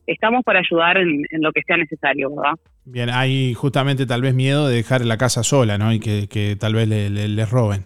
Estamos 0.07 0.43
para 0.43 0.59
ayudar 0.59 0.97
en, 0.97 1.25
lo 1.31 1.51
que 1.51 1.61
sea 1.63 1.77
necesario, 1.77 2.33
¿verdad? 2.35 2.53
Bien, 2.85 3.09
hay 3.09 3.53
justamente 3.53 4.05
tal 4.05 4.21
vez 4.21 4.33
miedo 4.33 4.67
de 4.67 4.77
dejar 4.77 5.05
la 5.05 5.17
casa 5.17 5.43
sola, 5.43 5.77
¿no? 5.77 5.93
Y 5.93 5.99
que, 5.99 6.55
tal 6.59 6.73
vez 6.73 6.87
les 6.87 7.11
le, 7.11 7.45
roben. 7.45 7.85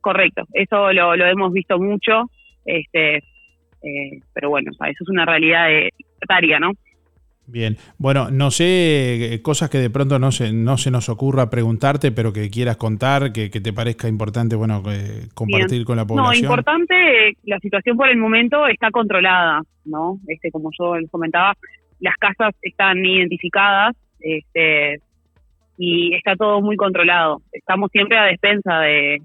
Correcto, 0.00 0.42
eso 0.52 0.92
lo, 0.92 1.16
lo 1.16 1.26
hemos 1.26 1.52
visto 1.52 1.78
mucho, 1.78 2.30
este, 2.66 3.16
eh, 3.16 4.20
pero 4.32 4.50
bueno, 4.50 4.70
eso 4.72 5.04
es 5.04 5.08
una 5.08 5.24
realidad 5.24 5.68
de, 5.68 5.92
¿no? 6.58 6.72
Bien, 7.46 7.76
bueno, 7.98 8.30
no 8.30 8.50
sé, 8.50 9.34
eh, 9.34 9.42
cosas 9.42 9.68
que 9.68 9.78
de 9.78 9.90
pronto 9.90 10.18
no 10.18 10.32
se, 10.32 10.52
no 10.52 10.78
se 10.78 10.90
nos 10.90 11.10
ocurra 11.10 11.50
preguntarte, 11.50 12.10
pero 12.10 12.32
que 12.32 12.48
quieras 12.48 12.78
contar, 12.78 13.32
que, 13.32 13.48
te 13.48 13.72
parezca 13.72 14.08
importante, 14.08 14.56
bueno, 14.56 14.82
eh, 14.90 15.28
compartir 15.34 15.84
con 15.84 15.96
la 15.96 16.06
población. 16.06 16.42
No, 16.42 16.48
importante, 16.48 17.36
la 17.44 17.58
situación 17.58 17.98
por 17.98 18.08
el 18.08 18.16
momento 18.16 18.66
está 18.66 18.90
controlada, 18.90 19.60
¿no? 19.84 20.18
Este, 20.26 20.50
como 20.50 20.70
yo 20.78 20.96
les 20.96 21.10
comentaba, 21.10 21.52
las 22.00 22.16
casas 22.16 22.54
están 22.62 23.04
identificadas, 23.04 23.94
este, 24.20 25.00
y 25.76 26.14
está 26.14 26.36
todo 26.36 26.62
muy 26.62 26.76
controlado. 26.76 27.42
Estamos 27.52 27.90
siempre 27.90 28.16
a 28.16 28.24
despensa 28.24 28.80
de, 28.80 29.22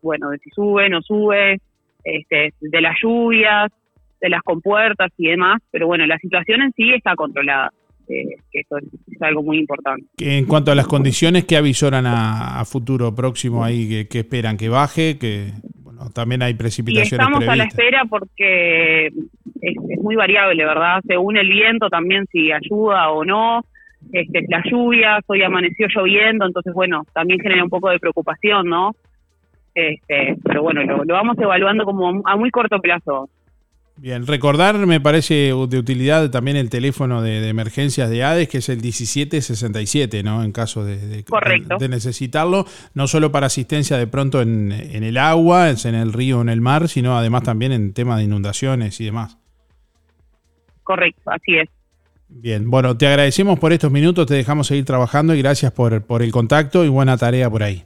bueno, 0.00 0.30
de 0.30 0.38
si 0.38 0.48
sube, 0.50 0.88
no 0.88 1.02
sube, 1.02 1.58
este, 2.02 2.54
de 2.60 2.80
las 2.80 2.96
lluvias, 3.02 3.70
de 4.20 4.28
las 4.28 4.42
compuertas 4.42 5.10
y 5.16 5.28
demás, 5.28 5.62
pero 5.70 5.86
bueno, 5.86 6.06
la 6.06 6.18
situación 6.18 6.62
en 6.62 6.72
sí 6.72 6.92
está 6.92 7.14
controlada. 7.14 7.70
Eh, 8.08 8.36
que 8.50 8.60
eso 8.60 8.78
es, 8.78 8.86
algo 9.20 9.42
muy 9.42 9.58
importante. 9.58 10.06
En 10.18 10.46
cuanto 10.46 10.72
a 10.72 10.74
las 10.74 10.86
condiciones, 10.86 11.44
¿qué 11.44 11.56
avisoran 11.56 12.06
a, 12.06 12.64
futuro 12.64 13.14
próximo 13.14 13.62
ahí? 13.62 14.06
¿Qué, 14.06 14.20
esperan? 14.20 14.56
¿Que 14.56 14.70
baje? 14.70 15.18
que 15.18 15.52
bueno, 15.82 16.08
También 16.14 16.42
hay 16.42 16.54
precipitaciones. 16.54 17.12
Y 17.12 17.14
estamos 17.14 17.46
a 17.46 17.56
la 17.56 17.64
espera 17.64 18.04
porque 18.08 19.08
es, 19.08 20.02
muy 20.02 20.16
variable, 20.16 20.64
¿verdad? 20.64 21.00
Según 21.06 21.36
el 21.36 21.48
viento 21.50 21.90
también 21.90 22.24
si 22.32 22.50
ayuda 22.50 23.10
o 23.10 23.24
no. 23.24 23.60
Este, 24.12 24.46
las 24.48 24.64
lluvias, 24.64 25.22
hoy 25.26 25.42
amaneció 25.42 25.86
lloviendo, 25.88 26.46
entonces 26.46 26.72
bueno, 26.72 27.04
también 27.12 27.40
genera 27.40 27.64
un 27.64 27.68
poco 27.68 27.90
de 27.90 27.98
preocupación, 27.98 28.68
¿no? 28.68 28.92
Este, 29.74 30.36
pero 30.44 30.62
bueno, 30.62 30.82
lo, 30.84 31.04
lo 31.04 31.14
vamos 31.14 31.36
evaluando 31.38 31.84
como 31.84 32.22
a 32.24 32.36
muy 32.36 32.50
corto 32.50 32.78
plazo. 32.80 33.28
Bien, 34.00 34.28
recordar 34.28 34.76
me 34.86 35.00
parece 35.00 35.34
de 35.34 35.78
utilidad 35.78 36.30
también 36.30 36.56
el 36.56 36.70
teléfono 36.70 37.20
de, 37.20 37.48
emergencias 37.48 38.08
de 38.08 38.22
ADES, 38.22 38.48
que 38.48 38.58
es 38.58 38.68
el 38.68 38.80
1767, 38.80 40.22
¿no? 40.22 40.44
En 40.44 40.52
caso 40.52 40.84
de, 40.84 41.24
de, 41.24 41.88
necesitarlo, 41.88 42.64
no 42.94 43.08
solo 43.08 43.32
para 43.32 43.46
asistencia 43.46 43.96
de 43.98 44.06
pronto 44.06 44.40
en, 44.40 44.70
el 44.70 45.16
agua, 45.16 45.70
en 45.70 45.94
el 45.96 46.12
río 46.12 46.38
o 46.38 46.42
en 46.42 46.48
el 46.48 46.60
mar, 46.60 46.88
sino 46.88 47.18
además 47.18 47.42
también 47.42 47.72
en 47.72 47.92
temas 47.92 48.18
de 48.18 48.24
inundaciones 48.24 49.00
y 49.00 49.06
demás. 49.06 49.36
Correcto, 50.84 51.30
así 51.32 51.56
es. 51.56 51.68
Bien, 52.28 52.70
bueno, 52.70 52.96
te 52.96 53.08
agradecemos 53.08 53.58
por 53.58 53.72
estos 53.72 53.90
minutos, 53.90 54.26
te 54.26 54.34
dejamos 54.34 54.68
seguir 54.68 54.84
trabajando 54.84 55.34
y 55.34 55.42
gracias 55.42 55.72
por, 55.72 56.02
por 56.02 56.22
el 56.22 56.30
contacto 56.30 56.84
y 56.84 56.88
buena 56.88 57.16
tarea 57.16 57.50
por 57.50 57.64
ahí. 57.64 57.84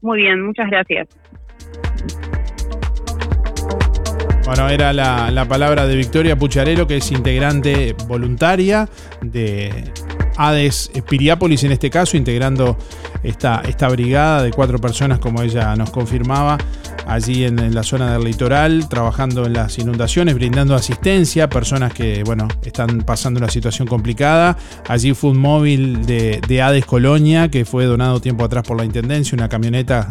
Muy 0.00 0.22
bien, 0.22 0.44
muchas 0.44 0.68
gracias. 0.70 1.08
Bueno, 4.50 4.68
era 4.68 4.92
la, 4.92 5.44
palabra 5.44 5.86
de 5.86 5.94
Victoria 5.94 6.36
Pucharelo, 6.36 6.84
que 6.88 6.96
es 6.96 7.12
integrante 7.12 7.94
voluntaria 8.08 8.88
de 9.22 9.92
ADES 10.36 10.90
Piriápolis 11.08 11.62
en 11.62 11.70
este 11.70 11.88
caso, 11.88 12.16
integrando 12.16 12.76
esta, 13.22 13.62
esta 13.68 13.88
brigada 13.88 14.42
de 14.42 14.50
cuatro 14.50 14.80
personas, 14.80 15.20
como 15.20 15.40
ella 15.42 15.76
nos 15.76 15.92
confirmaba, 15.92 16.58
allí 17.06 17.44
en, 17.44 17.72
la 17.72 17.84
zona 17.84 18.12
del 18.12 18.24
litoral, 18.24 18.88
trabajando 18.88 19.46
en 19.46 19.52
las 19.52 19.78
inundaciones, 19.78 20.34
brindando 20.34 20.74
asistencia 20.74 21.44
a 21.44 21.48
personas 21.48 21.94
que, 21.94 22.24
bueno, 22.24 22.48
están 22.64 23.02
pasando 23.02 23.38
una 23.38 23.50
situación 23.50 23.86
complicada. 23.86 24.56
Allí 24.88 25.14
fue 25.14 25.30
un 25.30 25.38
móvil 25.38 26.04
de, 26.06 26.40
de 26.48 26.60
ADES 26.60 26.86
Colonia, 26.86 27.52
que 27.52 27.64
fue 27.64 27.84
donado 27.84 28.20
tiempo 28.20 28.44
atrás 28.44 28.64
por 28.66 28.76
la 28.76 28.84
Intendencia, 28.84 29.36
una 29.36 29.48
camioneta 29.48 30.10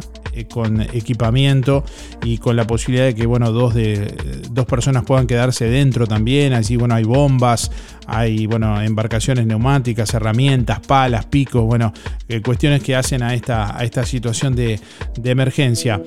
con 0.51 0.81
equipamiento 0.81 1.83
y 2.23 2.37
con 2.37 2.55
la 2.55 2.65
posibilidad 2.65 3.05
de 3.05 3.15
que 3.15 3.25
bueno, 3.25 3.51
dos, 3.51 3.73
de, 3.73 4.15
dos 4.51 4.65
personas 4.65 5.03
puedan 5.03 5.27
quedarse 5.27 5.65
dentro 5.65 6.07
también. 6.07 6.53
Allí 6.53 6.75
bueno, 6.75 6.95
hay 6.95 7.03
bombas, 7.03 7.71
hay 8.09 8.45
bueno, 8.45 8.81
embarcaciones 8.81 9.45
neumáticas, 9.45 10.13
herramientas, 10.13 10.79
palas, 10.79 11.25
picos, 11.25 11.63
bueno, 11.63 11.93
eh, 12.27 12.41
cuestiones 12.41 12.83
que 12.83 12.95
hacen 12.95 13.23
a 13.23 13.33
esta, 13.33 13.77
a 13.77 13.83
esta 13.83 14.05
situación 14.05 14.55
de, 14.55 14.79
de 15.17 15.29
emergencia. 15.31 16.01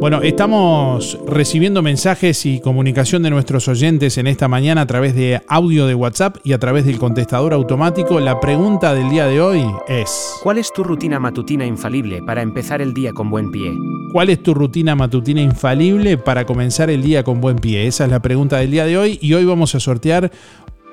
Bueno, 0.00 0.22
estamos 0.22 1.18
recibiendo 1.26 1.80
mensajes 1.80 2.44
y 2.46 2.60
comunicación 2.60 3.22
de 3.22 3.30
nuestros 3.30 3.68
oyentes 3.68 4.18
en 4.18 4.26
esta 4.26 4.48
mañana 4.48 4.80
a 4.80 4.86
través 4.86 5.14
de 5.14 5.40
audio 5.48 5.86
de 5.86 5.94
WhatsApp 5.94 6.38
y 6.42 6.52
a 6.52 6.58
través 6.58 6.84
del 6.84 6.98
contestador 6.98 7.54
automático. 7.54 8.18
La 8.18 8.40
pregunta 8.40 8.92
del 8.92 9.08
día 9.08 9.26
de 9.26 9.40
hoy 9.40 9.64
es... 9.86 10.34
¿Cuál 10.42 10.58
es 10.58 10.72
tu 10.72 10.82
rutina 10.82 11.20
matutina 11.20 11.64
infalible 11.64 12.22
para 12.22 12.42
empezar 12.42 12.82
el 12.82 12.92
día 12.92 13.12
con 13.12 13.30
buen 13.30 13.52
pie? 13.52 13.72
¿Cuál 14.12 14.30
es 14.30 14.42
tu 14.42 14.52
rutina 14.52 14.96
matutina 14.96 15.40
infalible 15.40 16.18
para 16.18 16.44
comenzar 16.44 16.90
el 16.90 17.02
día 17.02 17.22
con 17.22 17.40
buen 17.40 17.56
pie? 17.56 17.86
Esa 17.86 18.04
es 18.04 18.10
la 18.10 18.20
pregunta 18.20 18.58
del 18.58 18.72
día 18.72 18.86
de 18.86 18.98
hoy 18.98 19.18
y 19.22 19.32
hoy 19.34 19.44
vamos 19.44 19.74
a 19.76 19.80
sortear 19.80 20.30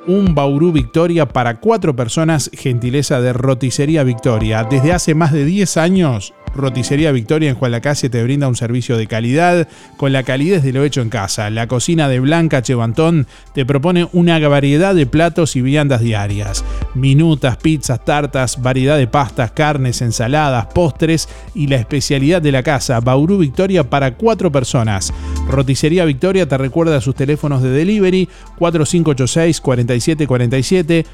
un 0.07 0.33
Bauru 0.35 0.71
Victoria 0.71 1.27
para 1.27 1.59
cuatro 1.59 1.95
personas, 1.95 2.49
gentileza 2.53 3.21
de 3.21 3.33
Roticería 3.33 4.03
Victoria. 4.03 4.63
Desde 4.63 4.93
hace 4.93 5.15
más 5.15 5.31
de 5.31 5.45
10 5.45 5.77
años 5.77 6.33
Roticería 6.55 7.11
Victoria 7.11 7.49
en 7.49 7.55
Juan 7.55 7.71
Lacase 7.71 8.09
te 8.09 8.23
brinda 8.23 8.47
un 8.47 8.55
servicio 8.55 8.97
de 8.97 9.07
calidad 9.07 9.67
con 9.97 10.11
la 10.11 10.23
calidez 10.23 10.63
de 10.63 10.73
lo 10.73 10.83
hecho 10.83 11.01
en 11.01 11.09
casa. 11.09 11.49
La 11.49 11.67
cocina 11.67 12.09
de 12.09 12.19
Blanca 12.19 12.61
Chevantón 12.61 13.27
te 13.53 13.65
propone 13.65 14.07
una 14.11 14.37
variedad 14.47 14.93
de 14.93 15.05
platos 15.05 15.55
y 15.55 15.61
viandas 15.61 16.01
diarias. 16.01 16.63
Minutas, 16.93 17.57
pizzas, 17.57 18.03
tartas, 18.03 18.61
variedad 18.61 18.97
de 18.97 19.07
pastas, 19.07 19.51
carnes, 19.51 20.01
ensaladas, 20.01 20.67
postres 20.67 21.29
y 21.55 21.67
la 21.67 21.77
especialidad 21.77 22.41
de 22.41 22.51
la 22.51 22.63
casa, 22.63 22.99
Bauru 22.99 23.37
Victoria 23.37 23.89
para 23.89 24.15
cuatro 24.15 24.51
personas. 24.51 25.13
Roticería 25.47 26.05
Victoria 26.05 26.47
te 26.47 26.57
recuerda 26.57 27.01
sus 27.01 27.15
teléfonos 27.15 27.61
de 27.61 27.69
delivery 27.71 28.27
4586 28.57 29.61
4747 29.61 31.05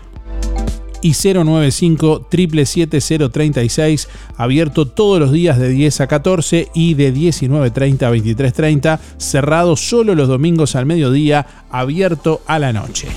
y 1.08 1.14
095 1.14 2.28
777 2.30 4.12
abierto 4.36 4.88
todos 4.88 5.22
los 5.22 5.32
días 5.32 5.58
de 5.58 5.70
10 5.70 6.02
a 6.02 6.08
14 6.08 6.68
y 6.74 6.96
de 6.96 7.14
19.30 7.14 8.04
a 8.04 8.12
23.30, 8.12 9.00
cerrado 9.18 9.78
solo 9.78 10.16
los 10.16 10.28
domingos 10.28 10.76
al 10.76 10.86
mediodía, 10.86 11.48
abierto 11.70 12.42
a 12.46 12.60
la 12.60 12.74
noche. 12.74 13.08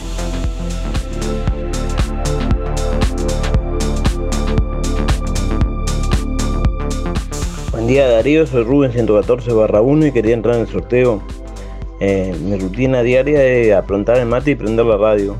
Buen 7.72 7.88
día 7.88 8.07
Darío, 8.07 8.47
soy 8.47 8.62
Rubén 8.62 8.93
114 8.93 9.53
barra 9.53 9.80
1 9.80 10.07
y 10.07 10.12
quería 10.12 10.34
entrar 10.34 10.55
en 10.55 10.61
el 10.62 10.68
sorteo. 10.68 11.22
Eh, 11.99 12.36
mi 12.41 12.57
rutina 12.57 13.03
diaria 13.03 13.45
es 13.45 13.74
aprontar 13.74 14.18
el 14.18 14.26
mate 14.26 14.53
y 14.53 14.55
prender 14.55 14.86
la 14.86 14.97
radio 14.97 15.36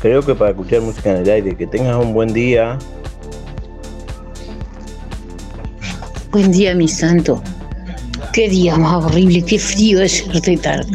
creo 0.00 0.22
que 0.22 0.34
para 0.34 0.50
escuchar 0.50 0.80
música 0.80 1.10
en 1.10 1.16
el 1.18 1.30
aire. 1.30 1.56
Que 1.56 1.66
tengas 1.66 1.96
un 1.96 2.12
buen 2.12 2.32
día. 2.32 2.78
Buen 6.30 6.52
día, 6.52 6.74
mi 6.74 6.88
santo. 6.88 7.42
Qué 8.32 8.48
día 8.48 8.76
más 8.76 9.04
horrible, 9.04 9.42
qué 9.42 9.58
frío 9.58 10.00
es 10.00 10.24
de 10.42 10.56
tarde. 10.56 10.92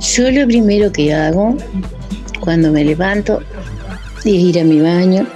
Yo 0.00 0.30
lo 0.30 0.46
primero 0.46 0.90
que 0.90 1.12
hago 1.12 1.56
cuando 2.40 2.72
me 2.72 2.84
levanto 2.84 3.40
es 4.20 4.26
ir 4.26 4.58
a 4.58 4.64
mi 4.64 4.80
baño, 4.80 5.26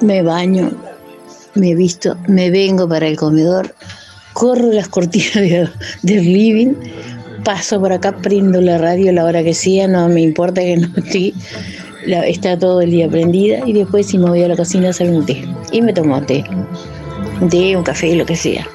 me 0.00 0.22
baño, 0.22 0.70
me 1.54 1.74
visto, 1.74 2.16
me 2.28 2.50
vengo 2.50 2.88
para 2.88 3.08
el 3.08 3.16
comedor, 3.16 3.74
corro 4.34 4.70
las 4.72 4.88
cortinas 4.88 5.70
del 6.02 6.24
living, 6.24 6.74
paso 7.44 7.80
por 7.80 7.92
acá, 7.92 8.16
prendo 8.18 8.60
la 8.60 8.78
radio 8.78 9.10
a 9.10 9.14
la 9.14 9.24
hora 9.24 9.42
que 9.42 9.54
sea, 9.54 9.88
no 9.88 10.08
me 10.08 10.20
importa 10.20 10.60
que 10.60 10.76
no 10.76 10.88
esté 10.96 11.32
está 12.06 12.58
todo 12.58 12.80
el 12.80 12.90
día 12.90 13.08
prendida 13.08 13.60
y 13.66 13.72
después 13.72 14.06
si 14.06 14.18
me 14.18 14.28
voy 14.28 14.42
a 14.42 14.48
la 14.48 14.56
cocina 14.56 14.88
a 14.88 14.90
hacer 14.90 15.10
un 15.10 15.24
té. 15.24 15.46
Y 15.70 15.82
me 15.82 15.92
tomo 15.92 16.20
té. 16.22 16.44
Un 17.40 17.48
té, 17.48 17.76
un 17.76 17.82
café, 17.82 18.14
lo 18.14 18.26
que 18.26 18.36
sea. 18.36 18.66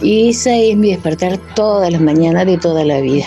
Y 0.00 0.30
esa 0.30 0.56
es 0.56 0.76
mi 0.76 0.90
despertar 0.90 1.38
todas 1.54 1.90
las 1.90 2.00
mañanas 2.00 2.46
de 2.46 2.56
toda 2.56 2.84
la 2.84 3.00
vida. 3.00 3.26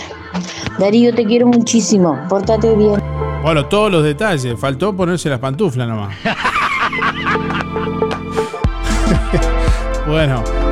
Darío, 0.79 1.13
te 1.13 1.25
quiero 1.25 1.47
muchísimo. 1.47 2.17
Pórtate 2.29 2.75
bien. 2.75 3.01
Bueno, 3.43 3.65
todos 3.67 3.91
los 3.91 4.03
detalles. 4.03 4.59
Faltó 4.59 4.95
ponerse 4.95 5.29
las 5.29 5.39
pantuflas 5.39 5.87
nomás. 5.87 6.15
bueno. 10.07 10.62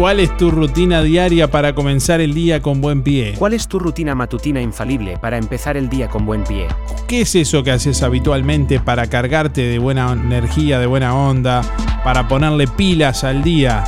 ¿Cuál 0.00 0.18
es 0.18 0.34
tu 0.38 0.50
rutina 0.50 1.02
diaria 1.02 1.50
para 1.50 1.74
comenzar 1.74 2.22
el 2.22 2.32
día 2.32 2.62
con 2.62 2.80
buen 2.80 3.02
pie? 3.02 3.34
¿Cuál 3.38 3.52
es 3.52 3.68
tu 3.68 3.78
rutina 3.78 4.14
matutina 4.14 4.58
infalible 4.58 5.18
para 5.18 5.36
empezar 5.36 5.76
el 5.76 5.90
día 5.90 6.08
con 6.08 6.24
buen 6.24 6.42
pie? 6.42 6.68
¿Qué 7.06 7.20
es 7.20 7.34
eso 7.34 7.62
que 7.62 7.70
haces 7.70 8.02
habitualmente 8.02 8.80
para 8.80 9.08
cargarte 9.08 9.60
de 9.60 9.78
buena 9.78 10.10
energía, 10.12 10.78
de 10.78 10.86
buena 10.86 11.14
onda, 11.14 11.60
para 12.02 12.26
ponerle 12.28 12.66
pilas 12.66 13.24
al 13.24 13.42
día? 13.42 13.84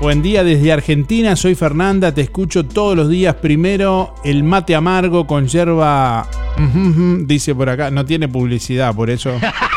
Buen 0.00 0.22
día 0.22 0.42
desde 0.42 0.72
Argentina, 0.72 1.36
soy 1.36 1.54
Fernanda, 1.56 2.14
te 2.14 2.22
escucho 2.22 2.64
todos 2.64 2.96
los 2.96 3.10
días. 3.10 3.34
Primero 3.34 4.14
el 4.24 4.42
mate 4.42 4.74
amargo 4.74 5.26
con 5.26 5.48
yerba, 5.48 6.26
dice 7.26 7.54
por 7.54 7.68
acá, 7.68 7.90
no 7.90 8.06
tiene 8.06 8.26
publicidad, 8.26 8.94
por 8.94 9.10
eso. 9.10 9.38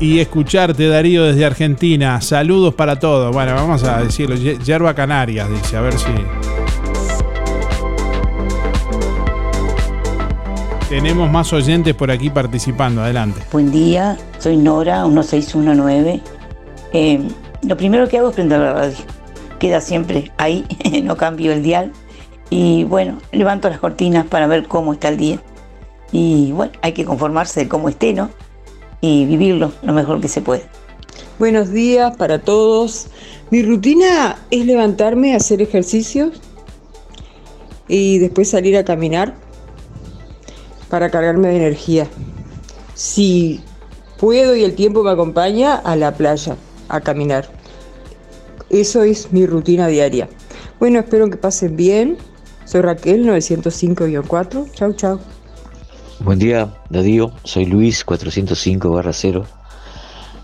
y 0.00 0.20
escucharte, 0.20 0.88
Darío, 0.88 1.24
desde 1.24 1.44
Argentina. 1.44 2.20
Saludos 2.20 2.74
para 2.74 2.98
todos. 2.98 3.32
Bueno, 3.32 3.54
vamos 3.54 3.84
a 3.84 4.02
decirlo. 4.02 4.36
Yerba 4.36 4.94
Canarias, 4.94 5.48
dice. 5.50 5.76
A 5.76 5.80
ver 5.80 5.94
si. 5.98 6.10
Tenemos 10.88 11.30
más 11.30 11.52
oyentes 11.52 11.94
por 11.94 12.10
aquí 12.10 12.30
participando. 12.30 13.02
Adelante. 13.02 13.40
Buen 13.50 13.70
día, 13.70 14.16
soy 14.38 14.56
Nora, 14.56 15.04
1619. 15.06 16.20
Eh, 16.92 17.20
lo 17.62 17.76
primero 17.76 18.08
que 18.08 18.18
hago 18.18 18.28
es 18.28 18.34
prender 18.34 18.60
la 18.60 18.74
radio. 18.74 18.96
Queda 19.58 19.80
siempre 19.80 20.30
ahí, 20.36 20.64
no 21.04 21.16
cambio 21.16 21.52
el 21.52 21.62
dial. 21.62 21.92
Y 22.50 22.84
bueno, 22.84 23.18
levanto 23.32 23.68
las 23.68 23.78
cortinas 23.78 24.26
para 24.26 24.46
ver 24.46 24.68
cómo 24.68 24.92
está 24.92 25.08
el 25.08 25.16
día. 25.16 25.38
Y 26.12 26.52
bueno, 26.52 26.72
hay 26.82 26.92
que 26.92 27.04
conformarse 27.04 27.60
de 27.60 27.68
cómo 27.68 27.88
esté, 27.88 28.12
¿no? 28.12 28.30
Y 29.04 29.26
vivirlo 29.26 29.70
lo 29.82 29.92
mejor 29.92 30.22
que 30.22 30.28
se 30.28 30.40
puede. 30.40 30.64
Buenos 31.38 31.70
días 31.70 32.16
para 32.16 32.40
todos. 32.40 33.08
Mi 33.50 33.62
rutina 33.62 34.38
es 34.50 34.64
levantarme, 34.64 35.36
hacer 35.36 35.60
ejercicios 35.60 36.40
y 37.86 38.18
después 38.18 38.48
salir 38.48 38.78
a 38.78 38.84
caminar 38.84 39.34
para 40.88 41.10
cargarme 41.10 41.48
de 41.48 41.56
energía. 41.56 42.06
Si 42.94 43.60
puedo 44.18 44.56
y 44.56 44.64
el 44.64 44.74
tiempo 44.74 45.02
me 45.02 45.10
acompaña, 45.10 45.74
a 45.74 45.96
la 45.96 46.14
playa, 46.14 46.56
a 46.88 47.02
caminar. 47.02 47.50
Eso 48.70 49.02
es 49.02 49.32
mi 49.32 49.44
rutina 49.44 49.86
diaria. 49.86 50.30
Bueno, 50.80 51.00
espero 51.00 51.28
que 51.28 51.36
pasen 51.36 51.76
bien. 51.76 52.16
Soy 52.64 52.80
Raquel, 52.80 53.26
905-4. 53.26 54.72
Chau, 54.72 54.94
chau. 54.94 55.20
Buen 56.20 56.38
día, 56.38 56.72
Darío. 56.90 57.32
Soy 57.42 57.66
Luis, 57.66 58.06
405-0. 58.06 59.44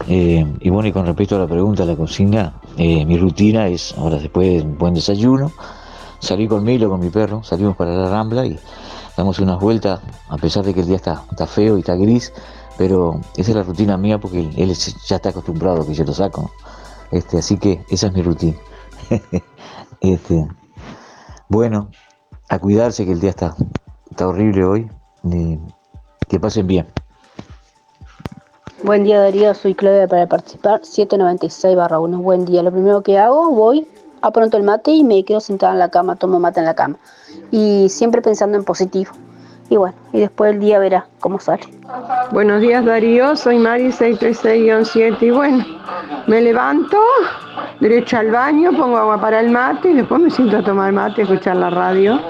Eh, 0.08 0.44
y 0.60 0.68
bueno, 0.68 0.88
y 0.88 0.92
con 0.92 1.06
respecto 1.06 1.36
a 1.36 1.38
la 1.38 1.46
pregunta, 1.46 1.84
la 1.84 1.94
consigna, 1.94 2.54
eh, 2.76 3.06
mi 3.06 3.16
rutina 3.16 3.68
es, 3.68 3.94
ahora 3.96 4.18
después 4.18 4.48
de 4.48 4.62
un 4.62 4.76
buen 4.76 4.94
desayuno, 4.94 5.52
salir 6.18 6.48
con 6.48 6.64
Milo, 6.64 6.90
con 6.90 6.98
mi 6.98 7.08
perro, 7.08 7.44
salimos 7.44 7.76
para 7.76 7.92
la 7.92 8.10
Rambla 8.10 8.46
y 8.46 8.58
damos 9.16 9.38
unas 9.38 9.60
vueltas, 9.60 10.00
a 10.28 10.36
pesar 10.38 10.64
de 10.64 10.74
que 10.74 10.80
el 10.80 10.86
día 10.86 10.96
está, 10.96 11.22
está 11.30 11.46
feo 11.46 11.76
y 11.76 11.80
está 11.80 11.94
gris, 11.94 12.32
pero 12.76 13.20
esa 13.36 13.50
es 13.50 13.56
la 13.56 13.62
rutina 13.62 13.96
mía 13.96 14.18
porque 14.18 14.50
él 14.56 14.74
ya 14.74 15.16
está 15.16 15.28
acostumbrado 15.28 15.82
a 15.82 15.86
que 15.86 15.94
yo 15.94 16.04
lo 16.04 16.12
saco. 16.12 16.50
Este, 17.12 17.38
así 17.38 17.58
que 17.58 17.84
esa 17.90 18.08
es 18.08 18.12
mi 18.12 18.22
rutina. 18.22 18.56
este, 20.00 20.48
bueno, 21.48 21.90
a 22.48 22.58
cuidarse 22.58 23.04
que 23.04 23.12
el 23.12 23.20
día 23.20 23.30
está, 23.30 23.54
está 24.10 24.26
horrible 24.26 24.64
hoy, 24.64 24.90
que 26.28 26.40
pasen 26.40 26.66
bien. 26.66 26.86
Buen 28.82 29.04
día 29.04 29.20
Darío, 29.20 29.52
soy 29.54 29.74
Claudia 29.74 30.08
para 30.08 30.26
participar, 30.26 30.80
796 30.82 31.76
barra 31.76 31.98
1. 32.00 32.18
Buen 32.20 32.46
día, 32.46 32.62
lo 32.62 32.72
primero 32.72 33.02
que 33.02 33.18
hago, 33.18 33.50
voy, 33.50 33.86
a 34.22 34.30
pronto 34.30 34.56
el 34.56 34.62
mate 34.62 34.92
y 34.92 35.04
me 35.04 35.22
quedo 35.24 35.40
sentada 35.40 35.72
en 35.72 35.78
la 35.78 35.90
cama, 35.90 36.16
tomo 36.16 36.40
mate 36.40 36.60
en 36.60 36.66
la 36.66 36.74
cama. 36.74 36.96
Y 37.50 37.88
siempre 37.90 38.22
pensando 38.22 38.56
en 38.56 38.64
positivo. 38.64 39.12
Y 39.70 39.76
bueno, 39.76 39.94
y 40.12 40.18
después 40.18 40.52
el 40.52 40.58
día 40.58 40.80
verá 40.80 41.06
cómo 41.20 41.38
sale. 41.38 41.62
Buenos 42.32 42.60
días 42.60 42.84
Darío, 42.84 43.36
soy 43.36 43.56
Mari 43.56 43.92
636-7 43.92 45.22
y 45.22 45.30
bueno, 45.30 45.64
me 46.26 46.40
levanto, 46.40 46.98
derecho 47.78 48.18
al 48.18 48.32
baño, 48.32 48.72
pongo 48.72 48.96
agua 48.96 49.20
para 49.20 49.38
el 49.38 49.48
mate 49.50 49.90
y 49.90 49.94
después 49.94 50.20
me 50.20 50.28
siento 50.28 50.58
a 50.58 50.64
tomar 50.64 50.90
mate, 50.92 51.22
escuchar 51.22 51.54
la 51.54 51.70
radio. 51.70 52.20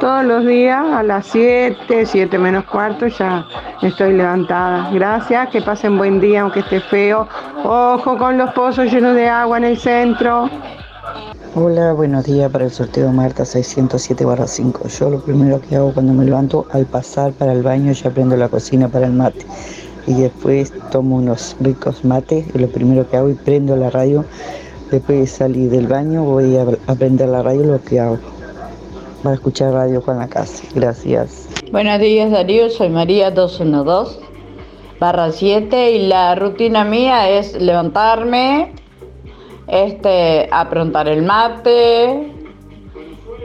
Todos 0.00 0.24
los 0.24 0.46
días 0.46 0.82
a 0.82 1.02
las 1.02 1.26
7, 1.26 2.06
7 2.06 2.38
menos 2.38 2.64
cuarto 2.64 3.08
ya 3.08 3.44
estoy 3.82 4.14
levantada. 4.14 4.88
Gracias, 4.90 5.50
que 5.50 5.60
pasen 5.60 5.98
buen 5.98 6.18
día 6.18 6.40
aunque 6.40 6.60
esté 6.60 6.80
feo. 6.80 7.28
Ojo 7.62 8.16
con 8.16 8.38
los 8.38 8.52
pozos 8.54 8.90
llenos 8.90 9.14
de 9.14 9.28
agua 9.28 9.58
en 9.58 9.64
el 9.64 9.78
centro. 9.78 10.48
Hola, 11.54 11.92
buenos 11.92 12.24
días 12.24 12.50
para 12.50 12.64
el 12.64 12.70
sorteo 12.70 13.10
Marta 13.12 13.42
607-5. 13.42 14.98
Yo 14.98 15.10
lo 15.10 15.20
primero 15.20 15.60
que 15.60 15.76
hago 15.76 15.92
cuando 15.92 16.12
me 16.12 16.24
levanto 16.24 16.66
al 16.72 16.86
pasar 16.86 17.32
para 17.32 17.52
el 17.52 17.62
baño 17.62 17.92
ya 17.92 18.10
prendo 18.10 18.36
la 18.36 18.48
cocina 18.48 18.88
para 18.88 19.06
el 19.06 19.12
mate. 19.12 19.44
Y 20.06 20.14
después 20.14 20.72
tomo 20.90 21.16
unos 21.16 21.56
ricos 21.60 22.04
mates 22.04 22.46
y 22.54 22.58
lo 22.58 22.68
primero 22.68 23.08
que 23.08 23.16
hago 23.16 23.28
y 23.28 23.34
prendo 23.34 23.76
la 23.76 23.90
radio. 23.90 24.24
Después 24.90 25.18
de 25.20 25.26
salir 25.26 25.70
del 25.70 25.86
baño 25.86 26.24
voy 26.24 26.56
a, 26.56 26.94
prender 26.94 27.28
la 27.28 27.42
radio 27.42 27.64
lo 27.64 27.82
que 27.82 28.00
hago 28.00 28.18
para 29.22 29.34
escuchar 29.34 29.72
radio 29.72 30.02
con 30.02 30.18
la 30.18 30.28
casa. 30.28 30.62
Gracias. 30.74 31.48
Buenos 31.72 32.00
días 32.00 32.30
Darío, 32.30 32.70
soy 32.70 32.88
María 32.88 33.30
212 33.30 34.30
barra 35.00 35.32
7 35.32 35.92
y 35.92 36.06
la 36.06 36.34
rutina 36.34 36.84
mía 36.84 37.30
es 37.30 37.54
levantarme, 37.60 38.74
este, 39.70 40.48
aprontar 40.50 41.08
el 41.08 41.22
mate, 41.22 42.32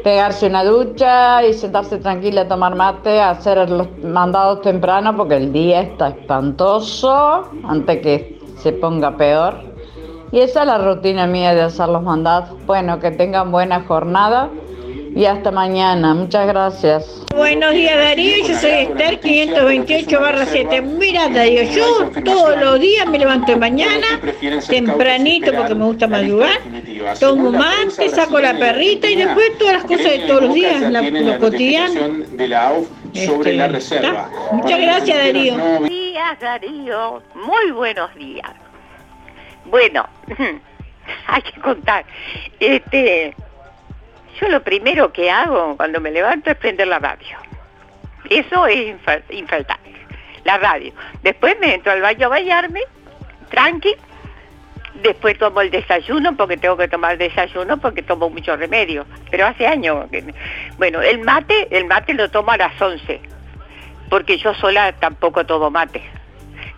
pegarse 0.04 0.48
una 0.48 0.64
ducha 0.64 1.46
y 1.46 1.54
sentarse 1.54 1.98
tranquila 1.98 2.42
a 2.42 2.48
tomar 2.48 2.76
mate, 2.76 3.22
hacer 3.22 3.70
los 3.70 3.88
mandados 4.04 4.62
temprano 4.62 5.16
porque 5.16 5.36
el 5.38 5.54
día 5.54 5.82
está 5.82 6.10
espantoso 6.10 7.50
antes 7.64 8.02
que 8.02 8.40
se 8.58 8.74
ponga 8.74 9.16
peor. 9.16 9.56
Y 10.32 10.40
esa 10.40 10.62
es 10.62 10.68
la 10.68 10.80
rutina 10.80 11.28
mía 11.28 11.54
de 11.54 11.62
hacer 11.62 11.88
los 11.90 12.02
mandados. 12.02 12.50
Bueno, 12.66 13.00
que 13.00 13.12
tengan 13.12 13.52
buena 13.52 13.82
jornada 13.82 14.50
y 15.16 15.26
hasta 15.26 15.50
mañana. 15.50 16.14
Muchas 16.14 16.46
gracias. 16.46 17.26
Buenos 17.34 17.74
días 17.74 17.98
Darío, 17.98 18.48
yo 18.48 18.56
soy 18.60 18.72
Esther 18.72 19.20
528 19.20 20.22
barra 20.22 20.46
7. 20.46 20.82
Mira 20.82 21.30
Darío, 21.30 21.64
yo 21.64 22.10
todos 22.24 22.60
los 22.60 22.80
días 22.80 23.08
me 23.08 23.18
levanto 23.18 23.52
de 23.54 23.58
mañana, 23.58 24.06
tempranito 24.68 25.52
porque 25.54 25.76
me 25.76 25.86
gusta 25.86 26.08
madrugar, 26.08 26.60
tomo 27.20 27.52
mate, 27.52 28.10
saco 28.10 28.40
la 28.40 28.58
perrita 28.58 29.10
y 29.10 29.16
después 29.16 29.58
todas 29.58 29.76
las 29.76 29.84
cosas 29.84 30.12
de 30.12 30.20
todos 30.28 30.44
los 30.44 30.54
días, 30.54 30.82
la, 30.82 31.02
lo 31.02 31.40
cotidiano. 31.40 32.26
sobre 33.14 33.54
la 33.54 33.68
reserva. 33.68 34.30
Muchas 34.52 34.80
gracias 34.80 35.18
Darío. 35.18 35.58
Buenos 35.58 35.90
días 35.90 36.40
Darío, 36.40 37.24
muy 37.36 37.72
buenos 37.72 38.14
días. 38.16 38.52
Bueno, 39.66 40.08
hay 41.28 41.42
que 41.42 41.60
contar. 41.62 42.06
Este, 42.60 43.34
yo 44.40 44.48
lo 44.50 44.62
primero 44.64 45.12
que 45.14 45.32
hago 45.32 45.78
cuando 45.78 46.00
me 46.02 46.12
levanto 46.12 46.52
es 46.52 46.58
prender 46.58 46.88
la 46.88 47.00
radio. 47.00 47.38
Eso 48.30 48.66
es 48.68 48.96
infaltable. 49.30 49.94
La 50.44 50.58
radio. 50.58 50.94
Después 51.24 51.58
me 51.60 51.74
entro 51.74 51.92
al 51.92 52.02
baño 52.02 52.28
a 52.28 52.30
bañarme, 52.30 52.82
tranqui. 53.50 53.96
Después 55.02 55.38
tomo 55.38 55.62
el 55.62 55.72
desayuno, 55.72 56.36
porque 56.38 56.58
tengo 56.58 56.78
que 56.78 56.88
tomar 56.88 57.18
desayuno, 57.18 57.78
porque 57.78 58.02
tomo 58.02 58.30
mucho 58.30 58.56
remedio. 58.56 59.06
Pero 59.30 59.46
hace 59.46 59.68
años. 59.68 60.08
Bueno, 60.78 61.02
el 61.02 61.20
mate, 61.20 61.68
el 61.72 61.86
mate 61.86 62.14
lo 62.14 62.30
tomo 62.30 62.52
a 62.52 62.58
las 62.58 62.82
11, 62.82 63.22
porque 64.10 64.38
yo 64.38 64.54
sola 64.54 64.94
tampoco 64.94 65.46
tomo 65.46 65.70
mate. 65.70 66.02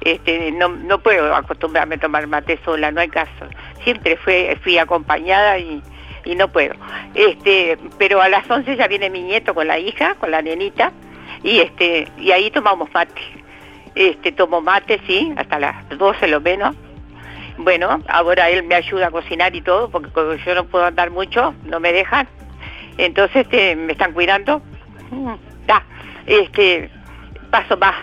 Este, 0.01 0.51
no, 0.51 0.69
no 0.69 0.99
puedo 0.99 1.35
acostumbrarme 1.35 1.95
a 1.95 1.99
tomar 1.99 2.27
mate 2.27 2.59
sola, 2.65 2.91
no 2.91 3.01
hay 3.01 3.09
caso. 3.09 3.47
Siempre 3.83 4.17
fui 4.63 4.77
acompañada 4.77 5.59
y, 5.59 5.81
y 6.27 6.35
no 6.35 6.49
puedo. 6.49 6.75
Este, 7.15 7.77
pero 7.97 8.21
a 8.21 8.29
las 8.29 8.49
11 8.49 8.75
ya 8.75 8.87
viene 8.87 9.09
mi 9.09 9.21
nieto 9.23 9.55
con 9.55 9.67
la 9.67 9.79
hija, 9.79 10.15
con 10.15 10.31
la 10.31 10.41
nenita, 10.41 10.91
y 11.43 11.59
este, 11.59 12.07
y 12.17 12.31
ahí 12.31 12.51
tomamos 12.51 12.89
mate. 12.93 13.21
Este, 13.95 14.31
tomo 14.31 14.61
mate, 14.61 14.99
sí, 15.07 15.33
hasta 15.37 15.59
las 15.59 15.89
12 15.89 16.27
lo 16.27 16.41
menos. 16.41 16.75
Bueno, 17.57 18.03
ahora 18.07 18.49
él 18.49 18.63
me 18.63 18.75
ayuda 18.75 19.07
a 19.07 19.11
cocinar 19.11 19.55
y 19.55 19.61
todo, 19.61 19.89
porque 19.89 20.11
como 20.11 20.33
yo 20.33 20.53
no 20.53 20.65
puedo 20.65 20.85
andar 20.85 21.09
mucho, 21.09 21.55
no 21.63 21.79
me 21.79 21.91
dejan. 21.91 22.27
Entonces 22.97 23.45
este, 23.45 23.75
me 23.75 23.93
están 23.93 24.13
cuidando. 24.13 24.61
Mm, 25.09 25.33
este, 26.27 26.91
paso 27.49 27.77
más, 27.77 27.95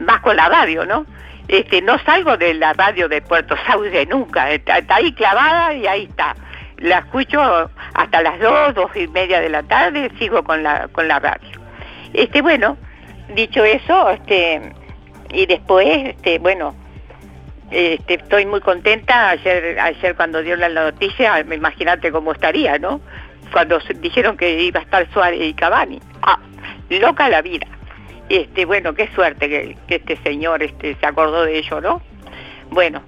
más 0.00 0.20
con 0.20 0.36
la 0.36 0.48
radio, 0.48 0.84
¿no? 0.84 1.06
Este, 1.48 1.80
no 1.80 1.98
salgo 2.00 2.36
de 2.36 2.54
la 2.54 2.72
radio 2.72 3.08
de 3.08 3.22
Puerto 3.22 3.54
Sauce 3.66 4.06
nunca, 4.06 4.50
está, 4.50 4.82
ahí 4.88 5.12
clavada 5.12 5.74
y 5.74 5.86
ahí 5.86 6.04
está. 6.04 6.34
La 6.78 6.98
escucho 6.98 7.70
hasta 7.94 8.22
las 8.22 8.38
dos, 8.40 8.74
dos 8.74 8.90
y 8.96 9.06
media 9.08 9.40
de 9.40 9.48
la 9.48 9.62
tarde, 9.62 10.10
sigo 10.18 10.42
con 10.42 10.62
la, 10.62 10.88
con 10.88 11.08
la 11.08 11.20
radio. 11.20 11.60
Este, 12.12 12.42
bueno, 12.42 12.76
dicho 13.34 13.64
eso, 13.64 14.10
este, 14.10 14.72
y 15.32 15.46
después, 15.46 15.86
este, 15.86 16.38
bueno, 16.38 16.74
este, 17.70 18.14
estoy 18.14 18.46
muy 18.46 18.60
contenta. 18.60 19.30
Ayer, 19.30 19.78
ayer 19.78 20.14
cuando 20.16 20.42
dio 20.42 20.56
la 20.56 20.68
noticia, 20.68 21.42
me 21.44 21.56
imagínate 21.56 22.10
cómo 22.10 22.32
estaría, 22.32 22.78
¿no? 22.78 23.00
Cuando 23.52 23.78
dijeron 24.00 24.36
que 24.36 24.62
iba 24.62 24.80
a 24.80 24.82
estar 24.82 25.08
Suárez 25.12 25.40
y 25.40 25.54
Cavani. 25.54 26.00
Ah, 26.22 26.38
loca 26.90 27.28
la 27.28 27.42
vida. 27.42 27.66
Este, 28.28 28.64
bueno, 28.64 28.94
qué 28.94 29.08
suerte 29.14 29.48
que, 29.48 29.76
este 29.88 30.16
señor 30.22 30.62
este, 30.62 30.96
se 30.96 31.06
acordó 31.06 31.44
de 31.44 31.58
ello, 31.58 31.80
¿no? 31.80 32.02
Bueno, 32.70 33.02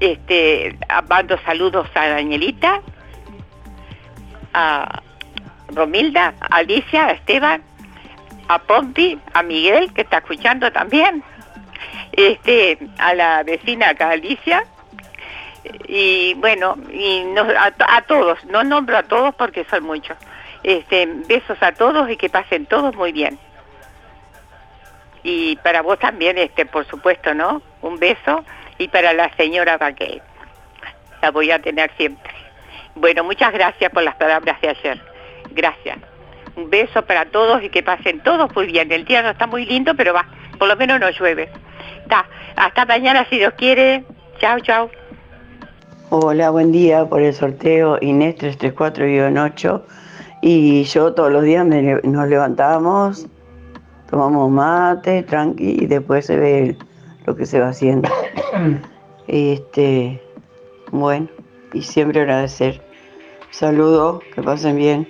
este, 0.00 0.76
mando 1.08 1.38
saludos 1.38 1.88
a 1.94 2.08
Danielita, 2.08 2.82
a 4.52 5.02
Romilda, 5.68 6.34
a 6.40 6.56
Alicia, 6.56 7.06
a 7.06 7.10
Esteban, 7.12 7.62
a 8.48 8.58
Pompi, 8.58 9.18
a 9.32 9.42
Miguel, 9.42 9.92
que 9.94 10.02
está 10.02 10.18
escuchando 10.18 10.70
también, 10.70 11.22
este, 12.12 12.78
a 12.98 13.14
la 13.14 13.42
vecina 13.42 13.90
acá, 13.90 14.10
Alicia, 14.10 14.64
y 15.86 16.34
bueno, 16.34 16.76
y 16.90 17.24
a, 17.38 18.02
todos, 18.02 18.44
no 18.46 18.64
nombro 18.64 18.96
a 18.96 19.02
todos 19.04 19.34
porque 19.34 19.64
son 19.64 19.84
muchos. 19.84 20.16
Este, 20.62 21.06
besos 21.28 21.58
a 21.60 21.72
todos 21.72 22.10
y 22.10 22.16
que 22.16 22.28
pasen 22.28 22.66
todos 22.66 22.94
muy 22.94 23.12
bien. 23.12 23.38
Y 25.22 25.56
para 25.56 25.82
vos 25.82 25.98
también, 25.98 26.38
este, 26.38 26.66
por 26.66 26.86
supuesto, 26.86 27.34
¿no? 27.34 27.62
Un 27.80 27.98
beso 27.98 28.44
y 28.78 28.88
para 28.88 29.12
la 29.12 29.32
señora 29.36 29.78
Baquet. 29.78 30.22
La 31.20 31.30
voy 31.30 31.50
a 31.50 31.60
tener 31.60 31.90
siempre. 31.96 32.32
Bueno, 32.94 33.24
muchas 33.24 33.52
gracias 33.52 33.90
por 33.92 34.02
las 34.02 34.16
palabras 34.16 34.60
de 34.60 34.68
ayer. 34.68 35.00
Gracias. 35.50 35.98
Un 36.56 36.68
beso 36.68 37.02
para 37.02 37.24
todos 37.26 37.62
y 37.62 37.70
que 37.70 37.82
pasen 37.82 38.20
todos 38.20 38.54
muy 38.54 38.66
bien. 38.66 38.90
El 38.92 39.04
día 39.04 39.22
no 39.22 39.30
está 39.30 39.46
muy 39.46 39.64
lindo, 39.64 39.94
pero 39.94 40.12
va, 40.12 40.26
por 40.58 40.68
lo 40.68 40.76
menos 40.76 41.00
no 41.00 41.08
llueve. 41.10 41.48
Está. 42.02 42.26
Hasta 42.56 42.84
mañana 42.84 43.26
si 43.30 43.38
Dios 43.38 43.54
quiere. 43.56 44.04
Chao, 44.38 44.58
chao. 44.60 44.90
Hola, 46.10 46.50
buen 46.50 46.72
día 46.72 47.06
por 47.06 47.22
el 47.22 47.32
sorteo 47.32 47.96
Inés 48.02 48.36
334-8. 48.36 49.82
Y 50.42 50.82
yo 50.84 51.14
todos 51.14 51.32
los 51.32 51.44
días 51.44 51.64
nos 51.64 52.28
levantamos, 52.28 53.28
tomamos 54.12 54.50
mate, 54.50 55.22
tranqui, 55.22 55.78
y 55.80 55.86
después 55.86 56.26
se 56.26 56.36
ve 56.36 56.76
lo 57.24 57.34
que 57.34 57.46
se 57.46 57.58
va 57.58 57.68
haciendo. 57.68 58.08
Este, 59.28 60.20
bueno, 60.90 61.28
y 61.72 61.80
siempre 61.80 62.20
agradecer. 62.20 62.82
Saludos, 63.50 64.20
que 64.34 64.42
pasen 64.42 64.76
bien. 64.76 65.08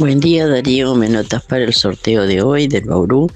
Buen 0.00 0.18
día 0.18 0.48
Darío, 0.48 0.94
me 0.94 1.10
notas 1.10 1.42
para 1.42 1.62
el 1.62 1.74
sorteo 1.74 2.26
de 2.26 2.40
hoy 2.40 2.68
del 2.68 2.86
Bauru, 2.86 3.30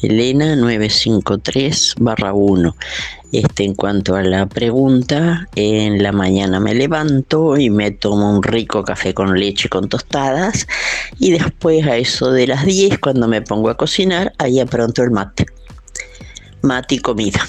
Elena 0.00 0.54
953 0.54 1.96
1. 1.98 2.76
Este, 3.32 3.64
en 3.64 3.74
cuanto 3.74 4.14
a 4.14 4.22
la 4.22 4.46
pregunta, 4.46 5.48
en 5.56 6.00
la 6.04 6.12
mañana 6.12 6.60
me 6.60 6.72
levanto 6.72 7.56
y 7.56 7.68
me 7.68 7.90
tomo 7.90 8.30
un 8.30 8.44
rico 8.44 8.84
café 8.84 9.12
con 9.12 9.36
leche 9.36 9.68
con 9.68 9.88
tostadas 9.88 10.68
y 11.18 11.32
después 11.32 11.84
a 11.84 11.96
eso 11.96 12.30
de 12.30 12.46
las 12.46 12.64
10 12.64 13.00
cuando 13.00 13.26
me 13.26 13.42
pongo 13.42 13.68
a 13.68 13.76
cocinar, 13.76 14.34
ahí 14.38 14.64
pronto 14.66 15.02
el 15.02 15.10
mate. 15.10 15.46
Mate 16.62 16.94
y 16.94 16.98
comida. 17.00 17.44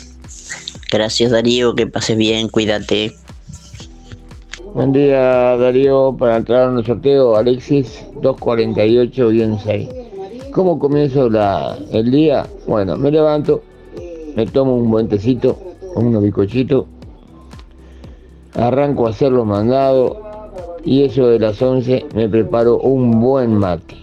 Gracias 0.89 1.29
Darío, 1.29 1.75
que 1.75 1.85
pases 1.85 2.17
bien, 2.17 2.49
cuídate. 2.49 3.15
Buen 4.75 4.91
día 4.91 5.55
Darío, 5.55 6.17
para 6.19 6.35
entrar 6.35 6.69
en 6.69 6.79
el 6.79 6.85
sorteo 6.85 7.37
Alexis 7.37 8.05
248-6. 8.15 10.51
¿Cómo 10.51 10.77
comienzo 10.77 11.29
el 11.93 12.11
día? 12.11 12.45
Bueno, 12.67 12.97
me 12.97 13.09
levanto, 13.09 13.61
me 14.35 14.45
tomo 14.47 14.75
un 14.75 14.91
buen 14.91 15.07
tecito, 15.07 15.57
unos 15.95 16.21
bizcochitos, 16.21 16.87
arranco 18.53 19.07
a 19.07 19.11
hacer 19.11 19.31
los 19.31 19.45
mandados 19.45 20.17
y 20.83 21.03
eso 21.03 21.27
de 21.27 21.39
las 21.39 21.61
11 21.61 22.07
me 22.13 22.27
preparo 22.27 22.77
un 22.79 23.21
buen 23.21 23.53
mate. 23.53 23.95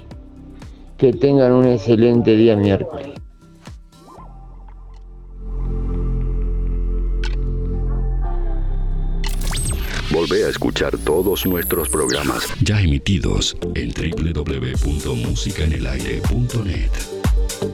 Que 0.97 1.13
tengan 1.13 1.53
un 1.53 1.67
excelente 1.67 2.35
día 2.35 2.57
miércoles. 2.57 3.22
Volvé 10.13 10.45
a 10.45 10.51
escuchar 10.51 10.99
todos 10.99 11.47
nuestros 11.47 11.89
programas 11.89 12.47
ya 12.61 12.83
emitidos 12.83 13.57
en 13.75 13.95
www.musicaenelaire.net. 13.95 16.91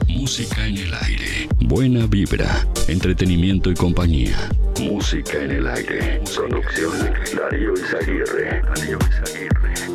Música 0.07 0.65
en 0.65 0.77
el 0.77 0.93
aire. 0.93 1.49
Buena 1.59 2.07
vibra, 2.07 2.65
entretenimiento 2.87 3.69
y 3.71 3.73
compañía. 3.73 4.37
Música 4.79 5.43
en 5.43 5.51
el 5.51 5.67
aire. 5.67 6.21
Producción 6.33 6.93
Darío 7.35 7.73
Izaguirre. 7.73 8.61
Darío 8.61 8.97
Izaguirre. 8.99 9.88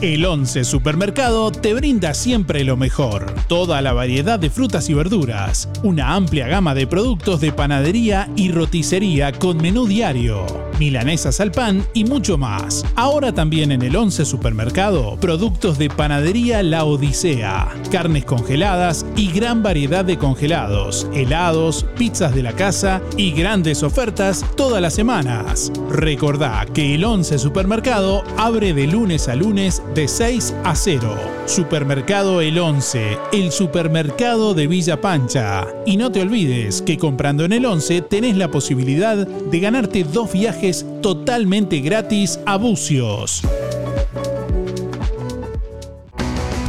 El 0.00 0.24
11 0.24 0.62
Supermercado 0.62 1.50
te 1.50 1.74
brinda 1.74 2.14
siempre 2.14 2.62
lo 2.62 2.76
mejor. 2.76 3.26
Toda 3.48 3.82
la 3.82 3.92
variedad 3.92 4.38
de 4.38 4.48
frutas 4.48 4.88
y 4.88 4.94
verduras. 4.94 5.68
Una 5.82 6.14
amplia 6.14 6.46
gama 6.46 6.76
de 6.76 6.86
productos 6.86 7.40
de 7.40 7.50
panadería 7.50 8.30
y 8.36 8.52
roticería 8.52 9.32
con 9.32 9.56
menú 9.56 9.88
diario. 9.88 10.46
Milanesas 10.78 11.40
al 11.40 11.50
pan 11.50 11.84
y 11.94 12.04
mucho 12.04 12.38
más. 12.38 12.86
Ahora 12.94 13.34
también 13.34 13.72
en 13.72 13.82
el 13.82 13.96
11 13.96 14.24
Supermercado, 14.24 15.16
productos 15.20 15.78
de 15.78 15.90
panadería 15.90 16.62
La 16.62 16.84
Odisea. 16.84 17.68
Carnes 17.90 18.24
congeladas 18.24 19.04
y 19.16 19.32
gran 19.32 19.64
variedad 19.64 20.04
de 20.04 20.16
congelados. 20.16 21.08
Helados, 21.12 21.84
pizzas 21.96 22.32
de 22.36 22.44
la 22.44 22.52
casa 22.52 23.02
y 23.16 23.32
grandes 23.32 23.82
ofertas 23.82 24.44
todas 24.56 24.80
las 24.80 24.94
semanas. 24.94 25.72
Recordá 25.90 26.64
que 26.72 26.94
el 26.94 27.04
11 27.04 27.40
Supermercado 27.40 28.22
abre 28.36 28.72
de 28.72 28.86
lunes 28.86 29.26
a 29.26 29.34
lunes 29.34 29.82
de 29.94 30.08
6 30.08 30.54
a 30.64 30.74
0. 30.74 31.16
Supermercado 31.46 32.40
El 32.40 32.58
11, 32.58 33.18
el 33.32 33.52
supermercado 33.52 34.54
de 34.54 34.66
Villa 34.66 35.00
Pancha. 35.00 35.66
Y 35.86 35.96
no 35.96 36.12
te 36.12 36.20
olvides 36.20 36.82
que 36.82 36.98
comprando 36.98 37.44
en 37.44 37.52
el 37.52 37.64
11 37.64 38.02
tenés 38.02 38.36
la 38.36 38.50
posibilidad 38.50 39.26
de 39.26 39.60
ganarte 39.60 40.04
dos 40.04 40.32
viajes 40.32 40.84
totalmente 41.02 41.80
gratis 41.80 42.38
a 42.46 42.56
Bucios. 42.56 43.42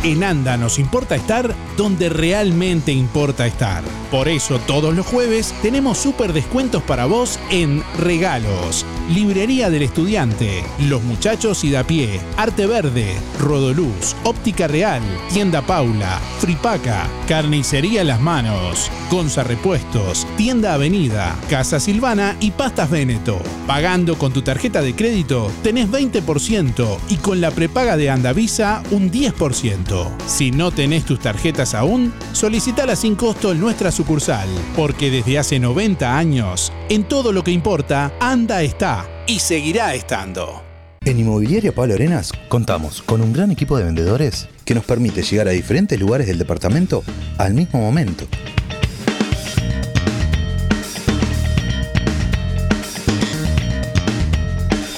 En 0.04 0.24
ANDA 0.24 0.56
nos 0.56 0.80
importa 0.80 1.16
estar 1.16 1.54
donde 1.76 2.10
realmente 2.10 2.92
importa 2.92 3.46
estar. 3.46 3.84
Por 4.12 4.28
eso 4.28 4.60
todos 4.66 4.96
los 4.96 5.06
jueves 5.06 5.54
tenemos 5.62 6.00
súper 6.00 6.34
descuentos 6.34 6.82
para 6.82 7.06
vos 7.06 7.40
en 7.52 7.84
regalos. 7.98 8.84
Librería 9.10 9.70
del 9.70 9.84
Estudiante, 9.84 10.64
Los 10.88 11.04
Muchachos 11.04 11.64
y 11.64 11.72
da 11.72 11.84
pie, 11.84 12.20
Arte 12.38 12.66
Verde, 12.66 13.16
Rodoluz, 13.40 14.16
Óptica 14.24 14.68
Real, 14.68 15.02
Tienda 15.32 15.62
Paula, 15.62 16.20
Fripaca, 16.40 17.08
Carnicería 17.28 18.04
Las 18.04 18.20
Manos, 18.20 18.92
Gonza 19.12 19.44
Repuestos, 19.44 20.26
Tienda 20.38 20.74
Avenida, 20.74 21.36
Casa 21.50 21.80
Silvana 21.80 22.36
y 22.40 22.52
Pastas 22.52 22.90
Veneto. 22.90 23.40
Pagando 23.68 24.18
con 24.18 24.34
tu 24.34 24.42
tarjeta 24.42 24.82
de 24.82 24.96
crédito 24.96 25.52
tenés 25.62 25.90
20% 25.90 26.98
y 27.10 27.18
con 27.18 27.42
la 27.42 27.52
prepaga 27.52 27.98
de 27.98 28.10
Andavisa 28.10 28.82
un 28.92 29.12
10%. 29.12 30.10
Si 30.28 30.52
no 30.52 30.72
tenés 30.72 31.06
tus 31.06 31.20
tarjetas 31.20 31.76
aún, 31.76 32.14
solicitala 32.34 32.96
sin 32.96 33.16
costo 33.16 33.52
en 33.52 33.60
nuestra 33.60 33.92
sucursal, 34.00 34.48
porque 34.78 35.12
desde 35.12 35.38
hace 35.38 35.60
90 35.60 36.18
años, 36.18 36.72
en 36.88 37.04
todo 37.04 37.34
lo 37.34 37.44
que 37.44 37.52
importa, 37.52 38.14
Anda 38.22 38.62
está 38.62 39.06
y 39.28 39.40
seguirá 39.40 39.94
estando. 39.94 40.64
En 41.04 41.20
Inmobiliaria 41.20 41.76
Pablo 41.76 41.96
Arenas 41.96 42.32
contamos 42.48 43.02
con 43.02 43.20
un 43.20 43.34
gran 43.34 43.52
equipo 43.52 43.78
de 43.78 43.84
vendedores 43.84 44.48
que 44.64 44.74
nos 44.74 44.86
permite 44.86 45.22
llegar 45.22 45.50
a 45.50 45.52
diferentes 45.52 46.00
lugares 46.00 46.28
del 46.28 46.38
departamento 46.38 47.04
al 47.38 47.54
mismo 47.54 47.82
momento. 47.82 48.26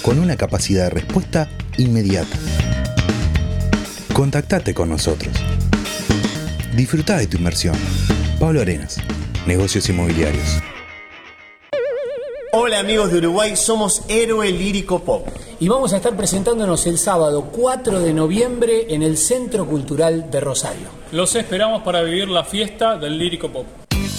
Con 0.03 0.19
una 0.19 0.35
capacidad 0.35 0.83
de 0.83 0.89
respuesta 0.91 1.49
inmediata. 1.79 2.37
Contactate 4.13 4.75
con 4.75 4.89
nosotros. 4.89 5.33
Disfruta 6.75 7.17
de 7.17 7.27
tu 7.27 7.35
inversión. 7.35 7.75
Pablo 8.39 8.61
Arenas, 8.61 8.97
Negocios 9.45 9.89
Inmobiliarios. 9.89 10.61
Hola 12.53 12.79
amigos 12.79 13.11
de 13.11 13.17
Uruguay, 13.17 13.57
somos 13.57 14.03
Héroe 14.07 14.49
Lírico 14.51 14.99
Pop. 14.99 15.27
Y 15.59 15.67
vamos 15.67 15.91
a 15.91 15.97
estar 15.97 16.15
presentándonos 16.15 16.87
el 16.87 16.97
sábado 16.97 17.49
4 17.51 17.99
de 17.99 18.13
noviembre 18.13 18.93
en 18.93 19.03
el 19.03 19.17
Centro 19.17 19.65
Cultural 19.65 20.31
de 20.31 20.39
Rosario. 20.39 20.87
Los 21.11 21.35
esperamos 21.35 21.83
para 21.83 22.03
vivir 22.03 22.29
la 22.29 22.45
fiesta 22.45 22.97
del 22.97 23.17
lírico 23.19 23.51
pop. 23.51 23.65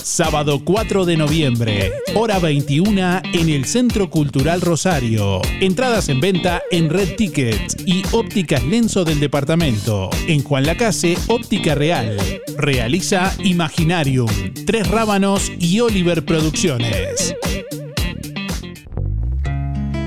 Sábado 0.03 0.61
4 0.65 1.05
de 1.05 1.17
noviembre, 1.17 1.93
hora 2.17 2.41
21 2.41 3.23
en 3.33 3.49
el 3.49 3.65
Centro 3.65 4.11
Cultural 4.11 4.61
Rosario. 4.61 5.41
Entradas 5.61 6.09
en 6.09 6.21
venta 6.21 6.61
en 6.73 6.91
Red 6.91 7.15
Tickets 7.15 7.77
y 7.87 8.03
Ópticas 8.11 8.65
Lenzo 8.65 9.05
del 9.05 9.21
Departamento. 9.21 10.11
En 10.27 10.43
Juan 10.43 10.67
Lacase, 10.67 11.17
Óptica 11.29 11.77
Real. 11.77 12.17
Realiza 12.59 13.33
Imaginarium, 13.45 14.29
Tres 14.67 14.89
Rábanos 14.89 15.53
y 15.61 15.79
Oliver 15.79 16.25
Producciones. 16.25 17.37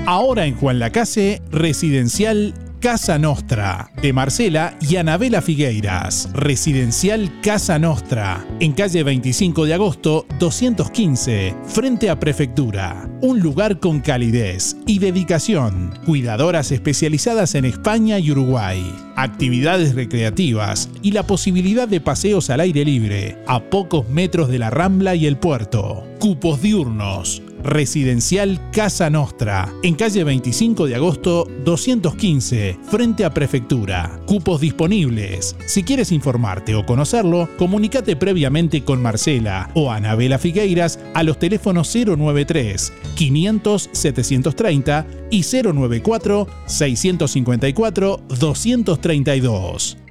Ahora 0.04 0.44
en 0.44 0.54
Juan 0.56 0.78
Lacase, 0.78 1.40
Residencial 1.50 2.54
Casa 2.80 3.18
Nostra, 3.18 3.90
de 4.00 4.12
Marcela 4.12 4.76
y 4.80 4.96
Anabela 4.96 5.40
Figueiras. 5.40 6.28
Residencial 6.34 7.40
Casa 7.40 7.78
Nostra, 7.78 8.46
en 8.60 8.72
calle 8.72 9.02
25 9.02 9.64
de 9.64 9.74
agosto 9.74 10.26
215, 10.38 11.54
frente 11.66 12.10
a 12.10 12.20
Prefectura. 12.20 13.08
Un 13.22 13.40
lugar 13.40 13.80
con 13.80 14.00
calidez 14.00 14.76
y 14.86 14.98
dedicación. 14.98 15.94
Cuidadoras 16.04 16.70
especializadas 16.70 17.54
en 17.54 17.64
España 17.64 18.18
y 18.18 18.30
Uruguay. 18.30 18.94
Actividades 19.16 19.94
recreativas 19.94 20.90
y 21.02 21.12
la 21.12 21.22
posibilidad 21.26 21.88
de 21.88 22.02
paseos 22.02 22.50
al 22.50 22.60
aire 22.60 22.84
libre, 22.84 23.38
a 23.46 23.60
pocos 23.60 24.08
metros 24.10 24.48
de 24.48 24.58
la 24.58 24.70
Rambla 24.70 25.14
y 25.14 25.26
el 25.26 25.38
puerto. 25.38 26.06
Cupos 26.18 26.60
diurnos. 26.60 27.42
Residencial 27.66 28.70
Casa 28.70 29.10
Nostra, 29.10 29.72
en 29.82 29.96
calle 29.96 30.22
25 30.22 30.86
de 30.86 30.94
agosto 30.94 31.48
215, 31.64 32.78
frente 32.88 33.24
a 33.24 33.34
Prefectura. 33.34 34.20
Cupos 34.24 34.60
disponibles. 34.60 35.56
Si 35.66 35.82
quieres 35.82 36.12
informarte 36.12 36.76
o 36.76 36.86
conocerlo, 36.86 37.48
comunícate 37.58 38.14
previamente 38.14 38.84
con 38.84 39.02
Marcela 39.02 39.68
o 39.74 39.90
Anabela 39.90 40.38
Figueiras 40.38 41.00
a 41.14 41.24
los 41.24 41.38
teléfonos 41.38 41.92
093 41.94 42.92
500 43.16 43.90
730 43.92 45.06
y 45.30 45.42
094 45.42 46.46
654 46.66 48.20
232. 48.28 50.05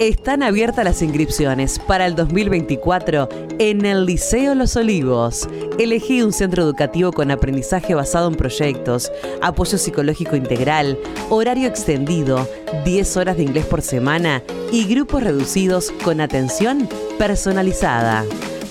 Están 0.00 0.44
abiertas 0.44 0.84
las 0.84 1.02
inscripciones 1.02 1.80
para 1.80 2.06
el 2.06 2.14
2024 2.14 3.28
en 3.58 3.84
el 3.84 4.06
Liceo 4.06 4.54
Los 4.54 4.76
Olivos. 4.76 5.48
Elegí 5.76 6.22
un 6.22 6.32
centro 6.32 6.62
educativo 6.62 7.10
con 7.10 7.32
aprendizaje 7.32 7.96
basado 7.96 8.28
en 8.28 8.36
proyectos, 8.36 9.10
apoyo 9.42 9.76
psicológico 9.76 10.36
integral, 10.36 10.96
horario 11.30 11.66
extendido, 11.66 12.48
10 12.84 13.16
horas 13.16 13.38
de 13.38 13.42
inglés 13.42 13.66
por 13.66 13.82
semana 13.82 14.44
y 14.70 14.84
grupos 14.84 15.24
reducidos 15.24 15.90
con 16.04 16.20
atención 16.20 16.88
personalizada. 17.18 18.24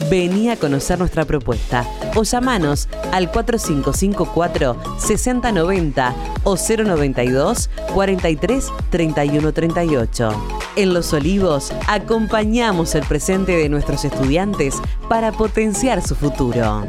Vení 0.10 0.50
a 0.50 0.56
conocer 0.56 0.98
nuestra 1.00 1.26
propuesta 1.26 1.86
o 2.16 2.24
llamanos 2.24 2.88
al 3.12 3.30
4554-6090 3.32 6.14
o 6.44 6.56
092 6.56 7.70
43 7.94 8.72
31 8.90 9.52
38. 9.52 10.30
En 10.78 10.94
Los 10.94 11.12
Olivos 11.14 11.74
acompañamos 11.88 12.96
el 12.96 13.04
presente 13.04 13.52
de 13.54 13.68
nuestros 13.68 14.06
estudiantes 14.06 14.76
para 15.10 15.32
potenciar 15.32 16.02
su 16.02 16.16
futuro. 16.16 16.86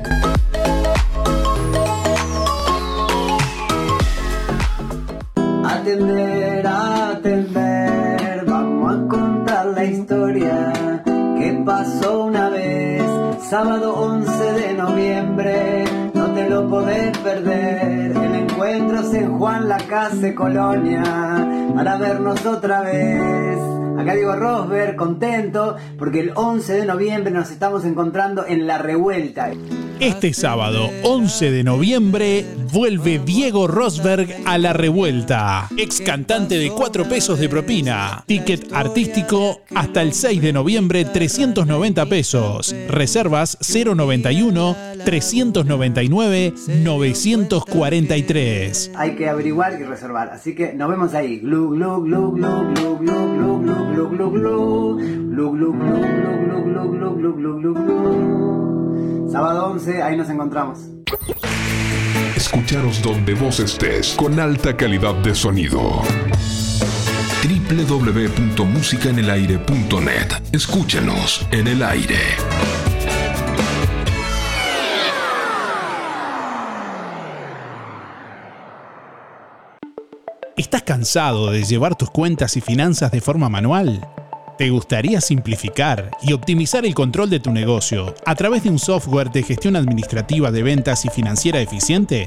Atender, 5.64 6.27
sábado 13.48 13.94
11 13.94 14.52
de 14.52 14.74
noviembre, 14.74 15.84
no 16.12 16.34
te 16.34 16.50
lo 16.50 16.68
podés 16.68 17.16
perder, 17.18 18.12
el 18.12 18.34
encuentro 18.34 19.00
es 19.00 19.14
en 19.14 19.38
Juan 19.38 19.68
Lacase 19.68 20.34
Colonia, 20.34 21.72
para 21.74 21.96
vernos 21.96 22.44
otra 22.44 22.82
vez. 22.82 23.58
Acá 23.98 24.14
digo 24.14 24.34
Rosberg, 24.36 24.96
contento, 24.96 25.76
porque 25.98 26.20
el 26.20 26.32
11 26.34 26.74
de 26.74 26.84
noviembre 26.84 27.32
nos 27.32 27.50
estamos 27.50 27.86
encontrando 27.86 28.44
en 28.46 28.66
La 28.66 28.76
Revuelta. 28.76 29.50
Este 30.00 30.32
sábado, 30.32 30.90
11 31.02 31.50
de 31.50 31.64
noviembre, 31.64 32.46
vuelve 32.72 33.18
Diego 33.18 33.66
Rosberg 33.66 34.32
a 34.46 34.56
la 34.56 34.72
revuelta. 34.72 35.66
Ex 35.76 36.00
cantante 36.00 36.56
de 36.56 36.70
4 36.70 37.08
pesos 37.08 37.40
de 37.40 37.48
propina. 37.48 38.22
Ticket 38.24 38.72
artístico 38.72 39.62
hasta 39.74 40.02
el 40.02 40.12
6 40.12 40.40
de 40.40 40.52
noviembre, 40.52 41.04
390 41.04 42.06
pesos. 42.06 42.76
Reservas 42.88 43.58
091 43.60 44.76
399 45.04 46.54
943. 46.84 48.92
Hay 48.94 49.16
que 49.16 49.28
averiguar 49.28 49.80
y 49.80 49.84
reservar, 49.84 50.28
así 50.28 50.54
que 50.54 50.74
nos 50.74 50.88
vemos 50.90 51.12
ahí. 51.14 51.40
Glu, 51.40 51.70
glu, 51.70 52.02
glu, 52.02 52.30
glu, 52.32 52.68
glu, 52.68 52.98
glu, 52.98 53.34
glu, 53.34 53.58
glu, 53.58 53.88
glu, 53.88 54.08
glu, 54.10 54.30
glu. 54.30 54.96
Glu, 55.28 55.52
glu, 55.52 55.72
glu, 55.72 55.96
glu, 56.62 56.92
glu, 56.92 57.16
glu, 57.16 57.32
glu, 57.58 57.74
glu. 57.74 58.57
Sábado 59.30 59.66
11, 59.66 60.02
ahí 60.02 60.16
nos 60.16 60.30
encontramos. 60.30 60.78
Escucharos 62.34 63.02
donde 63.02 63.34
vos 63.34 63.60
estés 63.60 64.14
con 64.14 64.40
alta 64.40 64.74
calidad 64.74 65.14
de 65.16 65.34
sonido. 65.34 66.00
www.musicaenelaire.net 67.42 70.32
Escúchanos 70.52 71.46
en 71.50 71.66
el 71.66 71.82
aire. 71.82 72.16
¿Estás 80.56 80.82
cansado 80.82 81.50
de 81.50 81.64
llevar 81.64 81.96
tus 81.96 82.10
cuentas 82.10 82.56
y 82.56 82.62
finanzas 82.62 83.12
de 83.12 83.20
forma 83.20 83.48
manual? 83.48 84.00
¿Te 84.59 84.70
gustaría 84.70 85.20
simplificar 85.20 86.10
y 86.20 86.32
optimizar 86.32 86.85
el 86.85 86.93
control 86.93 87.30
de 87.30 87.39
tu 87.39 87.52
negocio 87.52 88.12
a 88.26 88.35
través 88.35 88.64
de 88.64 88.70
un 88.70 88.80
software 88.80 89.30
de 89.30 89.44
gestión 89.44 89.76
administrativa 89.76 90.51
de 90.51 90.64
ventas 90.64 91.05
y 91.05 91.10
financiera 91.10 91.60
eficiente? 91.60 92.26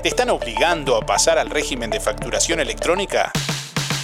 ¿Te 0.00 0.08
están 0.08 0.30
obligando 0.30 0.96
a 0.96 1.04
pasar 1.04 1.38
al 1.38 1.50
régimen 1.50 1.90
de 1.90 1.98
facturación 1.98 2.60
electrónica? 2.60 3.32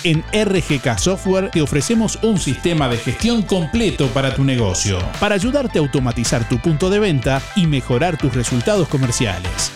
En 0.02 0.24
RGK 0.32 0.98
Software 0.98 1.50
te 1.52 1.62
ofrecemos 1.62 2.18
un 2.22 2.40
sistema 2.40 2.88
de 2.88 2.96
gestión 2.98 3.42
completo 3.42 4.08
para 4.08 4.34
tu 4.34 4.42
negocio, 4.42 4.98
para 5.20 5.36
ayudarte 5.36 5.78
a 5.78 5.82
automatizar 5.82 6.48
tu 6.48 6.58
punto 6.58 6.90
de 6.90 6.98
venta 6.98 7.40
y 7.54 7.68
mejorar 7.68 8.18
tus 8.18 8.34
resultados 8.34 8.88
comerciales. 8.88 9.70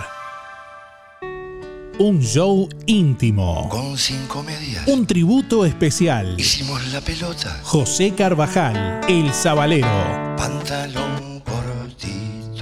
Un 1.98 2.22
show 2.22 2.70
íntimo. 2.86 3.68
Con 3.68 3.98
cinco 3.98 4.44
medias. 4.44 4.88
Un 4.88 5.08
tributo 5.08 5.66
especial. 5.66 6.40
Hicimos 6.40 6.86
la 6.94 7.02
pelota. 7.02 7.60
José 7.64 8.14
Carvajal, 8.14 9.02
El 9.10 9.34
Sabalero. 9.34 9.88
Pantalón 10.38 11.42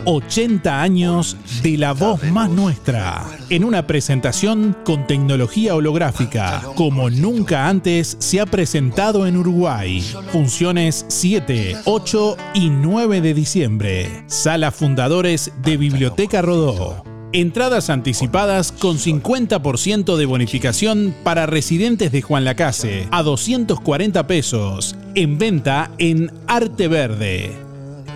80 0.06 0.82
años 0.82 1.38
de 1.64 1.78
la 1.78 1.94
voz 1.94 2.24
más 2.32 2.50
nuestra, 2.50 3.26
en 3.50 3.64
una 3.64 3.88
presentación 3.88 4.76
con 4.86 5.08
tecnología 5.08 5.76
holográfica, 5.76 6.62
como 6.76 7.10
nunca 7.10 7.68
antes 7.68 8.18
se 8.20 8.40
ha 8.40 8.46
presentado 8.46 9.28
en 9.28 9.38
Uruguay. 9.38 10.02
Funciones 10.32 11.06
7, 11.08 11.78
8 11.86 12.38
y 12.54 12.70
9 12.70 13.22
de 13.22 13.34
diciembre. 13.34 14.24
Sala 14.28 14.72
Fundadores 14.72 15.52
de 15.64 15.78
Biblioteca 15.78 16.42
Rodó. 16.42 17.04
Entradas 17.32 17.92
anticipadas 17.92 18.72
con 18.72 18.98
50% 18.98 20.16
de 20.16 20.26
bonificación 20.26 21.14
para 21.24 21.46
residentes 21.46 22.12
de 22.12 22.24
Juan 22.24 22.44
Lacase 22.44 23.08
a 23.12 23.22
240 23.22 24.26
pesos. 24.26 24.96
En 25.14 25.38
venta 25.38 25.92
en 26.00 26.32
Arte 26.48 26.88
Verde. 26.88 27.69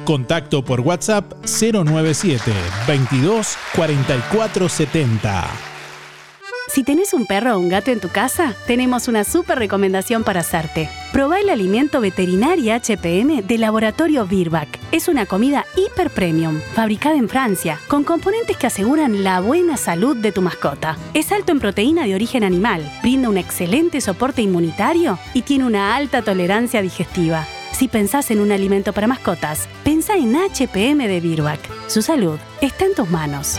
Contacto 0.03 0.65
por 0.65 0.81
WhatsApp 0.81 1.31
097 1.45 2.51
22 2.87 3.57
44 3.75 4.69
70. 4.69 5.47
Si 6.69 6.83
tenés 6.83 7.13
un 7.13 7.27
perro 7.27 7.55
o 7.55 7.59
un 7.59 7.69
gato 7.69 7.91
en 7.91 7.99
tu 7.99 8.09
casa, 8.09 8.55
tenemos 8.65 9.07
una 9.07 9.23
súper 9.23 9.59
recomendación 9.59 10.23
para 10.23 10.39
hacerte. 10.39 10.89
Probá 11.11 11.39
el 11.39 11.49
alimento 11.49 12.01
veterinario 12.01 12.73
HPM 12.73 13.45
de 13.45 13.57
Laboratorio 13.57 14.25
Virbac. 14.25 14.79
Es 14.91 15.07
una 15.07 15.25
comida 15.25 15.65
hiper 15.75 16.09
premium, 16.09 16.59
fabricada 16.73 17.15
en 17.15 17.29
Francia, 17.29 17.77
con 17.87 18.03
componentes 18.03 18.57
que 18.57 18.67
aseguran 18.67 19.23
la 19.23 19.39
buena 19.39 19.77
salud 19.77 20.17
de 20.17 20.31
tu 20.31 20.41
mascota. 20.41 20.97
Es 21.13 21.31
alto 21.31 21.51
en 21.51 21.59
proteína 21.59 22.05
de 22.05 22.15
origen 22.15 22.43
animal, 22.43 22.81
brinda 23.03 23.29
un 23.29 23.37
excelente 23.37 24.01
soporte 24.01 24.41
inmunitario 24.41 25.19
y 25.33 25.43
tiene 25.43 25.65
una 25.65 25.95
alta 25.95 26.23
tolerancia 26.23 26.81
digestiva. 26.81 27.45
Si 27.73 27.87
pensás 27.87 28.29
en 28.29 28.39
un 28.39 28.51
alimento 28.51 28.93
para 28.93 29.07
mascotas, 29.07 29.67
en 30.09 30.35
HPM 30.35 31.07
de 31.07 31.19
Virbac. 31.21 31.59
Su 31.87 32.01
salud 32.01 32.37
está 32.61 32.85
en 32.85 32.95
tus 32.95 33.09
manos. 33.09 33.57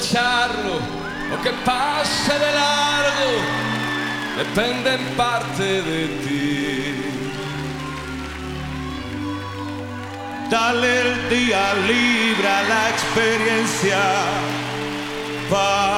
Aprovecharlo 0.00 0.80
o 1.34 1.42
que 1.42 1.52
pase 1.62 2.32
de 2.32 2.52
largo 2.52 3.32
depende 4.38 4.94
en 4.94 5.04
parte 5.14 5.82
de 5.82 6.08
ti. 6.24 6.94
Dale 10.48 11.00
el 11.02 11.28
día 11.28 11.74
libre 11.86 12.48
a 12.48 12.62
la 12.62 12.88
experiencia 12.88 14.02
para 15.50 15.89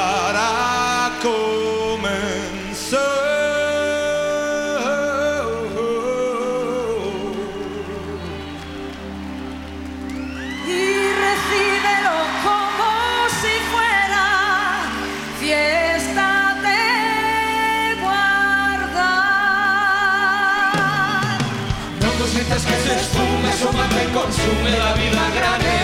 la 24.61 24.93
vida 24.95 25.31
grande. 25.35 25.77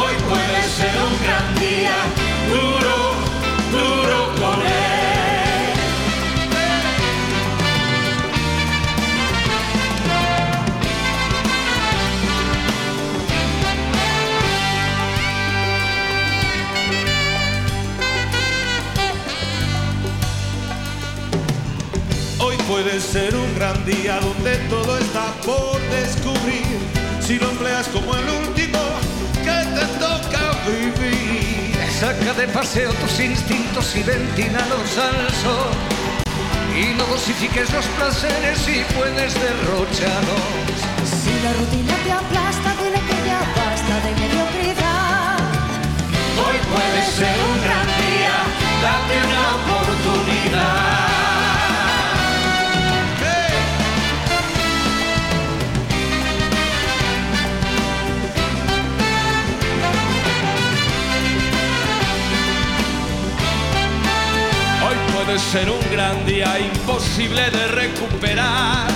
Hoy 0.00 0.14
puede 0.28 0.62
ser 0.78 0.94
un 1.08 1.14
gran 1.24 1.54
día, 1.58 1.96
duro, 2.48 2.96
duro 3.72 4.18
con 4.40 4.60
él. 4.62 4.78
Hoy 22.40 22.56
puede 22.68 23.00
ser 23.00 23.34
un 23.34 23.54
gran 23.54 23.84
día 23.84 24.20
donde 24.20 24.56
todo 24.70 24.98
está 24.98 25.32
por 25.44 25.80
descubrir. 25.90 26.77
Si 27.28 27.38
lo 27.38 27.50
empleas 27.50 27.86
como 27.88 28.14
el 28.14 28.26
último 28.26 28.78
que 29.44 29.58
te 29.76 29.86
toca 30.00 30.40
vivir. 30.64 31.76
Saca 32.00 32.32
de 32.32 32.48
paseo 32.48 32.90
tus 32.94 33.20
instintos 33.20 33.94
y 33.96 34.02
ventínalos 34.02 34.96
al 34.96 35.28
sol. 35.44 35.68
Y 36.74 36.94
no 36.96 37.04
dosifiques 37.04 37.70
los 37.70 37.84
placeres 37.98 38.58
si 38.60 38.82
puedes 38.96 39.34
derrocharlos. 39.34 40.78
Si 41.04 41.34
la 41.44 41.52
rutina 41.52 41.94
te 42.02 42.12
aplasta, 42.12 42.74
dile 42.82 42.98
que 42.98 43.18
ya 43.28 43.40
basta 43.60 43.94
de 44.06 44.12
mediocridad. 44.22 45.38
Hoy 46.46 46.56
puede 46.72 47.00
ser 47.12 47.36
un 47.44 47.60
gran 47.60 47.88
día, 48.08 48.36
date 48.80 49.14
una 49.28 49.44
oportunidad. 49.60 50.97
Puede 65.38 65.50
ser 65.50 65.70
un 65.70 65.92
gran 65.92 66.26
día 66.26 66.58
imposible 66.58 67.42
de 67.52 67.68
recuperar. 67.68 68.88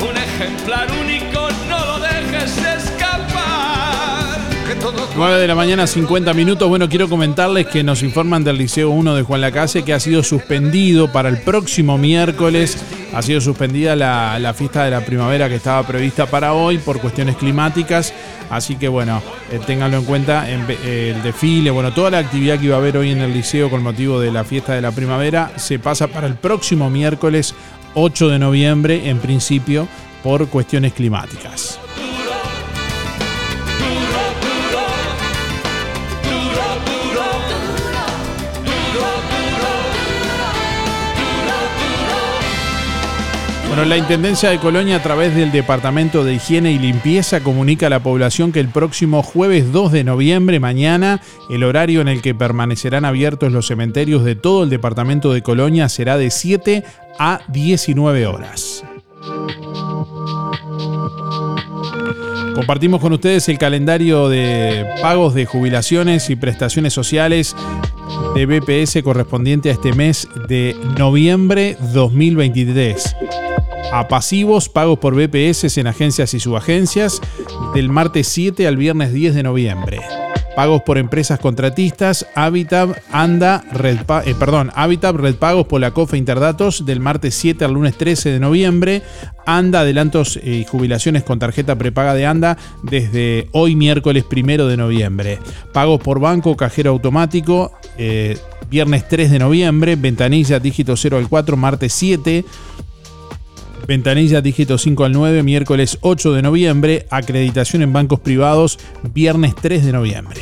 Un 0.00 0.16
ejemplar 0.16 0.88
único, 0.90 1.48
no 1.68 1.84
lo 1.84 1.98
dejes 2.00 2.56
escapar. 2.56 4.40
Que 4.66 4.74
todo 4.76 5.06
9 5.14 5.38
de 5.38 5.46
la 5.46 5.54
mañana, 5.54 5.86
50 5.86 6.32
minutos. 6.32 6.66
Bueno, 6.66 6.88
quiero 6.88 7.10
comentarles 7.10 7.66
que 7.66 7.82
nos 7.82 8.02
informan 8.02 8.42
del 8.42 8.56
Liceo 8.56 8.88
1 8.88 9.14
de 9.14 9.22
Juan 9.22 9.42
Lacase 9.42 9.82
que 9.82 9.92
ha 9.92 10.00
sido 10.00 10.22
suspendido 10.22 11.12
para 11.12 11.28
el 11.28 11.42
próximo 11.42 11.98
miércoles. 11.98 12.78
Ha 13.12 13.20
sido 13.20 13.42
suspendida 13.42 13.94
la, 13.96 14.38
la 14.38 14.54
fiesta 14.54 14.84
de 14.84 14.92
la 14.92 15.04
primavera 15.04 15.50
que 15.50 15.56
estaba 15.56 15.86
prevista 15.86 16.24
para 16.24 16.54
hoy 16.54 16.78
por 16.78 17.02
cuestiones 17.02 17.36
climáticas. 17.36 18.14
Así 18.50 18.76
que 18.76 18.88
bueno, 18.88 19.22
eh, 19.50 19.60
ténganlo 19.64 19.98
en 19.98 20.04
cuenta. 20.04 20.50
en 20.50 20.66
eh, 20.68 21.12
el 21.14 21.22
desfile, 21.22 21.70
bueno, 21.70 21.92
toda 21.92 22.10
la 22.10 22.18
actividad 22.18 22.58
que 22.58 22.66
iba 22.66 22.76
a 22.76 22.78
haber 22.78 22.96
hoy 22.96 23.12
en 23.12 23.20
el 23.22 23.32
liceo 23.32 23.70
con 23.70 23.82
motivo 23.82 24.20
de 24.20 24.32
la 24.32 24.44
fiesta 24.44 24.74
de 24.74 24.82
la 24.82 24.90
primavera 24.90 25.52
se 25.56 25.78
pasa 25.78 26.08
para 26.08 26.26
el 26.26 26.34
próximo 26.34 26.90
miércoles 26.90 27.54
8 27.94 28.28
de 28.28 28.38
noviembre, 28.38 29.08
en 29.08 29.18
principio, 29.18 29.88
por 30.22 30.48
cuestiones 30.48 30.92
climáticas. 30.92 31.80
Bueno, 43.70 43.84
la 43.84 43.96
Intendencia 43.96 44.50
de 44.50 44.58
Colonia 44.58 44.96
a 44.96 45.02
través 45.02 45.32
del 45.36 45.52
Departamento 45.52 46.24
de 46.24 46.34
Higiene 46.34 46.72
y 46.72 46.78
Limpieza 46.80 47.38
comunica 47.38 47.86
a 47.86 47.90
la 47.90 48.02
población 48.02 48.50
que 48.50 48.58
el 48.58 48.66
próximo 48.66 49.22
jueves 49.22 49.70
2 49.70 49.92
de 49.92 50.02
noviembre, 50.02 50.58
mañana, 50.58 51.20
el 51.48 51.62
horario 51.62 52.00
en 52.00 52.08
el 52.08 52.20
que 52.20 52.34
permanecerán 52.34 53.04
abiertos 53.04 53.52
los 53.52 53.68
cementerios 53.68 54.24
de 54.24 54.34
todo 54.34 54.64
el 54.64 54.70
Departamento 54.70 55.32
de 55.32 55.42
Colonia 55.42 55.88
será 55.88 56.18
de 56.18 56.32
7 56.32 56.82
a 57.20 57.42
19 57.46 58.26
horas. 58.26 58.82
Compartimos 62.56 63.00
con 63.00 63.12
ustedes 63.12 63.48
el 63.48 63.58
calendario 63.58 64.28
de 64.28 64.84
pagos 65.00 65.32
de 65.32 65.46
jubilaciones 65.46 66.28
y 66.28 66.34
prestaciones 66.34 66.92
sociales 66.92 67.54
de 68.34 68.46
BPS 68.46 69.00
correspondiente 69.04 69.70
a 69.70 69.74
este 69.74 69.92
mes 69.92 70.26
de 70.48 70.74
noviembre 70.98 71.76
2023. 71.94 73.14
A 73.92 74.06
pasivos, 74.06 74.68
pagos 74.68 75.00
por 75.00 75.16
BPS 75.16 75.76
en 75.78 75.88
agencias 75.88 76.32
y 76.34 76.38
subagencias 76.38 77.20
del 77.74 77.88
martes 77.88 78.28
7 78.28 78.68
al 78.68 78.76
viernes 78.76 79.12
10 79.12 79.34
de 79.34 79.42
noviembre. 79.42 80.00
Pagos 80.54 80.82
por 80.82 80.96
empresas 80.96 81.40
contratistas, 81.40 82.26
Habitat, 82.36 82.90
Anda, 83.10 83.64
Red, 83.72 83.98
eh, 84.26 84.34
perdón, 84.38 84.70
Habitat, 84.76 85.16
Red 85.16 85.36
Pagos, 85.36 85.66
Polacofe, 85.66 86.16
Interdatos 86.16 86.86
del 86.86 87.00
martes 87.00 87.34
7 87.34 87.64
al 87.64 87.72
lunes 87.72 87.96
13 87.96 88.30
de 88.30 88.38
noviembre. 88.38 89.02
Anda, 89.44 89.80
adelantos 89.80 90.38
y 90.40 90.64
jubilaciones 90.64 91.24
con 91.24 91.40
tarjeta 91.40 91.76
prepaga 91.76 92.14
de 92.14 92.26
Anda 92.26 92.58
desde 92.84 93.48
hoy 93.52 93.74
miércoles 93.74 94.24
1 94.30 94.66
de 94.66 94.76
noviembre. 94.76 95.38
Pagos 95.72 96.00
por 96.00 96.20
banco, 96.20 96.56
cajero 96.56 96.90
automático, 96.90 97.72
eh, 97.98 98.38
viernes 98.68 99.08
3 99.08 99.32
de 99.32 99.38
noviembre. 99.40 99.96
Ventanilla, 99.96 100.60
dígito 100.60 100.96
0 100.96 101.16
al 101.18 101.28
4, 101.28 101.56
martes 101.56 101.92
7 101.92 102.44
Ventanilla 103.86 104.40
dígito 104.40 104.78
5 104.78 105.04
al 105.04 105.12
9, 105.12 105.42
miércoles 105.42 105.98
8 106.00 106.32
de 106.32 106.42
noviembre. 106.42 107.06
Acreditación 107.10 107.82
en 107.82 107.92
bancos 107.92 108.20
privados, 108.20 108.78
viernes 109.12 109.54
3 109.60 109.84
de 109.84 109.92
noviembre. 109.92 110.40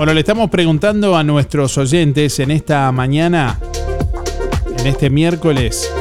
Bueno, 0.00 0.14
le 0.14 0.20
estamos 0.20 0.48
preguntando 0.48 1.14
a 1.14 1.22
nuestros 1.22 1.76
oyentes 1.76 2.40
en 2.40 2.50
esta 2.50 2.90
mañana, 2.90 3.60
en 4.78 4.86
este 4.86 5.10
miércoles, 5.10 5.92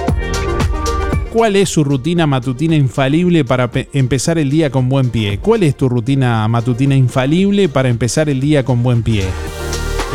¿cuál 1.34 1.58
es 1.58 1.68
su 1.68 1.84
rutina 1.84 2.26
matutina 2.26 2.78
infalible 2.78 3.44
para 3.44 3.70
empezar 3.92 4.38
el 4.38 4.50
día 4.50 4.70
con 4.70 4.88
buen 4.88 5.10
pie? 5.10 5.40
¿Cuál 5.40 5.64
es 5.64 5.76
tu 5.76 5.90
rutina 5.90 6.48
matutina 6.48 6.96
infalible 6.96 7.68
para 7.68 7.90
empezar 7.90 8.30
el 8.30 8.40
día 8.40 8.64
con 8.64 8.84
buen 8.84 9.04
pie? 9.04 9.26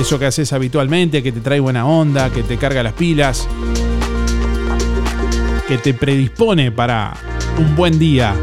Eso 0.01 0.19
que 0.19 0.25
haces 0.25 0.55
habitualmente, 0.55 1.23
que 1.23 1.31
te 1.31 1.41
trae 1.41 1.61
buena 1.61 1.87
onda, 1.87 2.31
que 2.31 2.43
te 2.43 2.57
carga 2.57 2.83
las 2.83 2.95
pilas, 2.95 3.47
que 5.69 5.77
te 5.77 5.93
predispone 5.93 6.73
para 6.73 7.13
un 7.59 7.77
buen 7.77 7.99
día 7.99 8.35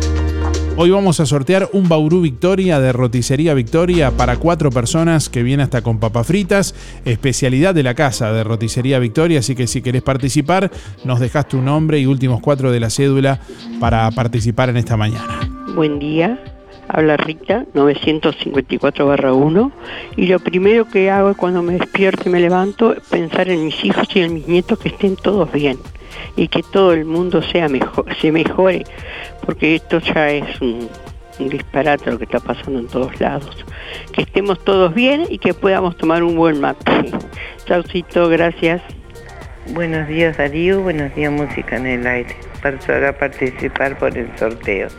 Hoy 0.78 0.90
vamos 0.90 1.20
a 1.20 1.26
sortear 1.26 1.70
un 1.74 1.90
Bauru 1.90 2.22
Victoria 2.22 2.80
de 2.80 2.94
Roticería 2.94 3.54
Victoria 3.54 4.12
para 4.12 4.38
cuatro 4.38 4.70
personas 4.70 5.28
que 5.28 5.44
viene 5.44 5.64
hasta 5.64 5.82
con 5.82 6.00
papas 6.00 6.26
fritas, 6.26 6.74
especialidad 7.04 7.76
de 7.76 7.84
la 7.84 7.94
casa 7.94 8.32
de 8.32 8.46
Roticería 8.46 8.98
Victoria, 8.98 9.40
así 9.40 9.54
que 9.54 9.68
si 9.68 9.82
querés 9.82 10.02
participar, 10.02 10.72
nos 11.04 11.20
dejas 11.20 11.50
tu 11.50 11.62
nombre 11.62 12.00
y 12.00 12.06
últimos 12.06 12.40
cuatro 12.40 12.72
de 12.72 12.80
la 12.80 12.90
cédula 12.90 13.42
para 13.82 14.10
participar 14.12 14.70
en 14.70 14.78
esta 14.78 14.96
mañana. 14.96 15.42
Buen 15.76 16.00
día, 16.00 16.42
habla 16.88 17.18
Rita, 17.18 17.66
954-1, 17.76 19.72
y 20.16 20.28
lo 20.28 20.40
primero 20.40 20.88
que 20.88 21.12
hago 21.12 21.36
cuando 21.36 21.62
me 21.62 21.74
despierto 21.74 22.30
y 22.30 22.32
me 22.32 22.40
levanto 22.40 22.94
es 22.94 23.04
pensar 23.10 23.50
en 23.50 23.66
mis 23.66 23.84
hijos 23.84 24.08
y 24.16 24.22
en 24.22 24.36
mis 24.36 24.48
nietos 24.48 24.80
que 24.80 24.88
estén 24.88 25.18
todos 25.18 25.52
bien 25.52 25.78
y 26.36 26.48
que 26.48 26.64
todo 26.64 26.94
el 26.94 27.06
mundo 27.06 27.42
sea 27.42 27.68
mejor, 27.68 28.06
se 28.16 28.32
mejore, 28.32 28.84
porque 29.46 29.76
esto 29.76 30.00
ya 30.00 30.30
es 30.30 30.62
un, 30.62 30.90
disparate 31.40 32.12
lo 32.12 32.18
que 32.18 32.26
está 32.26 32.40
pasando 32.40 32.80
en 32.80 32.88
todos 32.88 33.20
lados. 33.20 33.66
Que 34.14 34.22
estemos 34.22 34.64
todos 34.64 34.94
bien 34.94 35.26
y 35.30 35.40
que 35.40 35.54
podamos 35.54 35.98
tomar 35.98 36.24
un 36.24 36.36
buen 36.36 36.62
mate. 36.62 36.86
Chaucito, 37.66 38.30
gracias. 38.30 38.82
Buenos 39.74 40.08
días 40.08 40.38
Darío, 40.38 40.82
buenos 40.82 41.14
días 41.16 41.32
Música 41.32 41.78
en 41.78 41.88
el 41.88 42.08
Aire. 42.08 42.36
Para 42.62 43.18
participar 43.18 43.98
por 43.98 44.16
el 44.18 44.30
sorteo. 44.38 44.90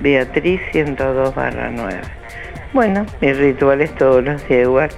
Beatriz 0.00 0.60
102 0.72 1.34
barra 1.34 1.70
9. 1.70 2.00
Bueno, 2.72 3.06
mi 3.20 3.32
ritual 3.32 3.80
es 3.80 3.94
todos 3.96 4.22
los 4.22 4.46
días 4.46 4.62
igual. 4.62 4.90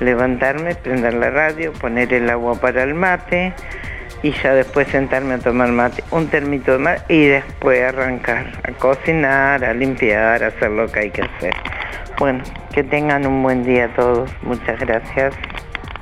Levantarme, 0.00 0.74
prender 0.76 1.14
la 1.14 1.30
radio, 1.30 1.72
poner 1.72 2.14
el 2.14 2.30
agua 2.30 2.54
para 2.60 2.84
el 2.84 2.94
mate, 2.94 3.52
y 4.22 4.32
ya 4.32 4.54
después 4.54 4.88
sentarme 4.88 5.34
a 5.34 5.38
tomar 5.38 5.70
mate, 5.70 6.02
un 6.10 6.28
termito 6.28 6.72
de 6.72 6.78
mate 6.78 7.14
y 7.14 7.26
después 7.26 7.82
arrancar 7.82 8.46
a 8.64 8.72
cocinar, 8.72 9.64
a 9.64 9.72
limpiar, 9.72 10.42
a 10.42 10.48
hacer 10.48 10.70
lo 10.70 10.86
que 10.88 11.00
hay 11.00 11.10
que 11.10 11.22
hacer. 11.22 11.54
Bueno, 12.18 12.42
que 12.72 12.82
tengan 12.82 13.26
un 13.26 13.42
buen 13.42 13.64
día 13.64 13.92
todos. 13.94 14.30
Muchas 14.42 14.80
gracias. 14.80 15.34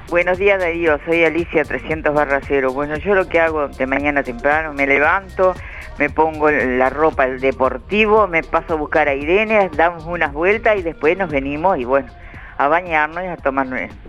Buenos 0.08 0.38
días 0.38 0.60
Darío, 0.60 1.00
soy 1.04 1.24
Alicia 1.24 1.64
300 1.64 2.14
barra 2.14 2.40
0. 2.40 2.72
Bueno, 2.72 2.96
yo 2.96 3.14
lo 3.14 3.28
que 3.28 3.40
hago 3.40 3.68
de 3.68 3.86
mañana 3.86 4.22
temprano, 4.22 4.72
me 4.72 4.86
levanto, 4.86 5.54
me 5.98 6.10
pongo 6.10 6.48
la 6.50 6.90
ropa 6.90 7.24
el 7.24 7.40
deportivo, 7.40 8.28
me 8.28 8.44
paso 8.44 8.74
a 8.74 8.76
buscar 8.76 9.08
a 9.08 9.14
Irene, 9.14 9.68
damos 9.74 10.04
unas 10.04 10.32
vueltas 10.32 10.78
y 10.78 10.82
después 10.82 11.18
nos 11.18 11.28
venimos 11.28 11.76
y 11.78 11.84
bueno, 11.84 12.08
a 12.56 12.68
bañarnos 12.68 13.24
y 13.24 13.26
a 13.26 13.36
tomar 13.36 13.66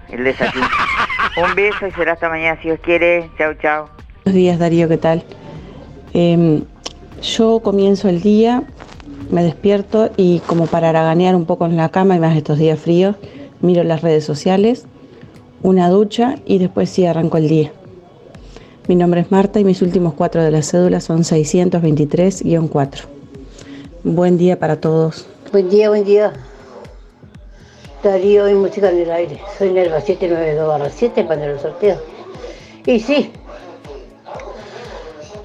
el 0.10 0.24
desayuno. 0.24 0.68
Un 1.38 1.54
beso 1.54 1.86
y 1.86 1.92
será 1.92 2.14
hasta 2.14 2.30
mañana 2.30 2.60
si 2.60 2.70
Dios 2.70 2.80
quiere. 2.82 3.30
Chao, 3.38 3.54
chao. 3.62 3.90
Buenos 4.26 4.36
días 4.36 4.58
Darío, 4.58 4.90
¿qué 4.90 4.98
tal? 4.98 5.24
Em, 6.14 6.64
yo 7.22 7.60
comienzo 7.60 8.10
el 8.10 8.22
día, 8.22 8.64
me 9.30 9.44
despierto 9.44 10.10
y 10.18 10.40
como 10.48 10.66
para 10.66 10.90
haraganear 10.90 11.36
un 11.36 11.46
poco 11.46 11.68
en 11.68 11.78
la 11.78 11.90
cama 11.90 12.16
y 12.16 12.20
más 12.20 12.36
estos 12.36 12.58
días 12.58 12.80
fríos, 12.80 13.18
miro 13.62 13.84
las 13.84 14.02
redes 14.02 14.26
sociales, 14.26 14.88
una 15.62 15.90
ducha 15.90 16.38
y 16.46 16.58
después 16.58 16.90
sí 16.90 17.06
arranco 17.06 17.38
el 17.38 17.48
día. 17.48 17.72
Mi 18.88 18.96
nombre 18.96 19.22
es 19.22 19.32
Marta 19.32 19.60
y 19.60 19.64
mis 19.64 19.84
últimos 19.84 20.16
cuatro 20.16 20.42
de 20.44 20.50
la 20.50 20.64
cédula 20.64 21.02
son 21.02 21.20
623-4. 21.22 23.02
Buen 24.04 24.40
día 24.40 24.58
para 24.58 24.82
todos. 24.82 25.28
Buen 25.52 25.70
día, 25.70 25.90
buen 25.90 26.04
día. 26.04 26.34
Darío 28.04 28.48
y 28.48 28.54
música 28.54 28.90
en 28.90 29.00
el 29.00 29.12
aire. 29.12 29.42
Soy 29.58 29.72
Nerva 29.72 30.00
792-7 30.00 31.26
cuando 31.26 31.48
lo 31.48 31.60
sorteo. 31.60 32.00
Y 32.86 33.00
sí, 33.00 33.32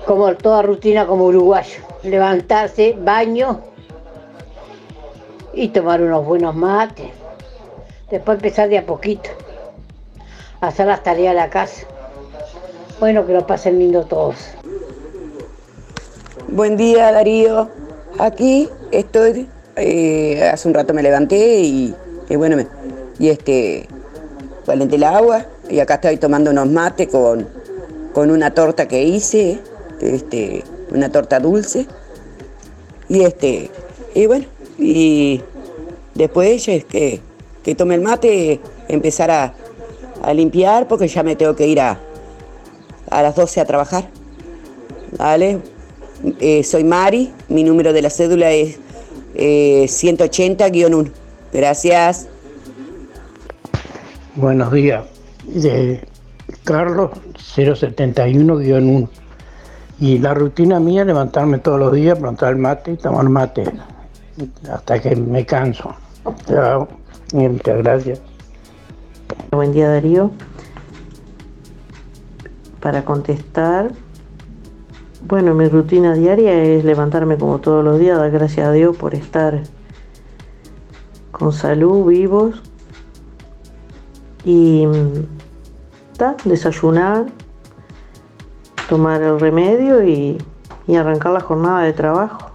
como 0.06 0.34
toda 0.36 0.62
rutina 0.62 1.06
como 1.06 1.24
uruguayo. 1.24 1.80
Levantarse, 2.02 2.96
baño 2.98 3.60
y 5.54 5.68
tomar 5.68 6.02
unos 6.02 6.24
buenos 6.24 6.54
mates. 6.54 7.08
Después 8.10 8.36
empezar 8.36 8.68
de 8.68 8.78
a 8.78 8.86
poquito. 8.86 9.30
Hacer 10.60 10.86
las 10.86 11.02
tareas 11.02 11.34
de 11.34 11.40
la 11.40 11.50
casa. 11.50 11.86
Bueno, 13.00 13.26
que 13.26 13.32
lo 13.32 13.46
pasen 13.46 13.78
lindo 13.78 14.04
todos. 14.04 14.36
Buen 16.48 16.76
día 16.76 17.10
Darío. 17.12 17.70
Aquí 18.18 18.68
estoy. 18.90 19.48
Eh, 19.76 20.48
hace 20.52 20.68
un 20.68 20.74
rato 20.74 20.92
me 20.92 21.02
levanté 21.02 21.60
y, 21.60 21.94
bueno, 22.36 22.56
me, 22.56 22.66
y 23.18 23.28
este, 23.28 23.88
calenté 24.66 24.96
el 24.96 25.04
agua 25.04 25.46
y 25.68 25.80
acá 25.80 25.94
estoy 25.94 26.16
tomando 26.16 26.50
unos 26.50 26.68
mates 26.68 27.08
con, 27.08 27.46
con 28.12 28.30
una 28.30 28.52
torta 28.52 28.88
que 28.88 29.02
hice 29.02 29.60
este, 30.00 30.64
una 30.90 31.10
torta 31.10 31.40
dulce. 31.40 31.86
Y 33.08 33.22
este, 33.22 33.70
y 34.14 34.26
bueno, 34.26 34.46
y 34.78 35.40
después 36.14 36.68
es 36.68 36.84
que, 36.84 37.20
que 37.62 37.74
tome 37.74 37.94
el 37.94 38.00
mate, 38.00 38.60
empezar 38.88 39.30
a, 39.30 39.54
limpiar 40.34 40.86
porque 40.86 41.08
ya 41.08 41.24
me 41.24 41.34
tengo 41.34 41.56
que 41.56 41.66
ir 41.66 41.80
a, 41.80 41.98
a 43.10 43.22
las 43.22 43.34
12 43.34 43.60
a 43.60 43.64
trabajar. 43.64 44.08
¿Vale? 45.18 45.58
Eh, 46.38 46.62
soy 46.62 46.84
Mari, 46.84 47.32
mi 47.48 47.64
número 47.64 47.92
de 47.92 48.02
la 48.02 48.10
cédula 48.10 48.52
es 48.52 48.78
180-1. 49.34 51.21
Gracias. 51.52 52.28
Buenos 54.36 54.72
días. 54.72 55.04
De 55.44 56.06
Carlos 56.64 57.10
071-1. 57.54 59.08
Y 60.00 60.18
la 60.18 60.34
rutina 60.34 60.80
mía 60.80 61.02
es 61.02 61.06
levantarme 61.06 61.58
todos 61.58 61.78
los 61.78 61.92
días, 61.92 62.18
plantar 62.18 62.54
el 62.54 62.58
mate 62.58 62.92
y 62.92 62.96
tomar 62.96 63.28
mate 63.28 63.64
hasta 64.72 64.98
que 64.98 65.14
me 65.14 65.44
canso. 65.44 65.94
Chao. 66.46 66.88
Muchas 67.34 67.78
gracias. 67.78 68.20
Buen 69.50 69.72
día 69.72 69.90
Darío. 69.90 70.30
Para 72.80 73.04
contestar, 73.04 73.92
bueno, 75.28 75.54
mi 75.54 75.68
rutina 75.68 76.14
diaria 76.14 76.52
es 76.64 76.84
levantarme 76.84 77.36
como 77.36 77.60
todos 77.60 77.84
los 77.84 77.98
días, 77.98 78.18
dar 78.18 78.30
gracias 78.30 78.66
a 78.66 78.72
Dios 78.72 78.96
por 78.96 79.14
estar 79.14 79.62
con 81.32 81.52
salud, 81.52 82.06
vivos 82.06 82.62
y 84.44 84.86
mm, 84.86 85.26
desayunar, 86.44 87.26
tomar 88.88 89.22
el 89.22 89.40
remedio 89.40 90.04
y, 90.06 90.38
arrancar 90.96 91.32
la 91.32 91.40
jornada 91.40 91.82
de 91.82 91.92
trabajo. 91.94 92.50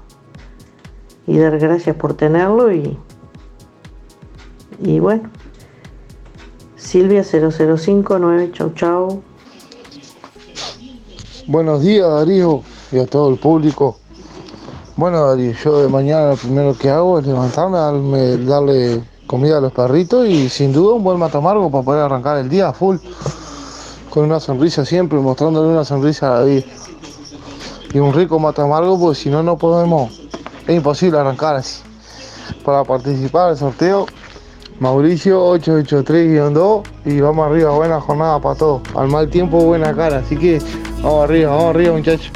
y 1.25 1.39
dar 1.39 1.57
gracias 1.57 1.95
por 1.95 2.13
tenerlo 2.13 2.71
y, 2.71 2.97
y 4.79 4.99
bueno. 4.99 5.29
Silvia 6.75 7.23
0059, 7.23 8.51
chau 8.53 8.73
chau. 8.73 9.21
Buenos 11.47 11.81
días 11.81 12.09
Darío 12.09 12.61
y 12.91 12.99
a 12.99 13.07
todo 13.07 13.29
el 13.29 13.37
público. 13.37 13.97
Bueno 14.97 15.35
yo 15.35 15.81
de 15.83 15.87
mañana 15.89 16.29
lo 16.31 16.35
primero 16.35 16.75
que 16.75 16.89
hago 16.89 17.19
es 17.19 17.27
levantarme, 17.27 17.77
darme- 17.77 18.37
darle 18.45 19.03
comida 19.27 19.59
a 19.59 19.61
los 19.61 19.71
perritos 19.71 20.27
y 20.27 20.49
sin 20.49 20.73
duda 20.73 20.95
un 20.95 21.03
buen 21.03 21.19
mate 21.19 21.37
amargo 21.37 21.69
para 21.69 21.83
poder 21.83 22.01
arrancar 22.03 22.37
el 22.39 22.49
día 22.49 22.73
full. 22.73 22.97
Con 24.09 24.23
una 24.23 24.39
sonrisa 24.39 24.85
siempre, 24.85 25.19
mostrándole 25.19 25.69
una 25.71 25.85
sonrisa 25.85 26.35
a 26.35 26.39
la 26.39 26.45
vida. 26.45 26.63
Y 27.93 27.99
un 27.99 28.11
rico 28.11 28.39
mate 28.39 28.61
amargo 28.61 28.99
porque 28.99 29.15
si 29.19 29.29
no, 29.29 29.43
no 29.43 29.55
podemos, 29.57 30.19
es 30.65 30.75
imposible 30.75 31.19
arrancar 31.19 31.57
así. 31.57 31.83
Para 32.65 32.83
participar 32.83 33.49
del 33.49 33.57
sorteo, 33.57 34.07
Mauricio 34.79 35.45
883-2 35.59 36.81
y 37.05 37.21
vamos 37.21 37.47
arriba, 37.47 37.71
buena 37.75 38.01
jornada 38.01 38.39
para 38.39 38.55
todos. 38.55 38.81
Al 38.95 39.07
mal 39.09 39.29
tiempo, 39.29 39.57
buena 39.59 39.93
cara, 39.95 40.19
así 40.19 40.35
que 40.35 40.59
vamos 41.03 41.25
arriba, 41.25 41.51
vamos 41.51 41.75
arriba 41.75 41.93
muchachos. 41.93 42.31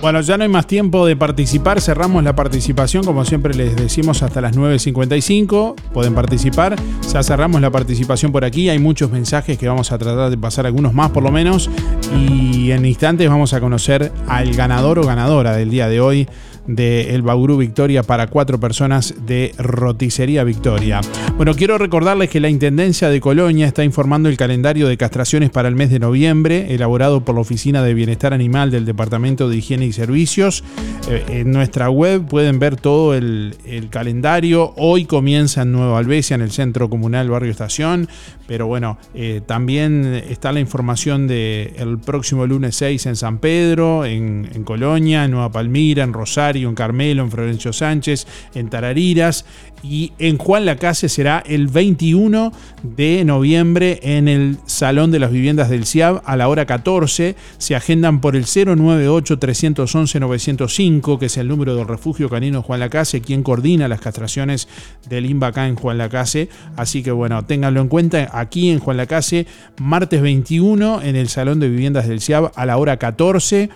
Bueno, 0.00 0.22
ya 0.22 0.38
no 0.38 0.44
hay 0.44 0.48
más 0.48 0.66
tiempo 0.66 1.04
de 1.04 1.14
participar. 1.14 1.78
Cerramos 1.78 2.24
la 2.24 2.34
participación, 2.34 3.04
como 3.04 3.22
siempre 3.26 3.52
les 3.52 3.76
decimos, 3.76 4.22
hasta 4.22 4.40
las 4.40 4.56
9.55. 4.56 5.74
Pueden 5.92 6.14
participar. 6.14 6.74
Ya 7.12 7.22
cerramos 7.22 7.60
la 7.60 7.70
participación 7.70 8.32
por 8.32 8.46
aquí. 8.46 8.70
Hay 8.70 8.78
muchos 8.78 9.10
mensajes 9.10 9.58
que 9.58 9.68
vamos 9.68 9.92
a 9.92 9.98
tratar 9.98 10.30
de 10.30 10.38
pasar, 10.38 10.64
algunos 10.64 10.94
más 10.94 11.10
por 11.10 11.22
lo 11.22 11.30
menos. 11.30 11.68
Y 12.16 12.70
en 12.70 12.86
instantes 12.86 13.28
vamos 13.28 13.52
a 13.52 13.60
conocer 13.60 14.10
al 14.26 14.54
ganador 14.54 14.98
o 14.98 15.02
ganadora 15.02 15.54
del 15.54 15.68
día 15.68 15.86
de 15.86 16.00
hoy 16.00 16.26
de 16.76 17.14
El 17.14 17.22
Bauru 17.22 17.56
Victoria 17.56 18.02
para 18.02 18.28
cuatro 18.28 18.60
personas 18.60 19.14
de 19.26 19.52
Roticería 19.58 20.44
Victoria. 20.44 21.00
Bueno, 21.36 21.54
quiero 21.54 21.78
recordarles 21.78 22.30
que 22.30 22.40
la 22.40 22.48
Intendencia 22.48 23.08
de 23.08 23.20
Colonia 23.20 23.66
está 23.66 23.84
informando 23.84 24.28
el 24.28 24.36
calendario 24.36 24.88
de 24.88 24.96
castraciones 24.96 25.50
para 25.50 25.68
el 25.68 25.74
mes 25.74 25.90
de 25.90 25.98
noviembre, 25.98 26.74
elaborado 26.74 27.24
por 27.24 27.34
la 27.34 27.40
Oficina 27.40 27.82
de 27.82 27.94
Bienestar 27.94 28.32
Animal 28.32 28.70
del 28.70 28.84
Departamento 28.84 29.48
de 29.48 29.56
Higiene 29.56 29.86
y 29.86 29.92
Servicios. 29.92 30.62
Eh, 31.08 31.24
en 31.28 31.52
nuestra 31.52 31.90
web 31.90 32.26
pueden 32.26 32.58
ver 32.58 32.76
todo 32.76 33.14
el, 33.14 33.56
el 33.66 33.88
calendario. 33.88 34.72
Hoy 34.76 35.06
comienza 35.06 35.62
en 35.62 35.72
Nueva 35.72 35.98
Albesia, 35.98 36.34
en 36.34 36.42
el 36.42 36.50
Centro 36.50 36.88
Comunal 36.88 37.28
Barrio 37.28 37.50
Estación. 37.50 38.08
Pero 38.50 38.66
bueno, 38.66 38.98
eh, 39.14 39.42
también 39.46 40.04
está 40.28 40.50
la 40.50 40.58
información 40.58 41.28
del 41.28 41.72
el 41.76 41.98
próximo 42.04 42.48
lunes 42.48 42.74
6 42.74 43.06
en 43.06 43.14
San 43.14 43.38
Pedro, 43.38 44.04
en 44.04 44.64
Colonia, 44.64 45.24
en 45.24 45.30
Nueva 45.30 45.52
Palmira, 45.52 46.02
en 46.02 46.12
Rosario, 46.12 46.68
en 46.68 46.74
Carmelo, 46.74 47.22
en 47.22 47.30
Florencio 47.30 47.72
Sánchez, 47.72 48.26
en 48.56 48.68
Tarariras. 48.68 49.44
Y 49.82 50.12
en 50.18 50.36
Juan 50.36 50.66
Lacase 50.66 51.08
será 51.08 51.42
el 51.46 51.68
21 51.68 52.52
de 52.82 53.24
noviembre 53.24 53.98
en 54.02 54.28
el 54.28 54.58
Salón 54.66 55.10
de 55.10 55.18
las 55.18 55.32
Viviendas 55.32 55.70
del 55.70 55.86
CIAB 55.86 56.20
a 56.24 56.36
la 56.36 56.48
hora 56.48 56.66
14. 56.66 57.34
Se 57.56 57.74
agendan 57.74 58.20
por 58.20 58.36
el 58.36 58.44
098-311-905, 58.44 61.18
que 61.18 61.24
es 61.26 61.36
el 61.38 61.48
número 61.48 61.74
del 61.74 61.88
refugio 61.88 62.28
canino 62.28 62.62
Juan 62.62 62.78
Lacase, 62.80 63.22
quien 63.22 63.42
coordina 63.42 63.88
las 63.88 64.00
castraciones 64.00 64.68
del 65.08 65.24
INVA 65.26 65.48
acá 65.48 65.66
en 65.66 65.74
Juan 65.76 65.96
Lacase. 65.96 66.50
Así 66.76 67.02
que 67.02 67.12
bueno, 67.12 67.46
ténganlo 67.46 67.80
en 67.80 67.88
cuenta 67.88 68.28
aquí 68.32 68.68
en 68.70 68.80
Juan 68.80 68.98
Lacase, 68.98 69.46
martes 69.78 70.20
21 70.20 71.00
en 71.02 71.16
el 71.16 71.28
Salón 71.28 71.58
de 71.58 71.70
Viviendas 71.70 72.06
del 72.06 72.20
CIAB 72.20 72.52
a 72.54 72.66
la 72.66 72.76
hora 72.76 72.98
14. 72.98 73.70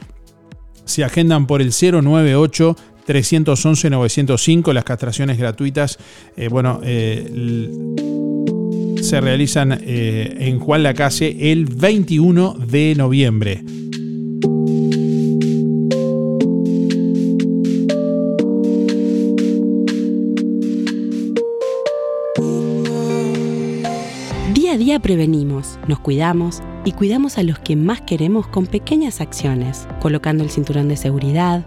Se 0.85 1.03
agendan 1.03 1.47
por 1.47 1.63
el 1.63 1.71
098 1.71 2.77
311 3.07 3.91
905 3.91 4.73
las 4.73 4.85
castraciones 4.85 5.39
gratuitas. 5.39 5.99
eh, 6.37 6.49
bueno, 6.49 6.81
eh, 6.83 7.31
se 9.03 9.21
realizan 9.21 9.73
eh, 9.83 10.35
en 10.39 10.59
Juan 10.59 10.83
Lacase 10.83 11.53
el 11.53 11.67
21 11.67 12.55
de 12.55 12.95
noviembre. 12.97 13.63
Día 24.55 24.73
a 24.73 24.77
día 24.79 24.99
prevenimos, 25.01 25.79
nos 25.87 26.01
cuidamos 26.01 26.63
y 26.87 26.93
cuidamos 26.93 27.37
a 27.37 27.43
los 27.43 27.59
que 27.59 27.77
más 27.77 28.01
queremos 28.01 28.47
con 28.47 28.67
pequeñas 28.67 29.21
acciones, 29.21 29.87
colocando 30.01 30.43
el 30.43 30.51
cinturón 30.51 30.89
de 30.89 30.97
seguridad, 30.97 31.67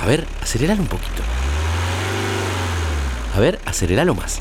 A 0.00 0.06
ver, 0.06 0.26
aceleralo 0.42 0.82
un 0.82 0.88
poquito. 0.88 1.22
A 3.34 3.40
ver, 3.40 3.60
aceleralo 3.66 4.14
más. 4.14 4.40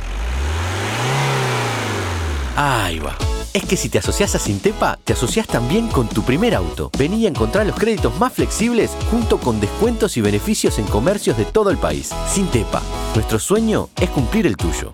Ahí 2.55 2.99
va. 2.99 3.15
Es 3.53 3.65
que 3.65 3.77
si 3.77 3.89
te 3.89 3.97
asocias 3.97 4.35
a 4.35 4.39
Sintepa, 4.39 4.99
te 5.03 5.13
asocias 5.13 5.47
también 5.47 5.87
con 5.87 6.07
tu 6.07 6.23
primer 6.23 6.53
auto. 6.53 6.91
Vení 6.97 7.25
a 7.25 7.29
encontrar 7.29 7.65
los 7.65 7.75
créditos 7.75 8.17
más 8.19 8.33
flexibles 8.33 8.91
junto 9.09 9.39
con 9.39 9.59
descuentos 9.59 10.17
y 10.17 10.21
beneficios 10.21 10.77
en 10.77 10.85
comercios 10.85 11.37
de 11.37 11.45
todo 11.45 11.71
el 11.71 11.77
país. 11.77 12.11
Sintepa, 12.27 12.81
nuestro 13.15 13.39
sueño 13.39 13.89
es 13.99 14.09
cumplir 14.09 14.45
el 14.45 14.55
tuyo. 14.55 14.93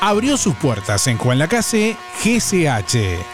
Abrió 0.00 0.36
sus 0.36 0.54
puertas 0.54 1.06
en 1.06 1.18
Juan 1.18 1.38
Lacase 1.38 1.96
GCH. 2.22 3.33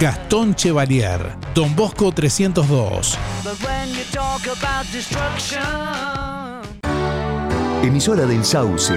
Gastón 0.00 0.54
Chevalier, 0.56 1.36
Don 1.54 1.74
Bosco 1.76 2.10
302. 2.10 3.16
Emisora 7.82 8.26
del 8.26 8.44
Sauce. 8.44 8.92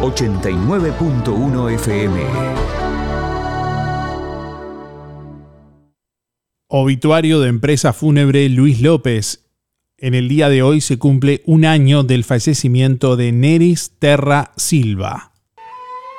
89.1 0.00 1.74
FM. 1.74 2.20
Obituario 6.68 7.40
de 7.40 7.48
empresa 7.48 7.92
fúnebre 7.92 8.48
Luis 8.48 8.80
López. 8.80 9.44
En 9.98 10.14
el 10.14 10.28
día 10.28 10.48
de 10.48 10.62
hoy 10.62 10.80
se 10.80 10.98
cumple 10.98 11.42
un 11.44 11.66
año 11.66 12.02
del 12.02 12.24
fallecimiento 12.24 13.16
de 13.16 13.32
Neris 13.32 13.92
Terra 13.98 14.52
Silva. 14.56 15.29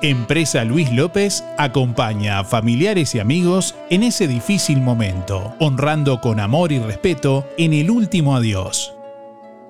Empresa 0.00 0.62
Luis 0.62 0.92
López 0.92 1.42
acompaña 1.56 2.38
a 2.38 2.44
familiares 2.44 3.16
y 3.16 3.18
amigos 3.18 3.74
en 3.90 4.04
ese 4.04 4.28
difícil 4.28 4.80
momento, 4.80 5.56
honrando 5.58 6.20
con 6.20 6.38
amor 6.38 6.70
y 6.70 6.78
respeto 6.78 7.44
en 7.58 7.72
el 7.74 7.90
último 7.90 8.36
adiós. 8.36 8.94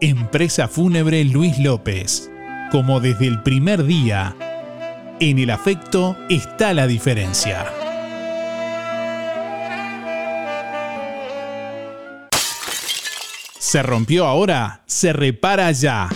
Empresa 0.02 0.68
Fúnebre 0.68 1.24
Luis 1.24 1.58
López, 1.58 2.30
como 2.70 3.00
desde 3.00 3.26
el 3.26 3.42
primer 3.42 3.84
día, 3.84 4.36
En 5.20 5.38
el 5.40 5.50
afecto 5.50 6.16
está 6.28 6.74
la 6.74 6.86
diferencia. 6.86 7.66
¿Se 13.58 13.82
rompió 13.82 14.26
ahora? 14.26 14.82
Se 14.86 15.12
repara 15.12 15.72
ya. 15.72 16.08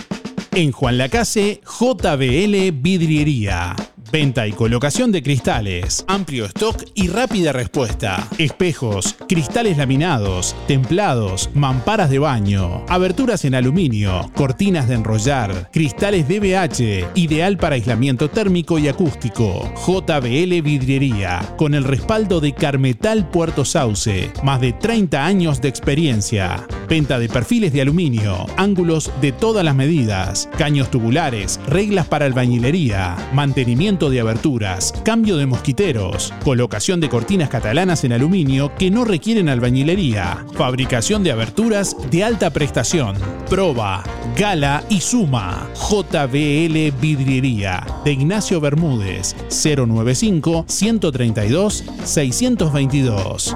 En 0.51 0.71
Juan 0.71 0.97
Lacase, 0.97 1.61
JBL 1.65 2.71
Vidriería. 2.71 3.75
Venta 4.13 4.45
y 4.45 4.51
colocación 4.51 5.11
de 5.11 5.23
cristales, 5.23 6.05
amplio 6.07 6.45
stock 6.45 6.83
y 6.93 7.07
rápida 7.07 7.51
respuesta. 7.51 8.27
Espejos, 8.37 9.15
cristales 9.27 9.79
laminados, 9.79 10.55
templados, 10.67 11.49
mamparas 11.55 12.11
de 12.11 12.19
baño, 12.19 12.85
aberturas 12.89 13.43
en 13.43 13.55
aluminio, 13.55 14.29
cortinas 14.35 14.87
de 14.87 14.93
enrollar, 14.93 15.71
cristales 15.71 16.27
DBH, 16.27 17.09
ideal 17.15 17.57
para 17.57 17.73
aislamiento 17.73 18.29
térmico 18.29 18.77
y 18.77 18.87
acústico. 18.87 19.73
JBL 19.83 20.61
Vidriería, 20.61 21.55
con 21.57 21.73
el 21.73 21.83
respaldo 21.83 22.39
de 22.39 22.53
Carmetal 22.53 23.27
Puerto 23.31 23.65
Sauce, 23.65 24.31
más 24.43 24.61
de 24.61 24.73
30 24.73 25.25
años 25.25 25.59
de 25.59 25.69
experiencia. 25.69 26.67
Venta 26.87 27.17
de 27.17 27.29
perfiles 27.29 27.73
de 27.73 27.81
aluminio, 27.81 28.45
ángulos 28.57 29.09
de 29.21 29.31
todas 29.31 29.65
las 29.65 29.73
medidas, 29.73 30.47
caños 30.55 30.91
tubulares, 30.91 31.59
reglas 31.67 32.05
para 32.05 32.25
albañilería, 32.25 33.15
mantenimiento 33.33 34.02
de 34.09 34.19
aberturas, 34.19 34.93
cambio 35.03 35.37
de 35.37 35.45
mosquiteros, 35.45 36.33
colocación 36.43 36.99
de 36.99 37.09
cortinas 37.09 37.49
catalanas 37.49 38.03
en 38.03 38.13
aluminio 38.13 38.73
que 38.75 38.91
no 38.91 39.05
requieren 39.05 39.49
albañilería, 39.49 40.45
fabricación 40.53 41.23
de 41.23 41.31
aberturas 41.31 41.95
de 42.09 42.23
alta 42.23 42.49
prestación, 42.49 43.15
proba, 43.49 44.03
gala 44.37 44.83
y 44.89 45.01
suma. 45.01 45.69
JBL 45.75 46.91
Vidriería. 46.99 47.85
De 48.03 48.13
Ignacio 48.13 48.59
Bermúdez. 48.59 49.35
095 49.49 50.65
132 50.67 51.83
622. 52.03 53.55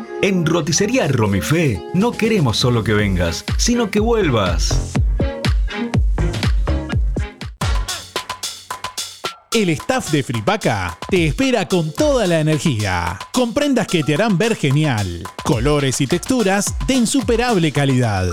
En 0.23 0.45
Roticería 0.45 1.07
Romifé 1.07 1.81
no 1.95 2.11
queremos 2.11 2.55
solo 2.55 2.83
que 2.83 2.93
vengas, 2.93 3.43
sino 3.57 3.89
que 3.89 3.99
vuelvas. 3.99 4.93
El 9.51 9.69
staff 9.69 10.11
de 10.11 10.21
Fripaca 10.21 10.95
te 11.09 11.25
espera 11.25 11.67
con 11.67 11.91
toda 11.91 12.27
la 12.27 12.39
energía, 12.39 13.17
con 13.33 13.51
prendas 13.55 13.87
que 13.87 14.03
te 14.03 14.13
harán 14.13 14.37
ver 14.37 14.55
genial, 14.55 15.23
colores 15.43 15.99
y 16.01 16.05
texturas 16.05 16.75
de 16.85 16.93
insuperable 16.93 17.71
calidad. 17.71 18.27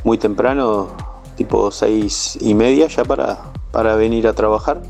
muy 0.03 0.17
temprano, 0.17 0.89
tipo 1.35 1.71
6 1.71 2.39
y 2.41 2.53
media 2.53 2.87
ya 2.87 3.05
para, 3.05 3.39
para 3.71 3.95
venir 3.95 4.27
a 4.27 4.33
trabajar. 4.33 4.81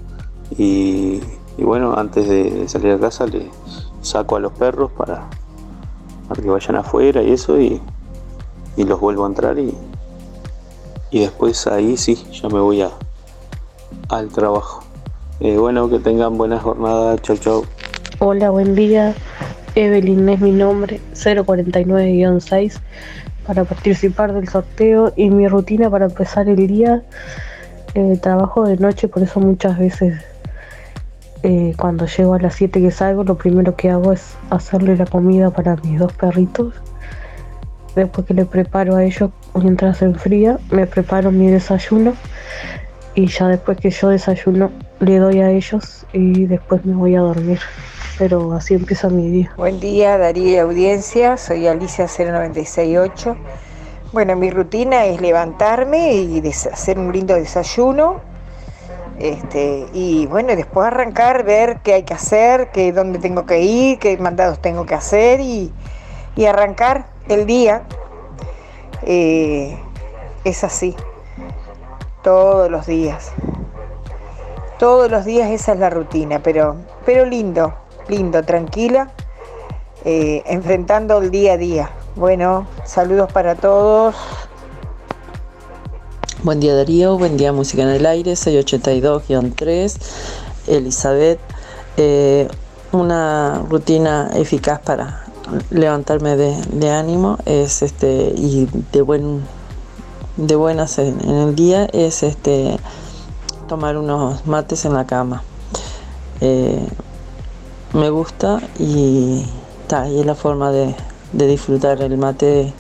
Y, 0.57 1.21
bueno, 1.57 1.95
antes 1.97 2.27
de 2.29 2.67
salir 2.69 2.93
a 2.93 2.99
casa 2.99 3.25
le 3.25 3.49
saco 4.01 4.37
a 4.37 4.39
los 4.39 4.53
perros 4.53 4.91
para, 4.91 5.27
para 6.29 6.41
que 6.41 6.49
vayan 6.49 6.77
afuera 6.77 7.21
y 7.21 7.31
eso 7.31 7.59
y, 7.59 7.81
y 8.77 8.83
los 8.83 8.99
vuelvo 8.99 9.25
a 9.25 9.27
entrar 9.27 9.59
y, 9.59 9.75
y 11.11 11.19
después 11.19 11.67
ahí 11.67 11.97
sí, 11.97 12.15
ya 12.31 12.47
me 12.47 12.59
voy 12.59 12.81
a, 12.81 12.91
al 14.09 14.29
trabajo. 14.29 14.86
Eh, 15.39 15.55
bueno, 15.57 15.87
que 15.89 15.99
tengan 15.99 16.37
buena 16.37 16.59
jornada. 16.59 17.17
Chau, 17.19 17.37
chau. 17.37 17.65
Hola, 18.19 18.49
buen 18.49 18.73
día. 18.73 19.13
Evelyn 19.75 20.27
es 20.29 20.39
mi 20.39 20.51
nombre, 20.51 20.99
049-6, 21.13 22.79
para 23.45 23.63
participar 23.63 24.33
del 24.33 24.49
sorteo 24.49 25.13
y 25.15 25.29
mi 25.29 25.47
rutina 25.47 25.91
para 25.91 26.05
empezar 26.05 26.49
el 26.49 26.65
día. 26.65 27.03
Eh, 27.93 28.17
trabajo 28.19 28.65
de 28.65 28.77
noche, 28.77 29.07
por 29.07 29.21
eso 29.21 29.39
muchas 29.39 29.77
veces 29.77 30.19
eh, 31.43 31.75
cuando 31.77 32.07
llego 32.07 32.33
a 32.33 32.39
las 32.39 32.55
7 32.55 32.81
que 32.81 32.89
salgo, 32.89 33.23
lo 33.23 33.37
primero 33.37 33.75
que 33.75 33.91
hago 33.91 34.13
es 34.13 34.35
hacerle 34.49 34.97
la 34.97 35.05
comida 35.05 35.51
para 35.51 35.75
mis 35.75 35.99
dos 35.99 36.11
perritos. 36.13 36.73
Después 37.95 38.25
que 38.25 38.33
le 38.33 38.45
preparo 38.45 38.95
a 38.95 39.03
ellos 39.03 39.29
mientras 39.53 39.97
se 39.97 40.05
enfría, 40.05 40.57
me 40.71 40.87
preparo 40.87 41.31
mi 41.31 41.51
desayuno 41.51 42.13
y 43.17 43.25
ya 43.25 43.47
después 43.47 43.79
que 43.79 43.89
yo 43.89 44.09
desayuno 44.09 44.69
le 44.99 45.17
doy 45.17 45.41
a 45.41 45.49
ellos 45.49 46.05
y 46.13 46.45
después 46.45 46.85
me 46.85 46.93
voy 46.93 47.15
a 47.15 47.21
dormir. 47.21 47.59
Pero 48.19 48.53
así 48.53 48.75
empieza 48.75 49.09
mi 49.09 49.27
día. 49.31 49.51
Buen 49.57 49.79
día, 49.79 50.19
Darío 50.19 50.49
y 50.49 50.57
audiencia. 50.57 51.35
Soy 51.35 51.65
Alicia 51.65 52.05
0968. 52.05 53.35
Bueno, 54.13 54.35
mi 54.35 54.51
rutina 54.51 55.05
es 55.05 55.19
levantarme 55.19 56.13
y 56.13 56.47
hacer 56.47 56.99
un 56.99 57.11
lindo 57.11 57.33
desayuno. 57.33 58.21
Este, 59.17 59.87
y 59.93 60.27
bueno, 60.27 60.55
después 60.55 60.85
arrancar, 60.85 61.43
ver 61.43 61.79
qué 61.83 61.95
hay 61.95 62.03
que 62.03 62.13
hacer, 62.13 62.69
qué, 62.71 62.91
dónde 62.91 63.17
tengo 63.17 63.47
que 63.47 63.61
ir, 63.61 63.97
qué 63.97 64.15
mandados 64.19 64.61
tengo 64.61 64.85
que 64.85 64.93
hacer 64.93 65.39
y, 65.39 65.71
y 66.35 66.45
arrancar 66.45 67.07
el 67.29 67.47
día. 67.47 67.81
Eh, 69.01 69.75
es 70.43 70.63
así, 70.63 70.95
todos 72.27 72.69
los 72.69 72.85
días. 72.85 73.31
Todos 74.79 75.09
los 75.09 75.23
días 75.23 75.49
esa 75.49 75.71
es 75.71 75.79
la 75.79 75.89
rutina, 75.89 76.43
pero, 76.43 76.75
pero 77.05 77.25
lindo, 77.25 77.73
lindo, 78.09 78.43
tranquila, 78.43 79.11
eh, 80.03 80.43
enfrentando 80.45 81.19
el 81.19 81.31
día 81.31 81.53
a 81.53 81.57
día. 81.57 81.89
Bueno, 82.17 82.67
saludos 82.83 83.31
para 83.31 83.55
todos. 83.55 84.13
Buen 86.43 86.59
día 86.59 86.75
Darío, 86.75 87.17
buen 87.17 87.37
día 87.37 87.53
Música 87.53 87.83
en 87.83 87.89
el 87.91 88.05
Aire, 88.05 88.33
682-3, 88.33 89.97
Elizabeth. 90.67 91.39
Eh, 91.95 92.49
una 92.91 93.63
rutina 93.69 94.31
eficaz 94.35 94.81
para 94.81 95.23
levantarme 95.69 96.35
de, 96.35 96.61
de 96.73 96.89
ánimo 96.89 97.37
es 97.45 97.81
este 97.81 98.33
y 98.35 98.67
de 98.91 99.01
buen 99.01 99.43
de 100.37 100.55
buenas 100.55 100.97
en, 100.99 101.19
en 101.27 101.35
el 101.35 101.55
día 101.55 101.85
es 101.85 102.23
este 102.23 102.77
tomar 103.67 103.97
unos 103.97 104.45
mates 104.45 104.85
en 104.85 104.93
la 104.93 105.05
cama. 105.05 105.43
Eh, 106.41 106.87
me 107.93 108.09
gusta 108.09 108.61
y, 108.79 109.45
ta, 109.87 110.07
y 110.07 110.19
es 110.19 110.25
la 110.25 110.35
forma 110.35 110.71
de, 110.71 110.95
de 111.33 111.47
disfrutar 111.47 112.01
el 112.01 112.17
mate 112.17 112.73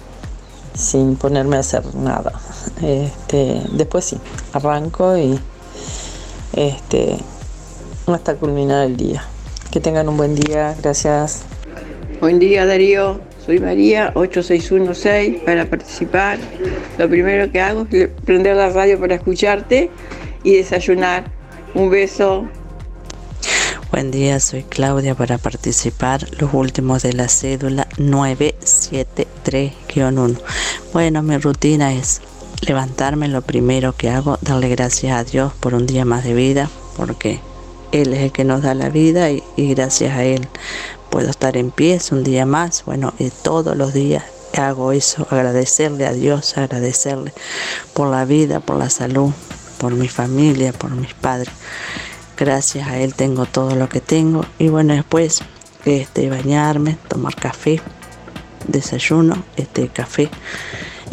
sin 0.73 1.15
ponerme 1.15 1.57
a 1.57 1.59
hacer 1.59 1.83
nada. 1.95 2.33
Este, 2.81 3.63
después 3.71 4.05
sí, 4.05 4.17
arranco 4.53 5.17
y 5.17 5.39
este, 6.53 7.17
hasta 8.05 8.35
culminar 8.35 8.85
el 8.85 8.95
día. 8.97 9.23
Que 9.71 9.79
tengan 9.79 10.07
un 10.07 10.17
buen 10.17 10.35
día, 10.35 10.75
gracias. 10.81 11.41
Buen 12.21 12.39
día 12.39 12.65
Darío, 12.65 13.19
soy 13.47 13.59
María 13.59 14.11
8616 14.15 15.43
para 15.45 15.69
participar. 15.69 16.37
Lo 16.97 17.07
primero 17.07 17.49
que 17.49 17.61
hago 17.61 17.87
es 17.89 18.09
prender 18.25 18.57
la 18.57 18.71
radio 18.71 18.99
para 18.99 19.15
escucharte 19.15 19.89
y 20.43 20.57
desayunar. 20.57 21.31
Un 21.73 21.89
beso. 21.89 22.45
Buen 23.89 24.11
día, 24.11 24.41
soy 24.41 24.63
Claudia 24.63 25.15
para 25.15 25.37
participar. 25.37 26.27
Los 26.41 26.53
últimos 26.53 27.03
de 27.03 27.13
la 27.13 27.29
cédula 27.29 27.87
973-1. 27.95 30.37
Bueno, 30.91 31.23
mi 31.23 31.37
rutina 31.37 31.93
es 31.93 32.19
levantarme, 32.67 33.29
lo 33.29 33.43
primero 33.43 33.95
que 33.95 34.09
hago, 34.09 34.39
darle 34.41 34.67
gracias 34.67 35.13
a 35.13 35.23
Dios 35.23 35.53
por 35.53 35.73
un 35.73 35.87
día 35.87 36.03
más 36.03 36.25
de 36.25 36.33
vida, 36.33 36.69
porque 36.97 37.39
Él 37.93 38.13
es 38.13 38.19
el 38.19 38.33
que 38.33 38.43
nos 38.43 38.61
da 38.61 38.73
la 38.73 38.89
vida 38.89 39.31
y, 39.31 39.41
y 39.55 39.73
gracias 39.73 40.17
a 40.17 40.25
Él 40.25 40.49
puedo 41.09 41.29
estar 41.29 41.57
en 41.57 41.71
pie, 41.71 41.99
un 42.11 42.23
día 42.23 42.45
más. 42.45 42.83
Bueno, 42.85 43.13
y 43.19 43.29
todos 43.29 43.75
los 43.75 43.93
días 43.93 44.23
hago 44.55 44.91
eso, 44.91 45.27
agradecerle 45.29 46.05
a 46.05 46.13
Dios, 46.13 46.57
agradecerle 46.57 47.33
por 47.93 48.09
la 48.09 48.25
vida, 48.25 48.59
por 48.59 48.77
la 48.77 48.89
salud, 48.89 49.31
por 49.77 49.93
mi 49.93 50.07
familia, 50.07 50.73
por 50.73 50.91
mis 50.91 51.13
padres. 51.13 51.53
Gracias 52.37 52.87
a 52.87 52.97
él 52.97 53.13
tengo 53.13 53.45
todo 53.45 53.75
lo 53.75 53.89
que 53.89 54.01
tengo. 54.01 54.45
Y 54.59 54.69
bueno, 54.69 54.93
después 54.93 55.41
este, 55.85 56.29
bañarme, 56.29 56.97
tomar 57.07 57.35
café, 57.35 57.81
desayuno, 58.67 59.43
este, 59.55 59.89
café. 59.89 60.29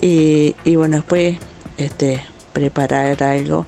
Y, 0.00 0.54
y 0.64 0.76
bueno, 0.76 0.96
después 0.96 1.38
este, 1.76 2.22
preparar 2.52 3.22
algo 3.22 3.66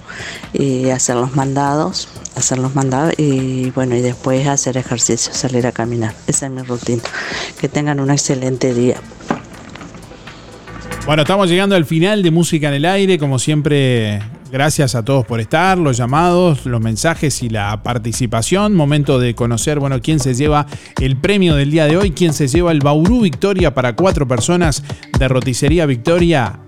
y 0.53 0.91
hacer 0.91 1.17
los 1.17 1.35
mandados, 1.35 2.09
hacer 2.37 2.59
los 2.59 2.75
mandados 2.75 3.15
y 3.17 3.71
bueno, 3.71 3.97
y 3.97 4.03
después 4.03 4.47
hacer 4.47 4.77
ejercicio, 4.77 5.33
salir 5.35 5.67
a 5.67 5.73
caminar. 5.73 6.15
Esa 6.27 6.47
es 6.47 6.53
mi 6.53 6.63
rutina. 6.63 7.03
Que 7.61 7.69
tengan 7.69 7.99
un 7.99 8.11
excelente 8.11 8.75
día. 8.75 8.97
Bueno, 11.07 11.23
estamos 11.23 11.49
llegando 11.49 11.77
al 11.77 11.85
final 11.85 12.23
de 12.23 12.31
Música 12.31 12.69
en 12.69 12.75
el 12.75 12.85
Aire. 12.85 13.17
Como 13.17 13.39
siempre, 13.39 14.21
gracias 14.51 14.95
a 14.95 15.05
todos 15.05 15.25
por 15.25 15.41
estar, 15.41 15.79
los 15.79 15.97
llamados, 15.97 16.67
los 16.67 16.81
mensajes 16.81 17.43
y 17.43 17.49
la 17.49 17.83
participación. 17.83 18.75
Momento 18.75 19.19
de 19.19 19.35
conocer, 19.35 19.79
bueno, 19.79 20.01
quién 20.03 20.19
se 20.19 20.35
lleva 20.35 20.67
el 21.01 21.17
premio 21.17 21.55
del 21.55 21.71
día 21.71 21.87
de 21.87 21.97
hoy, 21.97 22.11
quién 22.11 22.33
se 22.33 22.49
lleva 22.49 22.73
el 22.73 22.81
Bauru 22.81 23.21
Victoria 23.21 23.73
para 23.73 23.95
cuatro 23.95 24.27
personas 24.27 24.83
de 25.19 25.29
Roticería 25.29 25.87
Victoria, 25.87 26.59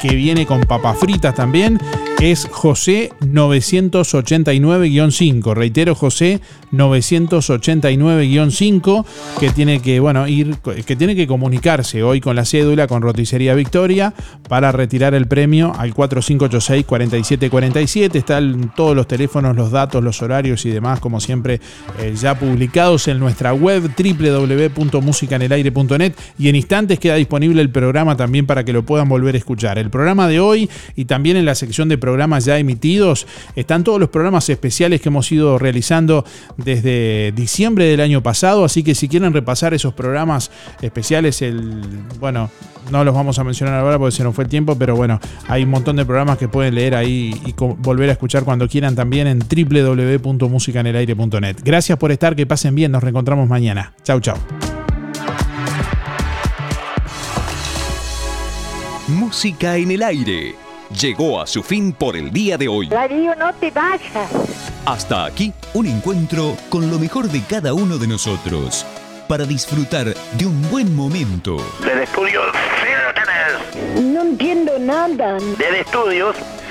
que 0.00 0.14
viene 0.14 0.46
con 0.46 0.62
papas 0.62 0.98
fritas 0.98 1.34
también. 1.34 1.78
Es 2.22 2.48
José 2.48 3.10
989-5. 3.20 5.54
Reitero, 5.56 5.96
José 5.96 6.40
989-5, 6.70 9.04
que 9.40 9.50
tiene 9.50 9.82
que, 9.82 9.98
bueno, 9.98 10.28
ir, 10.28 10.54
que 10.86 10.94
tiene 10.94 11.16
que 11.16 11.26
comunicarse 11.26 12.04
hoy 12.04 12.20
con 12.20 12.36
la 12.36 12.44
cédula 12.44 12.86
con 12.86 13.02
Roticería 13.02 13.56
Victoria 13.56 14.14
para 14.48 14.70
retirar 14.70 15.14
el 15.14 15.26
premio 15.26 15.72
al 15.76 15.92
4586-4747. 15.94 18.14
Están 18.14 18.72
todos 18.76 18.94
los 18.94 19.08
teléfonos, 19.08 19.56
los 19.56 19.72
datos, 19.72 20.04
los 20.04 20.22
horarios 20.22 20.64
y 20.64 20.70
demás, 20.70 21.00
como 21.00 21.18
siempre, 21.18 21.60
eh, 21.98 22.14
ya 22.16 22.38
publicados 22.38 23.08
en 23.08 23.18
nuestra 23.18 23.52
web 23.52 23.90
www.musicanelaire.net 23.98 26.12
y 26.38 26.48
en 26.48 26.54
instantes 26.54 27.00
queda 27.00 27.16
disponible 27.16 27.62
el 27.62 27.70
programa 27.70 28.16
también 28.16 28.46
para 28.46 28.64
que 28.64 28.72
lo 28.72 28.84
puedan 28.84 29.08
volver 29.08 29.34
a 29.34 29.38
escuchar. 29.38 29.76
El 29.76 29.90
programa 29.90 30.28
de 30.28 30.38
hoy 30.38 30.70
y 30.94 31.06
también 31.06 31.36
en 31.36 31.46
la 31.46 31.56
sección 31.56 31.88
de 31.88 31.98
programas 31.98 32.11
ya 32.44 32.58
emitidos 32.58 33.26
están 33.56 33.82
todos 33.84 34.00
los 34.00 34.08
programas 34.08 34.48
especiales 34.48 35.00
que 35.00 35.08
hemos 35.08 35.30
ido 35.32 35.58
realizando 35.58 36.24
desde 36.56 37.32
diciembre 37.32 37.86
del 37.86 38.00
año 38.00 38.22
pasado, 38.22 38.64
así 38.64 38.82
que 38.82 38.94
si 38.94 39.08
quieren 39.08 39.32
repasar 39.32 39.74
esos 39.74 39.94
programas 39.94 40.50
especiales, 40.80 41.42
el 41.42 41.82
bueno, 42.20 42.50
no 42.90 43.04
los 43.04 43.14
vamos 43.14 43.38
a 43.38 43.44
mencionar 43.44 43.80
ahora 43.80 43.98
porque 43.98 44.16
se 44.16 44.24
nos 44.24 44.34
fue 44.34 44.44
el 44.44 44.50
tiempo, 44.50 44.76
pero 44.76 44.96
bueno, 44.96 45.20
hay 45.48 45.64
un 45.64 45.70
montón 45.70 45.96
de 45.96 46.04
programas 46.04 46.36
que 46.38 46.48
pueden 46.48 46.74
leer 46.74 46.94
ahí 46.94 47.34
y 47.46 47.54
volver 47.78 48.10
a 48.10 48.12
escuchar 48.12 48.44
cuando 48.44 48.68
quieran 48.68 48.94
también 48.94 49.26
en 49.26 49.38
www.musicanelaire.net. 49.38 51.56
Gracias 51.64 51.98
por 51.98 52.12
estar, 52.12 52.36
que 52.36 52.46
pasen 52.46 52.74
bien, 52.74 52.92
nos 52.92 53.02
reencontramos 53.02 53.48
mañana. 53.48 53.94
Chau, 54.02 54.20
chau. 54.20 54.36
Música 59.08 59.76
en 59.76 59.90
el 59.90 60.02
aire. 60.02 60.61
Llegó 61.00 61.40
a 61.40 61.46
su 61.46 61.62
fin 61.62 61.92
por 61.92 62.16
el 62.16 62.30
día 62.30 62.58
de 62.58 62.68
hoy. 62.68 62.88
Darío, 62.88 63.34
no 63.36 63.52
te 63.54 63.70
vayas. 63.70 64.30
Hasta 64.84 65.24
aquí 65.24 65.52
un 65.74 65.86
encuentro 65.86 66.56
con 66.68 66.90
lo 66.90 66.98
mejor 66.98 67.28
de 67.28 67.42
cada 67.42 67.72
uno 67.72 67.98
de 67.98 68.06
nosotros. 68.06 68.86
Para 69.26 69.44
disfrutar 69.44 70.14
de 70.14 70.46
un 70.46 70.70
buen 70.70 70.94
momento. 70.94 71.56
Del 71.84 72.00
estudio 72.00 72.42
tenés. 73.14 74.02
No 74.02 74.22
entiendo 74.22 74.78
nada. 74.78 75.38
Del 75.58 75.76
estudios, 75.76 76.36